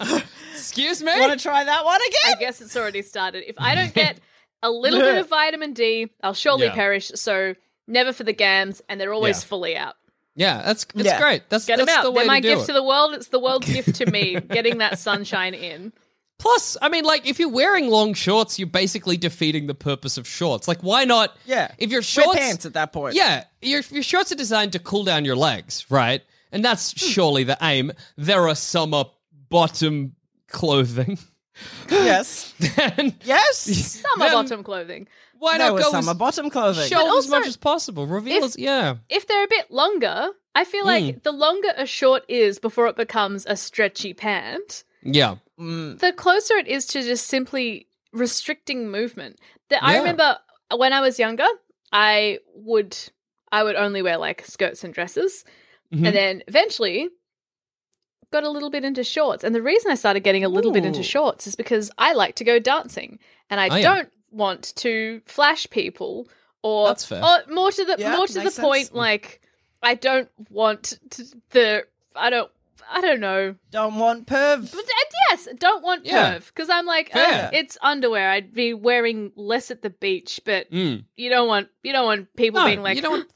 huh? 0.00 0.20
Excuse 0.52 1.02
me. 1.02 1.12
Want 1.18 1.32
to 1.32 1.38
try 1.42 1.64
that 1.64 1.84
one 1.84 2.00
again? 2.00 2.36
I 2.36 2.40
guess 2.40 2.60
it's 2.60 2.76
already 2.76 3.02
started. 3.02 3.48
If 3.48 3.56
I 3.58 3.74
don't 3.74 3.92
get 3.94 4.18
a 4.62 4.70
little 4.70 5.00
bit 5.00 5.18
of 5.20 5.28
vitamin 5.28 5.72
D, 5.72 6.08
I'll 6.22 6.34
surely 6.34 6.66
Yeah. 6.66 6.74
perish. 6.74 7.10
So 7.14 7.54
never 7.86 8.12
for 8.12 8.24
the 8.24 8.32
gams, 8.32 8.82
and 8.88 9.00
they're 9.00 9.12
always 9.14 9.42
Yeah. 9.42 9.48
fully 9.48 9.76
out. 9.76 9.94
yeah, 10.36 10.62
that's 10.64 10.86
it's 10.94 11.04
Yeah. 11.04 11.18
great. 11.20 11.42
That's 11.48 11.64
Get 11.66 11.78
them 11.78 11.86
that's 11.86 11.98
out. 11.98 12.02
the 12.04 12.10
way 12.12 12.18
They're 12.22 12.26
my 12.28 12.40
to 12.40 12.48
do 12.48 12.54
gift 12.54 12.62
it. 12.64 12.66
to 12.66 12.72
the 12.74 12.82
world. 12.84 13.14
It's 13.14 13.28
the 13.28 13.40
world's 13.40 13.66
gift 13.72 13.96
to 13.96 14.06
me. 14.10 14.38
Getting 14.48 14.78
that 14.78 14.98
sunshine 14.98 15.54
in. 15.54 15.92
Plus, 16.38 16.76
I 16.80 16.88
mean, 16.88 17.04
like, 17.04 17.26
if 17.26 17.40
you're 17.40 17.48
wearing 17.48 17.88
long 17.88 18.14
shorts, 18.14 18.60
you're 18.60 18.68
basically 18.68 19.16
defeating 19.16 19.66
the 19.66 19.74
purpose 19.74 20.16
of 20.16 20.28
shorts. 20.28 20.68
Like, 20.68 20.80
why 20.82 21.04
not? 21.04 21.36
Yeah. 21.44 21.72
If 21.78 21.90
your 21.90 21.98
Wear 21.98 22.02
shorts, 22.02 22.38
pants 22.38 22.64
at 22.66 22.74
that 22.74 22.92
point. 22.92 23.16
yeah, 23.16 23.44
your 23.60 23.82
your 23.90 24.04
shorts 24.04 24.30
are 24.30 24.36
designed 24.36 24.70
to 24.74 24.78
cool 24.78 25.02
down 25.02 25.24
your 25.24 25.34
legs, 25.34 25.84
right? 25.90 26.22
And 26.52 26.64
that's 26.64 26.92
Hmm. 26.92 26.98
surely 27.10 27.44
the 27.44 27.58
aim. 27.62 27.92
There 28.16 28.48
are 28.48 28.54
summer 28.54 29.04
bottom 29.48 30.14
clothing. 30.48 31.18
Yes. 31.90 32.54
then 32.76 33.14
Yes. 33.24 33.58
Summer 33.58 34.24
Then- 34.26 34.32
bottom 34.32 34.62
clothing. 34.62 35.08
why 35.38 35.58
There 35.58 35.68
not 35.68 35.74
was 35.74 35.84
go 35.84 35.90
summer 35.90 36.10
as, 36.12 36.16
bottom 36.16 36.50
clothing. 36.50 36.88
show 36.88 37.18
as 37.18 37.28
much 37.28 37.46
as 37.46 37.56
possible? 37.56 38.06
Reveal 38.06 38.38
if- 38.38 38.44
as 38.44 38.58
yeah, 38.58 38.96
If 39.08 39.26
they're 39.26 39.44
a 39.44 39.48
bit 39.48 39.70
longer, 39.70 40.30
I 40.54 40.64
feel 40.64 40.84
like 40.84 41.04
Mm. 41.04 41.22
the 41.22 41.32
longer 41.32 41.72
a 41.76 41.86
short 41.86 42.24
is 42.28 42.58
before 42.58 42.86
it 42.88 42.96
becomes 42.96 43.44
a 43.46 43.56
stretchy 43.56 44.14
pant, 44.14 44.84
yeah, 45.02 45.36
the 45.56 46.12
closer 46.16 46.54
it 46.56 46.66
is 46.66 46.86
to 46.86 47.02
just 47.02 47.26
simply 47.28 47.86
restricting 48.12 48.90
movement. 48.90 49.38
That 49.68 49.82
I 49.84 49.98
remember 49.98 50.38
when 50.74 50.92
I 50.92 51.00
was 51.00 51.18
younger, 51.18 51.46
I 51.92 52.38
would 52.54 52.96
I 53.52 53.62
would 53.62 53.76
only 53.76 54.02
wear 54.02 54.16
like 54.18 54.44
skirts 54.44 54.82
and 54.84 54.92
dresses, 54.92 55.44
Mhm. 55.92 56.06
and 56.06 56.14
then 56.16 56.42
eventually 56.48 57.08
got 58.30 58.44
a 58.44 58.50
little 58.50 58.68
bit 58.70 58.84
into 58.84 59.02
shorts. 59.02 59.42
And 59.42 59.54
the 59.54 59.62
reason 59.62 59.90
I 59.90 59.94
started 59.94 60.20
getting 60.20 60.44
a 60.44 60.48
little 60.50 60.70
bit 60.72 60.84
into 60.84 61.02
shorts 61.02 61.46
is 61.46 61.56
because 61.56 61.90
I 61.96 62.12
like 62.12 62.34
to 62.36 62.44
go 62.44 62.58
dancing, 62.58 63.18
and 63.48 63.58
I 63.60 63.68
Oh, 63.70 63.76
yeah. 63.76 63.94
don't 63.94 64.12
want 64.30 64.74
to 64.76 65.22
flash 65.24 65.66
people 65.70 66.28
or 66.62 66.88
That's 66.88 67.06
fair. 67.06 67.24
or 67.24 67.42
more 67.50 67.70
to 67.72 67.84
the 67.84 67.96
Yeah, 67.98 68.16
more 68.16 68.26
to 68.26 68.34
the 68.34 68.50
sense. 68.50 68.58
point 68.58 68.94
like 68.94 69.40
I 69.82 69.94
don't 69.94 70.28
want 70.50 70.98
to, 71.10 71.24
the 71.50 71.86
I 72.14 72.28
don't 72.30 72.50
I 72.90 73.00
don't 73.02 73.20
know 73.20 73.54
Don't 73.70 73.96
want 73.98 74.26
perv. 74.26 74.70
but 74.72 74.80
uh, 74.80 75.04
yes, 75.30 75.48
don't 75.58 75.82
want 75.82 76.04
Yeah. 76.06 76.34
perv 76.38 76.46
because 76.48 76.68
I'm 76.70 76.84
like, 76.86 77.14
uh, 77.14 77.50
it's 77.52 77.76
underwear. 77.82 78.30
I'd 78.30 78.52
be 78.54 78.72
wearing 78.74 79.30
less 79.36 79.70
at 79.70 79.82
the 79.82 79.90
beach, 79.90 80.40
but 80.44 80.70
Mm. 80.70 81.04
you 81.16 81.28
don't 81.30 81.48
want 81.48 81.68
you 81.82 81.92
don't 81.92 82.06
want 82.06 82.34
people 82.36 82.60
No, 82.60 82.66
being 82.66 82.82
like, 82.82 82.96
you 82.96 83.02
don't 83.02 83.12
want 83.12 83.30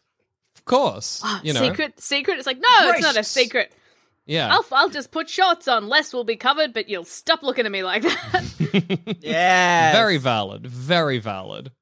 of 0.62 0.64
course. 0.66 1.22
You 1.42 1.52
know, 1.52 1.60
Secret, 1.60 2.00
secret. 2.00 2.38
It's 2.38 2.46
like 2.46 2.58
no, 2.58 2.90
it's 2.90 3.00
not 3.02 3.10
a 3.12 3.14
Gracious. 3.14 3.28
secret. 3.28 3.72
yeah. 4.26 4.52
I'll, 4.54 4.64
I'll 4.72 4.88
just 4.88 5.10
put 5.10 5.28
shorts 5.28 5.66
on. 5.68 5.88
Less 5.88 6.12
will 6.12 6.24
be 6.24 6.36
covered, 6.36 6.72
but 6.72 6.88
you'll 6.88 7.04
stop 7.04 7.42
looking 7.42 7.66
at 7.66 7.72
me 7.72 7.82
like 7.82 8.02
that. 8.02 9.16
Yeah. 9.20 9.92
Very 9.92 10.16
valid. 10.18 10.66
Very 10.66 11.18
valid. 11.18 11.72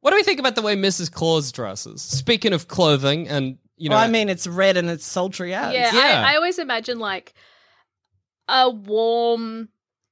What 0.00 0.10
do 0.10 0.16
we 0.16 0.22
think 0.22 0.40
about 0.40 0.54
the 0.56 0.62
way 0.62 0.74
Mrs. 0.76 1.12
Claus 1.12 1.52
dresses? 1.52 2.00
Speaking 2.02 2.52
of 2.52 2.66
clothing, 2.68 3.28
and 3.28 3.58
you 3.76 3.88
know, 3.90 3.96
Well, 3.96 4.04
I 4.04 4.08
mean, 4.08 4.28
it's 4.28 4.46
red 4.46 4.76
and 4.76 4.88
it's 4.90 5.04
sultry 5.04 5.54
out. 5.54 5.74
yeah, 5.74 5.94
Yeah. 5.94 6.24
I, 6.26 6.32
I 6.32 6.36
always 6.36 6.58
imagine 6.58 6.98
like 6.98 7.34
a 8.48 8.68
warm, 8.70 9.68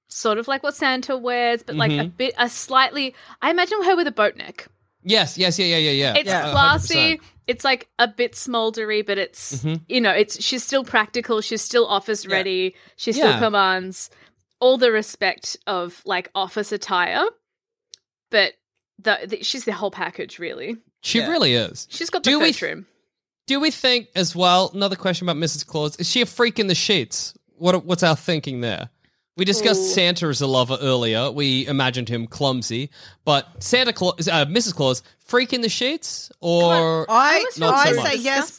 sort 0.09 0.39
of 0.39 0.47
like 0.47 0.63
what 0.63 0.75
Santa 0.77 1.17
wears, 1.17 1.63
but 1.63 1.75
like 1.77 1.91
a 1.91 1.95
Mm-hmm. 1.95 2.17
bit, 2.17 2.35
a 2.39 2.49
slightly. 2.49 3.15
I 3.43 3.51
imagine 3.51 3.83
her 3.85 3.97
with 3.97 4.07
a 4.07 4.13
boat 4.13 4.37
neck. 4.37 4.69
yes, 5.03 5.37
yes, 5.39 5.59
yeah, 5.59 5.67
yeah, 5.67 5.79
yeah, 5.79 5.91
yeah. 5.91 6.15
It's 6.19 6.29
Yeah. 6.29 6.51
classy. 6.53 7.17
100%. 7.17 7.21
It's 7.49 7.65
like 7.65 7.89
a 7.99 8.07
bit 8.07 8.35
smoldery, 8.35 9.05
but 9.05 9.19
it's 9.19 9.57
Mm-hmm. 9.65 9.83
you 9.89 10.01
know, 10.01 10.13
it's 10.13 10.41
she's 10.43 10.63
still 10.63 10.85
practical. 10.85 11.41
She's 11.41 11.63
still 11.63 11.87
office 11.87 12.27
ready. 12.27 12.75
She 12.97 13.11
still 13.13 13.31
Yeah. 13.31 13.39
commands 13.41 14.11
all 14.61 14.77
the 14.79 14.93
respect 14.93 15.57
of 15.67 16.01
like 16.05 16.29
office 16.35 16.71
attire, 16.73 17.25
but 18.31 18.53
the, 18.99 19.19
the 19.27 19.43
she's 19.43 19.65
the 19.65 19.73
whole 19.73 19.91
package 19.91 20.39
really. 20.39 20.77
She 21.03 21.19
Yeah. 21.21 21.29
really 21.31 21.55
is. 21.55 21.87
She's 21.91 22.11
got 22.11 22.23
the 22.23 22.31
Do 22.31 22.41
we 22.41 22.55
room. 22.61 22.87
Do 23.47 23.61
we 23.61 23.71
think 23.71 24.09
as 24.15 24.37
well? 24.37 24.71
Another 24.75 24.97
question 24.97 25.29
about 25.29 25.43
Mrs. 25.43 25.67
Claus: 25.67 25.97
Is 25.97 26.09
she 26.11 26.21
a 26.21 26.27
freak 26.27 26.59
in 26.59 26.67
the 26.67 26.75
sheets? 26.75 27.35
What 27.57 27.85
What's 27.87 28.03
our 28.03 28.15
thinking 28.17 28.61
there? 28.61 28.91
We 29.39 29.45
discussed 29.47 29.81
Ooh. 29.81 29.95
Santa 29.95 30.27
as 30.27 30.41
a 30.43 30.47
lover 30.47 30.77
earlier. 30.81 31.31
We 31.31 31.67
imagined 31.67 32.09
him 32.11 32.27
clumsy, 32.27 32.91
but 33.25 33.63
Santa 33.63 33.93
Claus, 33.95 34.29
uh, 34.29 34.45
Mrs. 34.47 34.75
Claus, 34.75 35.03
freak 35.25 35.53
in 35.55 35.61
the 35.63 35.69
sheets, 35.71 36.31
or 36.41 37.07
I, 37.09 37.45
was 37.47 37.59
Not 37.59 37.73
I 37.75 37.85
so 37.85 37.91
really 37.93 38.03
much. 38.03 38.13
say 38.13 38.19
yes. 38.19 38.59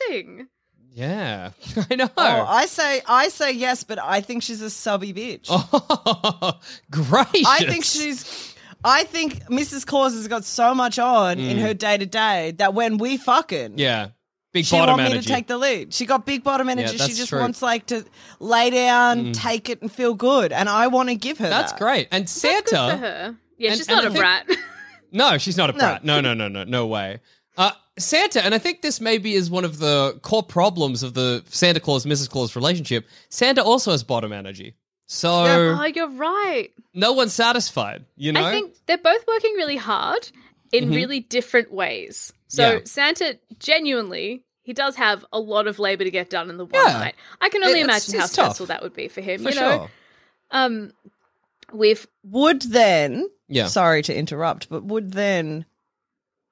yeah, 0.93 1.51
I 1.91 1.95
know. 1.95 2.09
Oh, 2.17 2.45
I 2.47 2.65
say 2.65 3.01
I 3.07 3.27
say 3.29 3.51
yes, 3.51 3.83
but 3.83 3.99
I 3.99 4.21
think 4.21 4.41
she's 4.41 4.61
a 4.61 4.69
subby 4.69 5.13
bitch. 5.13 5.47
Oh, 5.49 6.59
gracious! 6.91 7.45
I 7.45 7.59
think 7.65 7.83
she's. 7.83 8.55
I 8.81 9.03
think 9.03 9.43
Mrs. 9.47 9.85
Claus 9.85 10.13
has 10.13 10.29
got 10.29 10.45
so 10.45 10.73
much 10.73 10.97
on 10.99 11.37
in 11.37 11.57
her 11.57 11.73
day 11.73 11.97
to 11.97 12.05
day 12.05 12.51
that 12.59 12.73
when 12.73 12.97
we 12.97 13.17
fucking, 13.17 13.71
Mm. 13.73 13.79
yeah, 13.79 14.07
big 14.51 14.65
she 14.65 14.75
bottom 14.75 14.93
want 14.97 15.03
me 15.03 15.11
energy. 15.11 15.27
to 15.27 15.33
take 15.33 15.47
the 15.47 15.57
lead. 15.57 15.93
She 15.93 16.05
got 16.05 16.25
big 16.25 16.43
bottom 16.43 16.69
energy. 16.69 16.97
she 16.97 17.13
just 17.13 17.29
true. 17.29 17.39
Mm. 17.39 17.41
wants 17.41 17.61
like 17.61 17.85
to 17.87 18.05
lay 18.39 18.69
down, 18.69 19.31
take 19.33 19.69
it, 19.69 19.81
and 19.81 19.91
feel 19.91 20.13
good. 20.13 20.51
And 20.51 20.67
I 20.69 20.87
want 20.87 21.09
to 21.09 21.15
give 21.15 21.37
her 21.39 21.49
That's 21.49 21.71
that. 21.73 21.79
great. 21.79 22.07
And 22.11 22.23
That's 22.23 22.41
good 22.41 22.63
for 22.63 22.69
Santa, 22.69 22.97
her. 22.97 23.35
Yeah, 23.57 23.69
And- 23.71 23.77
she's 23.77 23.87
and 23.87 23.95
not 23.95 24.03
I 24.03 24.07
a 24.07 24.11
think- 24.11 24.19
brat. 24.21 24.47
No, 25.11 25.37
she's 25.39 25.57
not 25.57 25.71
a 25.71 25.73
No. 25.73 25.79
brat. 25.79 26.03
No, 26.05 26.21
no, 26.21 26.35
no, 26.35 26.47
no, 26.47 26.63
no 26.65 26.85
way. 26.85 27.19
Uh, 27.57 27.71
Santa, 27.97 28.45
and 28.45 28.53
I 28.53 28.59
think 28.59 28.83
this 28.83 29.01
maybe 29.01 29.33
is 29.33 29.49
one 29.49 29.65
of 29.65 29.79
the 29.79 30.19
core 30.21 30.43
problems 30.43 31.01
of 31.01 31.15
the 31.15 31.43
Santa 31.49 31.79
Claus 31.79 32.05
Mrs. 32.05 32.29
Claus 32.29 32.55
relationship. 32.55 33.07
Santa 33.29 33.63
also 33.63 33.89
has 33.89 34.03
bottom 34.03 34.31
energy, 34.31 34.75
so 35.07 35.31
oh, 35.31 35.83
you're 35.95 36.09
right. 36.09 36.69
no 36.93 37.11
one's 37.13 37.33
satisfied. 37.33 38.05
You 38.17 38.31
know, 38.33 38.45
I 38.45 38.51
think 38.51 38.75
they're 38.85 38.99
both 38.99 39.25
working 39.27 39.53
really 39.55 39.77
hard 39.77 40.29
in 40.71 40.91
really 40.91 41.19
different 41.19 41.71
ways. 41.71 42.33
So 42.47 42.63
Mm-hmm. 42.63 42.77
Yeah. 42.77 42.83
Santa 42.85 43.39
genuinely 43.59 44.43
he 44.63 44.73
does 44.73 44.95
have 44.97 45.25
a 45.33 45.39
lot 45.39 45.65
of 45.67 45.79
labor 45.79 46.03
to 46.03 46.11
get 46.11 46.29
done 46.29 46.49
in 46.51 46.57
the 46.57 46.65
one 46.65 46.83
Yeah. 46.85 46.93
night. 46.93 47.15
I 47.41 47.49
can 47.49 47.63
only 47.63 47.79
It- 47.79 47.83
it's- 47.85 48.07
imagine 48.07 48.19
how 48.19 48.25
it's 48.25 48.35
tough. 48.35 48.45
stressful 48.45 48.65
that 48.67 48.83
would 48.83 48.93
be 48.93 49.07
for 49.07 49.21
him. 49.21 49.41
for 49.41 49.49
you 49.49 49.55
know, 49.55 49.71
sure. 49.77 49.91
um, 50.51 50.91
we've 51.73 52.05
Would 52.23 52.61
then, 52.63 53.27
Yeah. 53.47 53.65
sorry 53.67 54.03
to 54.03 54.15
interrupt, 54.15 54.69
but 54.69 54.83
would 54.83 55.11
then, 55.13 55.65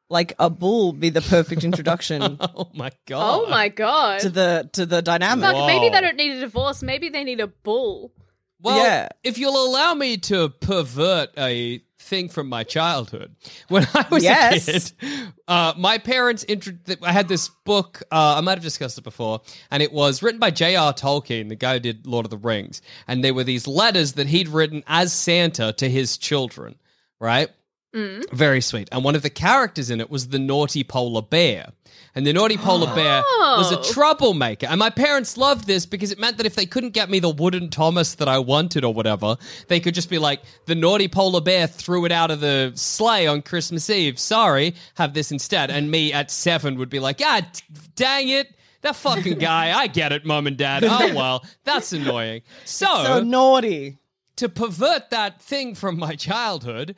like 0.09 0.33
a 0.39 0.49
bull, 0.49 0.93
be 0.93 1.09
the 1.09 1.21
perfect 1.21 1.63
introduction 1.63 2.37
Oh 2.41 2.69
my 2.73 2.91
god! 3.05 3.41
oh 3.41 3.49
my 3.49 3.69
god, 3.69 4.21
to 4.21 4.29
the 4.29 4.67
to 4.73 4.85
the 4.87 5.01
dynamic? 5.03 5.45
Fuck, 5.45 5.67
maybe 5.67 5.89
they 5.89 6.01
don't 6.01 6.15
need 6.17 6.37
a 6.37 6.39
divorce. 6.39 6.81
Maybe 6.81 7.09
they 7.09 7.23
need 7.23 7.39
a 7.39 7.47
bull. 7.47 8.13
Well, 8.61 8.77
Yeah. 8.83 9.09
if 9.23 9.37
you'll 9.37 9.63
allow 9.63 9.93
me 9.93 10.17
to 10.17 10.49
pervert 10.49 11.29
a 11.37 11.83
thing 12.07 12.29
from 12.29 12.47
my 12.49 12.63
childhood, 12.63 13.35
when 13.67 13.85
I 13.93 14.05
was 14.09 14.23
Yes. 14.23 14.67
a 14.67 14.71
kid, 14.95 15.33
uh, 15.47 15.73
my 15.77 15.97
parents. 15.97 16.43
Intro- 16.47 16.73
I 17.03 17.11
had 17.11 17.27
this 17.27 17.49
book. 17.65 18.01
Uh, 18.11 18.35
I 18.37 18.41
might 18.41 18.53
have 18.55 18.63
discussed 18.63 18.97
it 18.97 19.03
before, 19.03 19.41
and 19.69 19.83
it 19.83 19.91
was 19.91 20.23
written 20.23 20.39
by 20.39 20.51
J.R. 20.51 20.93
Tolkien, 20.93 21.49
the 21.49 21.55
guy 21.55 21.73
who 21.73 21.79
did 21.79 22.07
Lord 22.07 22.25
of 22.25 22.29
the 22.31 22.37
Rings, 22.37 22.81
and 23.07 23.23
they 23.23 23.31
were 23.31 23.43
these 23.43 23.67
letters 23.67 24.13
that 24.13 24.27
he'd 24.27 24.47
written 24.47 24.83
as 24.87 25.13
Santa 25.13 25.73
to 25.73 25.89
his 25.89 26.17
children. 26.17 26.75
Right. 27.19 27.49
Very 27.93 28.61
sweet. 28.61 28.89
And 28.91 29.03
one 29.03 29.15
of 29.15 29.23
the 29.23 29.29
characters 29.29 29.89
in 29.89 29.99
it 30.01 30.09
was 30.11 30.27
the 30.27 30.37
naughty 30.39 30.83
polar 30.83 31.21
bear. 31.23 31.71
And 32.13 32.27
the 32.27 32.33
naughty 32.33 32.57
polar 32.57 32.93
bear 32.93 33.23
was 33.39 33.71
a 33.71 33.79
Oh. 33.79 33.83
troublemaker. 33.91 34.67
And 34.67 34.77
my 34.79 34.89
parents 34.91 35.35
loved 35.37 35.65
this 35.67 35.85
because 35.85 36.11
it 36.11 36.19
meant 36.19 36.37
that 36.37 36.45
if 36.45 36.55
they 36.55 36.65
couldn't 36.65 36.91
get 36.91 37.09
me 37.09 37.19
the 37.19 37.29
wooden 37.29 37.69
Thomas 37.69 38.15
that 38.15 38.27
I 38.27 38.37
wanted 38.39 38.83
or 38.83 38.93
whatever, 38.93 39.37
they 39.67 39.79
could 39.79 39.95
just 39.95 40.09
be 40.09 40.17
like, 40.19 40.41
the 40.65 40.75
naughty 40.75 41.07
polar 41.07 41.41
bear 41.41 41.65
threw 41.67 42.05
it 42.05 42.11
out 42.11 42.29
of 42.29 42.39
the 42.39 42.71
sleigh 42.75 43.25
on 43.25 43.41
Christmas 43.41 43.89
Eve. 43.89 44.19
Sorry, 44.19 44.75
have 44.95 45.13
this 45.13 45.31
instead. 45.31 45.71
And 45.71 45.89
me 45.89 46.13
at 46.13 46.29
seven 46.29 46.77
would 46.77 46.89
be 46.89 46.99
like, 46.99 47.19
ah, 47.23 47.41
d- 47.51 47.61
dang 47.95 48.29
it. 48.29 48.53
That 48.81 48.95
fucking 48.95 49.37
guy. 49.39 49.75
I 49.77 49.87
get 49.87 50.11
it, 50.11 50.23
mom 50.25 50.45
and 50.45 50.57
dad. 50.57 50.83
Oh, 50.83 51.13
well, 51.15 51.43
that's 51.63 51.93
annoying. 51.93 52.41
So, 52.65 52.85
so 53.03 53.23
naughty. 53.23 53.97
to 54.37 54.49
pervert 54.49 55.09
that 55.09 55.41
thing 55.41 55.73
from 55.73 55.97
my 55.97 56.15
childhood, 56.15 56.95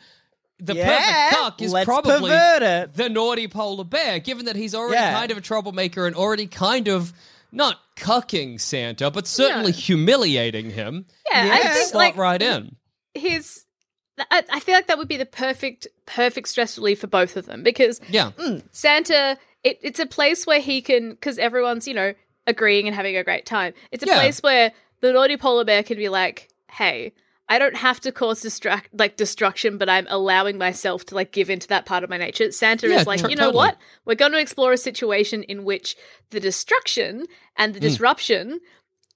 the 0.60 0.76
Yeah, 0.76 0.88
perfect 1.30 1.42
cuck 1.42 1.62
is 1.62 1.74
probably 1.86 2.30
the 2.30 3.10
naughty 3.10 3.48
polar 3.48 3.84
bear, 3.84 4.20
given 4.20 4.46
that 4.46 4.56
he's 4.56 4.76
already 4.76 4.96
Yeah. 4.96 5.14
kind 5.14 5.32
of 5.32 5.38
a 5.38 5.42
troublemaker 5.42 6.06
and 6.08 6.16
already 6.16 6.48
kind 6.48 6.88
of 6.88 7.14
not 7.52 7.78
cucking 7.96 8.60
Santa, 8.60 9.10
but 9.10 9.26
certainly 9.28 9.72
No. 9.72 9.78
humiliating 9.78 10.70
him. 10.72 11.06
Yeah, 11.32 11.46
Yeah. 11.46 11.54
I 11.54 11.60
think 11.74 11.88
Slot 11.90 11.96
like 12.04 12.18
right 12.18 12.42
in. 12.42 12.76
his. 13.14 13.66
I, 14.30 14.44
I 14.52 14.60
feel 14.60 14.76
like 14.76 14.88
that 14.88 14.98
would 14.98 15.08
be 15.08 15.16
the 15.18 15.26
perfect, 15.26 15.88
perfect 16.06 16.50
stress 16.50 16.78
relief 16.78 17.00
for 17.00 17.08
both 17.08 17.38
of 17.38 17.46
them 17.46 17.64
because 17.64 18.02
Yeah. 18.10 18.32
Mm, 18.38 18.64
Santa, 18.72 19.38
it, 19.64 19.80
it's 19.82 20.00
a 20.00 20.06
place 20.06 20.46
where 20.46 20.60
he 20.60 20.82
can, 20.82 21.12
because 21.12 21.40
everyone's, 21.40 21.88
you 21.88 21.94
know, 21.94 22.14
agreeing 22.46 22.86
and 22.88 22.96
having 22.96 23.16
a 23.16 23.24
great 23.24 23.46
time. 23.46 23.74
It's 23.92 24.04
a 24.04 24.08
Yeah. 24.08 24.20
place 24.20 24.42
where 24.44 24.72
the 25.02 25.14
naughty 25.14 25.38
polar 25.38 25.64
bear 25.64 25.84
can 25.84 25.96
be 25.98 26.10
like, 26.10 26.50
hey, 26.70 27.14
I 27.52 27.58
don't 27.58 27.76
have 27.76 28.00
to 28.02 28.12
cause 28.12 28.42
distract 28.42 28.90
like 28.94 29.18
destruction, 29.18 29.80
but 29.80 29.90
I'm 29.90 30.06
allowing 30.10 30.60
myself 30.60 31.06
to 31.08 31.16
like 31.16 31.32
give 31.32 31.50
into 31.50 31.68
that 31.70 31.86
part 31.86 32.04
of 32.04 32.10
my 32.10 32.18
nature. 32.18 32.52
Santa 32.52 32.88
Yeah, 32.88 33.00
is 33.00 33.08
like, 33.08 33.22
tr- 33.22 33.30
you 33.30 33.36
know 33.36 33.46
totally. 33.46 33.58
what? 33.58 33.78
We're 34.06 34.16
going 34.16 34.34
to 34.34 34.40
explore 34.40 34.72
a 34.72 34.78
situation 34.78 35.42
in 35.44 35.66
which 35.66 35.98
the 36.30 36.40
destruction 36.40 37.26
and 37.58 37.74
the 37.74 37.80
hmm. 37.80 37.88
disruption 37.88 38.60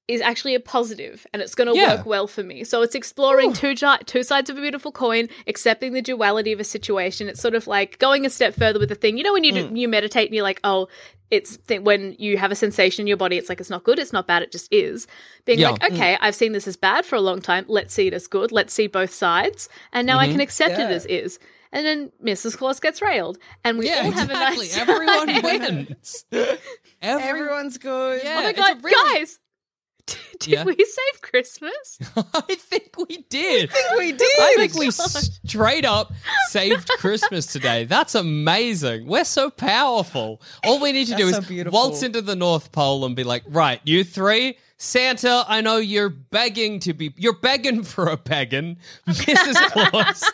is 0.08 0.20
actually 0.20 0.54
a 0.54 0.60
positive 0.60 1.26
and 1.34 1.42
it's 1.42 1.56
going 1.56 1.68
to 1.68 1.76
Yeah. 1.80 1.96
work 1.96 2.06
well 2.06 2.28
for 2.28 2.44
me. 2.44 2.66
So 2.66 2.82
it's 2.82 2.94
exploring 2.94 3.54
two 3.54 3.74
gi- 3.74 4.04
two 4.06 4.22
sides 4.24 4.50
of 4.50 4.58
a 4.58 4.62
beautiful 4.62 4.92
coin, 4.92 5.30
accepting 5.48 5.94
the 5.94 6.02
duality 6.02 6.52
of 6.52 6.60
a 6.60 6.64
situation. 6.66 7.30
It's 7.30 7.40
sort 7.42 7.56
of 7.56 7.68
like 7.68 8.00
going 8.00 8.26
a 8.26 8.30
step 8.30 8.54
further 8.54 8.80
with 8.80 8.90
the 8.90 8.96
thing. 8.96 9.18
You 9.18 9.24
know 9.24 9.32
when 9.34 9.46
you 9.46 9.54
Mm. 9.54 9.74
do, 9.74 9.80
you 9.80 9.88
meditate 9.88 10.28
and 10.28 10.36
you're 10.36 10.44
like, 10.44 10.60
"Oh, 10.66 10.90
it's 11.32 11.56
th- 11.68 11.82
when 11.82 12.16
you 12.20 12.38
have 12.38 12.52
a 12.52 12.56
sensation 12.56 13.04
in 13.04 13.08
your 13.08 13.16
body, 13.18 13.38
it's 13.38 13.48
like 13.48 13.62
it's 13.62 13.70
not 13.70 13.86
good, 13.86 13.98
it's 13.98 14.12
not 14.12 14.28
bad, 14.28 14.44
it 14.44 14.52
just 14.52 14.68
is." 14.74 15.08
Being 15.46 15.60
Yeah. 15.60 15.70
like, 15.70 15.84
"Okay, 15.94 16.18
I've 16.20 16.36
seen 16.36 16.52
this 16.52 16.68
as 16.68 16.76
bad 16.76 17.06
for 17.06 17.16
a 17.16 17.22
long 17.22 17.42
time. 17.42 17.64
Let's 17.70 17.94
see 17.94 18.08
it 18.08 18.14
as 18.14 18.28
good. 18.28 18.52
Let's 18.52 18.74
see 18.74 18.88
both 18.88 19.14
sides." 19.14 19.70
And 19.94 20.06
now 20.06 20.20
I 20.20 20.26
Mm-hmm. 20.26 20.32
can 20.34 20.42
accept 20.42 20.74
it 20.80 20.90
as 20.92 21.06
is. 21.06 21.40
And 21.72 21.86
then 21.88 22.12
Mrs. 22.24 22.56
Claus 22.58 22.80
gets 22.80 23.02
railed, 23.02 23.40
and 23.64 23.80
we 23.80 23.88
Yeah, 23.88 24.04
all 24.04 24.12
have 24.12 24.30
exactly. 24.30 24.68
a 24.68 24.70
nice 24.70 24.76
time. 24.76 24.90
Everyone 24.90 25.42
wins. 25.44 26.26
Every- 27.02 27.24
Everyone's 27.24 27.78
good. 27.78 28.22
Yeah. 28.24 28.40
Oh 28.40 28.44
my 28.44 28.54
god, 28.54 28.84
really- 28.84 29.20
guys! 29.20 29.40
Did 30.40 30.48
Yeah. 30.52 30.64
we 30.66 30.76
save 30.76 31.22
Christmas? 31.22 31.98
I 32.34 32.56
think 32.56 32.90
we 32.98 33.18
did. 33.30 33.70
I 33.70 33.74
think 33.74 33.98
we 34.00 34.12
did. 34.12 34.40
I 34.40 34.54
think 34.58 34.74
we 34.76 34.92
straight 34.92 35.86
up 35.86 36.12
saved 36.50 36.90
Christmas 37.00 37.46
today. 37.46 37.86
That's 37.86 38.14
amazing. 38.16 39.08
We're 39.08 39.24
so 39.24 39.50
powerful. 39.50 40.42
All 40.66 40.82
we 40.82 40.92
need 40.92 41.08
to 41.08 41.16
do 41.16 41.26
That's 41.28 41.38
is 41.38 41.44
so 41.46 41.50
beautiful. 41.50 41.80
waltz 41.80 42.04
into 42.04 42.22
the 42.22 42.36
North 42.36 42.72
Pole 42.74 43.06
and 43.06 43.16
be 43.16 43.24
like, 43.24 43.44
right, 43.48 43.80
you 43.86 44.04
three, 44.04 44.58
Santa, 44.78 45.46
I 45.48 45.62
know 45.62 45.78
you're 45.78 46.10
begging 46.10 46.80
to 46.82 46.94
be, 46.94 47.14
you're 47.16 47.38
begging 47.40 47.84
for 47.84 48.08
a 48.08 48.18
pagan, 48.18 48.78
Mrs. 49.08 49.56
Claus. 49.72 50.30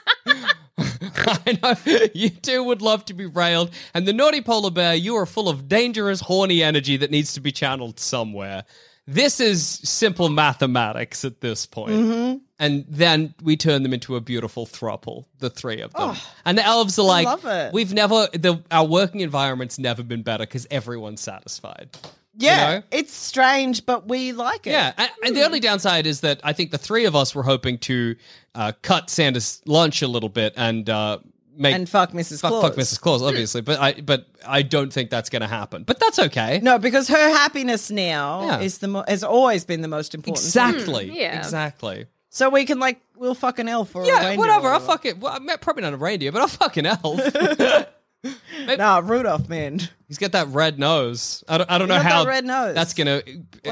I 0.80 1.60
know 1.62 2.10
you 2.16 2.30
two 2.30 2.64
would 2.64 2.82
love 2.82 3.06
to 3.06 3.14
be 3.14 3.26
railed, 3.28 3.70
and 3.94 4.08
the 4.08 4.14
naughty 4.14 4.42
polar 4.42 4.72
bear, 4.72 4.96
you 4.96 5.16
are 5.18 5.26
full 5.28 5.50
of 5.50 5.68
dangerous, 5.68 6.22
horny 6.22 6.64
energy 6.64 6.98
that 6.98 7.12
needs 7.12 7.34
to 7.34 7.42
be 7.42 7.52
channeled 7.52 8.00
somewhere. 8.00 8.64
This 9.12 9.40
is 9.40 9.66
simple 9.66 10.30
mathematics 10.30 11.26
at 11.26 11.42
this 11.42 11.66
point. 11.66 11.94
Mm-hmm. 11.94 12.38
And 12.60 12.86
then 12.88 13.34
we 13.42 13.58
turn 13.58 13.82
them 13.82 13.92
into 13.92 14.16
a 14.16 14.22
beautiful 14.22 14.68
thruple, 14.68 15.26
the 15.40 15.50
three 15.50 15.82
of 15.82 15.92
them. 15.94 16.16
and 16.46 16.58
the 16.60 16.64
elves 16.64 17.00
are 17.00 17.06
like, 17.06 17.26
Oh, 17.28 17.72
we've 17.74 17.92
never, 17.92 18.28
the, 18.34 18.62
our 18.70 18.86
working 18.86 19.22
environment's 19.22 19.80
never 19.80 20.04
been 20.04 20.22
better 20.22 20.44
because 20.44 20.68
everyone's 20.70 21.22
satisfied. 21.22 21.90
Yeah, 22.38 22.76
know? 22.76 22.84
it's 22.92 23.12
strange, 23.12 23.84
but 23.86 24.08
we 24.08 24.32
like 24.32 24.68
it. 24.68 24.72
Yeah, 24.72 24.94
and, 24.96 25.10
and 25.26 25.36
the 25.36 25.44
only 25.44 25.60
downside 25.60 26.06
is 26.06 26.22
that 26.22 26.40
I 26.44 26.54
think 26.54 26.70
the 26.70 26.78
three 26.78 27.06
of 27.06 27.16
us 27.16 27.34
were 27.34 27.44
hoping 27.44 27.80
to 27.80 28.16
uh, 28.54 28.74
cut 28.84 29.10
Santa's 29.10 29.62
lunch 29.66 30.04
a 30.04 30.08
little 30.08 30.30
bit 30.30 30.54
and 30.56 30.88
uh, 30.88 31.18
make 31.60 31.76
and 31.76 31.88
fuck 31.88 32.12
Mrs. 32.14 32.42
fuck, 32.42 32.50
Claus. 32.52 32.64
fuck 32.64 32.76
Mrs. 32.76 33.00
Claus, 33.00 33.22
obviously. 33.22 33.62
but 33.62 33.80
I 33.80 33.94
but 33.94 34.26
I 34.48 34.62
don't 34.64 34.92
think 34.92 35.10
that's 35.12 35.30
going 35.30 35.42
to 35.44 35.48
happen. 35.48 35.84
But 35.84 36.00
that's 36.00 36.18
okay. 36.18 36.60
No, 36.64 36.80
because 36.80 37.08
her 37.10 37.30
happiness 37.30 37.92
now 37.92 38.42
Yeah. 38.46 38.60
is 38.62 38.78
the 38.80 38.88
mo- 38.88 39.04
has 39.08 39.24
always 39.24 39.66
been 39.66 39.82
the 39.82 39.88
most 39.88 40.16
important. 40.16 40.40
thing. 40.44 40.70
exactly. 40.70 41.10
Hmm, 41.10 41.16
yeah. 41.16 41.38
Exactly. 41.38 42.06
So 42.32 42.50
we 42.50 42.66
can 42.66 42.80
like 42.80 43.02
we'll 43.16 43.36
fuck 43.36 43.60
an 43.60 43.68
elf 43.68 43.96
or 43.96 44.04
a 44.04 44.08
Yeah, 44.08 44.20
reindeer 44.20 44.38
whatever. 44.40 44.68
or 44.70 44.72
I'll 44.74 44.80
fuck 44.80 45.06
it. 45.06 45.20
Well, 45.20 45.34
I'm 45.34 45.48
probably 45.60 45.84
not 45.84 45.94
a 45.94 45.98
reindeer, 45.98 46.32
but 46.32 46.42
I'll 46.42 46.48
fuck 46.48 46.78
an 46.78 46.86
elf. 46.88 47.20
Nah, 48.78 49.02
Rudolph, 49.04 49.48
man. 49.50 49.80
He's 50.10 50.18
got 50.18 50.32
that 50.32 50.48
red 50.48 50.80
nose. 50.80 51.44
I 51.48 51.60
don't, 51.60 51.70
I 51.70 51.78
don't 51.78 51.88
know 51.88 52.00
how 52.00 52.24
that 52.24 52.30
red 52.30 52.44
nose. 52.44 52.74
that's 52.74 52.96
going 52.96 53.08
uh, 53.08 53.22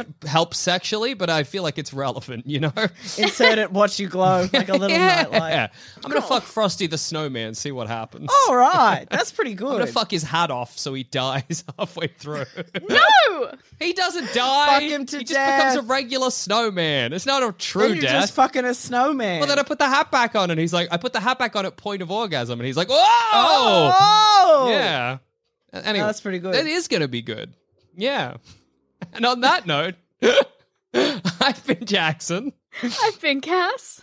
to 0.04 0.28
help 0.28 0.54
sexually, 0.54 1.16
but 1.16 1.32
I 1.32 1.42
feel 1.44 1.64
like 1.64 1.80
it's 1.80 1.92
relevant, 1.94 2.46
you 2.46 2.60
know? 2.60 2.72
Insert 3.18 3.58
it, 3.58 3.72
watch 3.72 4.00
you 4.00 4.08
glow 4.08 4.48
like 4.54 4.70
a 4.70 4.74
little 4.74 4.90
nightlight. 4.98 5.54
Yeah. 5.54 5.68
I'm 6.06 6.12
going 6.12 6.22
to 6.22 6.28
fuck 6.28 6.44
Frosty 6.44 6.86
the 6.86 6.98
Snowman, 7.00 7.56
see 7.56 7.72
what 7.72 7.88
happens. 7.88 8.30
All 8.48 8.56
right, 8.56 9.08
that's 9.12 9.32
pretty 9.32 9.56
good. 9.56 9.66
I'm 9.66 9.72
good. 9.72 9.78
going 9.80 9.88
to 9.88 9.94
fuck 9.94 10.12
his 10.12 10.22
hat 10.22 10.52
off 10.52 10.78
so 10.78 10.94
he 10.94 11.04
dies 11.04 11.64
halfway 11.80 12.06
through. 12.06 12.46
No! 12.88 13.52
he 13.80 13.94
doesn't 13.94 14.32
die. 14.34 14.68
Fuck 14.80 14.84
him 14.84 15.06
to 15.08 15.18
he 15.18 15.24
just 15.24 15.34
becomes 15.40 15.76
a 15.78 15.82
regular 15.82 16.30
snowman. 16.30 17.14
It's 17.14 17.26
not 17.26 17.42
a 17.42 17.48
Then 17.48 17.56
true 17.58 17.88
you're 17.88 17.96
death. 18.02 18.12
just 18.22 18.34
fucking 18.36 18.64
a 18.64 18.76
snowman. 18.76 19.40
well, 19.40 19.48
then 19.48 19.58
I 19.58 19.64
put 19.64 19.80
the 19.80 19.88
hat 19.90 20.12
back 20.12 20.36
on, 20.36 20.52
and 20.52 20.60
he's 20.60 20.72
like, 20.74 20.90
I 20.92 20.98
put 20.98 21.14
the 21.14 21.20
hat 21.20 21.40
back 21.40 21.56
on 21.56 21.66
at 21.66 21.78
point 21.78 22.04
of 22.04 22.12
orgasm, 22.12 22.60
and 22.60 22.68
he's 22.68 22.78
like, 22.78 22.90
oh! 22.92 23.92
Whoa! 23.92 23.96
oh, 24.00 24.70
Yeah. 24.70 25.18
Anyway, 25.86 26.06
That's 26.06 26.22
pretty 26.22 26.40
good. 26.40 26.54
That 26.54 26.68
is 26.68 26.88
going 26.88 27.02
to 27.02 27.08
be 27.08 27.22
good. 27.22 27.54
Yeah. 27.96 28.38
And 29.14 29.28
on 29.28 29.42
that 29.42 29.68
note, 29.68 29.94
I've 30.94 31.64
been 31.68 31.86
Jackson. 31.86 32.52
I've 32.82 33.22
been 33.22 33.42
Cass. 33.42 34.02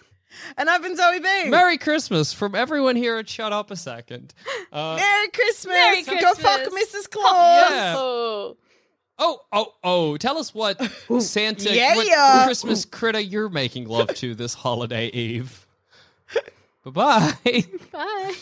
And 0.57 0.71
I've 0.71 0.83
been 0.83 0.97
Zoe 0.97 1.19
B. 1.19 1.49
Merry 1.49 1.79
Christmas 1.79 2.33
from 2.33 2.55
everyone 2.55 2.95
here 2.97 3.17
at 3.19 3.29
Shut 3.29 3.53
Up 3.53 3.71
a 3.73 3.77
Second. 3.77 4.33
Uh, 4.73 4.95
Merry 4.97 5.29
Christmas. 5.29 5.75
Merry 5.75 6.03
Go 6.03 6.35
fuck 6.35 6.61
Christmas. 6.63 6.95
Mrs. 6.95 7.11
Claus. 7.11 7.71
Yeah. 7.71 7.95
Oh. 7.97 8.57
oh, 9.19 9.41
oh, 9.53 9.75
oh! 9.83 10.17
Tell 10.17 10.39
us 10.39 10.55
what 10.55 10.81
Santa, 11.21 11.75
Yeah, 11.75 11.97
what 11.97 12.07
yeah. 12.07 12.45
Christmas 12.45 12.85
critter 12.85 13.21
you're 13.21 13.49
making 13.49 13.89
love 13.89 14.15
to 14.17 14.35
this 14.35 14.55
holiday 14.55 15.07
eve. 15.09 15.67
Bye-bye. 16.85 17.65
bye. 17.93 18.35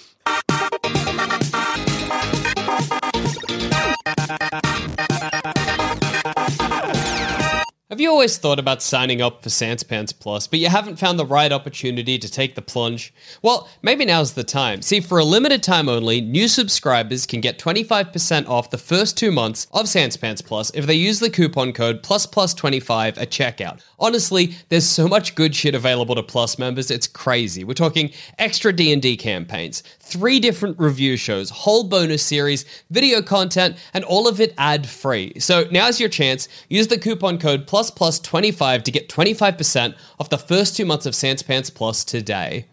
Have 7.93 8.01
you 8.01 8.11
always 8.11 8.39
thought 8.39 8.59
about 8.59 8.81
signing 8.81 9.21
up 9.21 9.43
for 9.43 9.51
Sans 9.51 9.83
Pants 9.83 10.15
Plus, 10.15 10.47
but 10.47 10.59
you 10.59 10.71
haven't 10.71 10.99
found 10.99 11.19
the 11.19 11.27
right 11.27 11.53
opportunity 11.53 12.19
to 12.19 12.31
take 12.31 12.55
the 12.55 12.63
plunge? 12.63 13.13
Well, 13.43 13.69
maybe 13.83 14.07
now's 14.07 14.33
the 14.33 14.45
time. 14.45 14.81
See, 14.81 15.01
for 15.01 15.19
a 15.19 15.25
limited 15.25 15.63
time 15.63 15.91
only, 15.91 16.23
new 16.23 16.49
subscribers 16.49 17.27
can 17.27 17.43
get 17.43 17.59
25% 17.59 18.49
off 18.49 18.71
the 18.71 18.79
first 18.79 19.19
two 19.19 19.31
months 19.31 19.67
of 19.73 19.91
Sans 19.91 20.17
Pants 20.17 20.41
Plus 20.41 20.71
if 20.71 20.87
they 20.87 20.95
use 20.95 21.21
the 21.21 21.29
coupon 21.29 21.75
code 21.75 22.03
PlusPlus25 22.03 23.21
at 23.21 23.31
checkout. 23.31 23.83
Honestly, 23.99 24.55
there's 24.71 24.87
so 24.89 25.07
much 25.07 25.35
good 25.35 25.55
shit 25.55 25.75
available 25.75 26.15
to 26.15 26.23
Plus 26.23 26.59
members, 26.59 26.91
it's 26.91 27.07
crazy. 27.07 27.63
We're 27.63 27.75
talking 27.75 28.11
extra 28.39 28.73
D&D 28.73 29.19
campaigns, 29.19 29.83
three 30.13 30.39
different 30.39 30.79
review 30.79 31.17
shows, 31.17 31.51
whole 31.51 31.85
bonus 31.85 32.23
series, 32.23 32.65
video 32.91 33.23
content, 33.23 33.77
and 33.95 34.05
all 34.05 34.29
of 34.29 34.41
it 34.41 34.55
ad-free. 34.59 35.39
So 35.39 35.67
now's 35.71 35.99
your 35.99 36.09
chance. 36.11 36.49
Use 36.69 36.89
the 36.89 36.99
coupon 36.99 37.39
code 37.39 37.67
plus 37.67 37.91
plus 37.91 38.21
25 38.21 38.85
to 38.85 38.91
get 38.91 39.09
25% 39.09 39.95
off 40.21 40.29
the 40.29 40.39
first 40.39 40.77
two 40.77 40.85
months 40.85 41.07
of 41.07 41.15
Sans 41.15 41.43
Pants 41.43 41.71
Plus 41.71 42.05
today. 42.05 42.67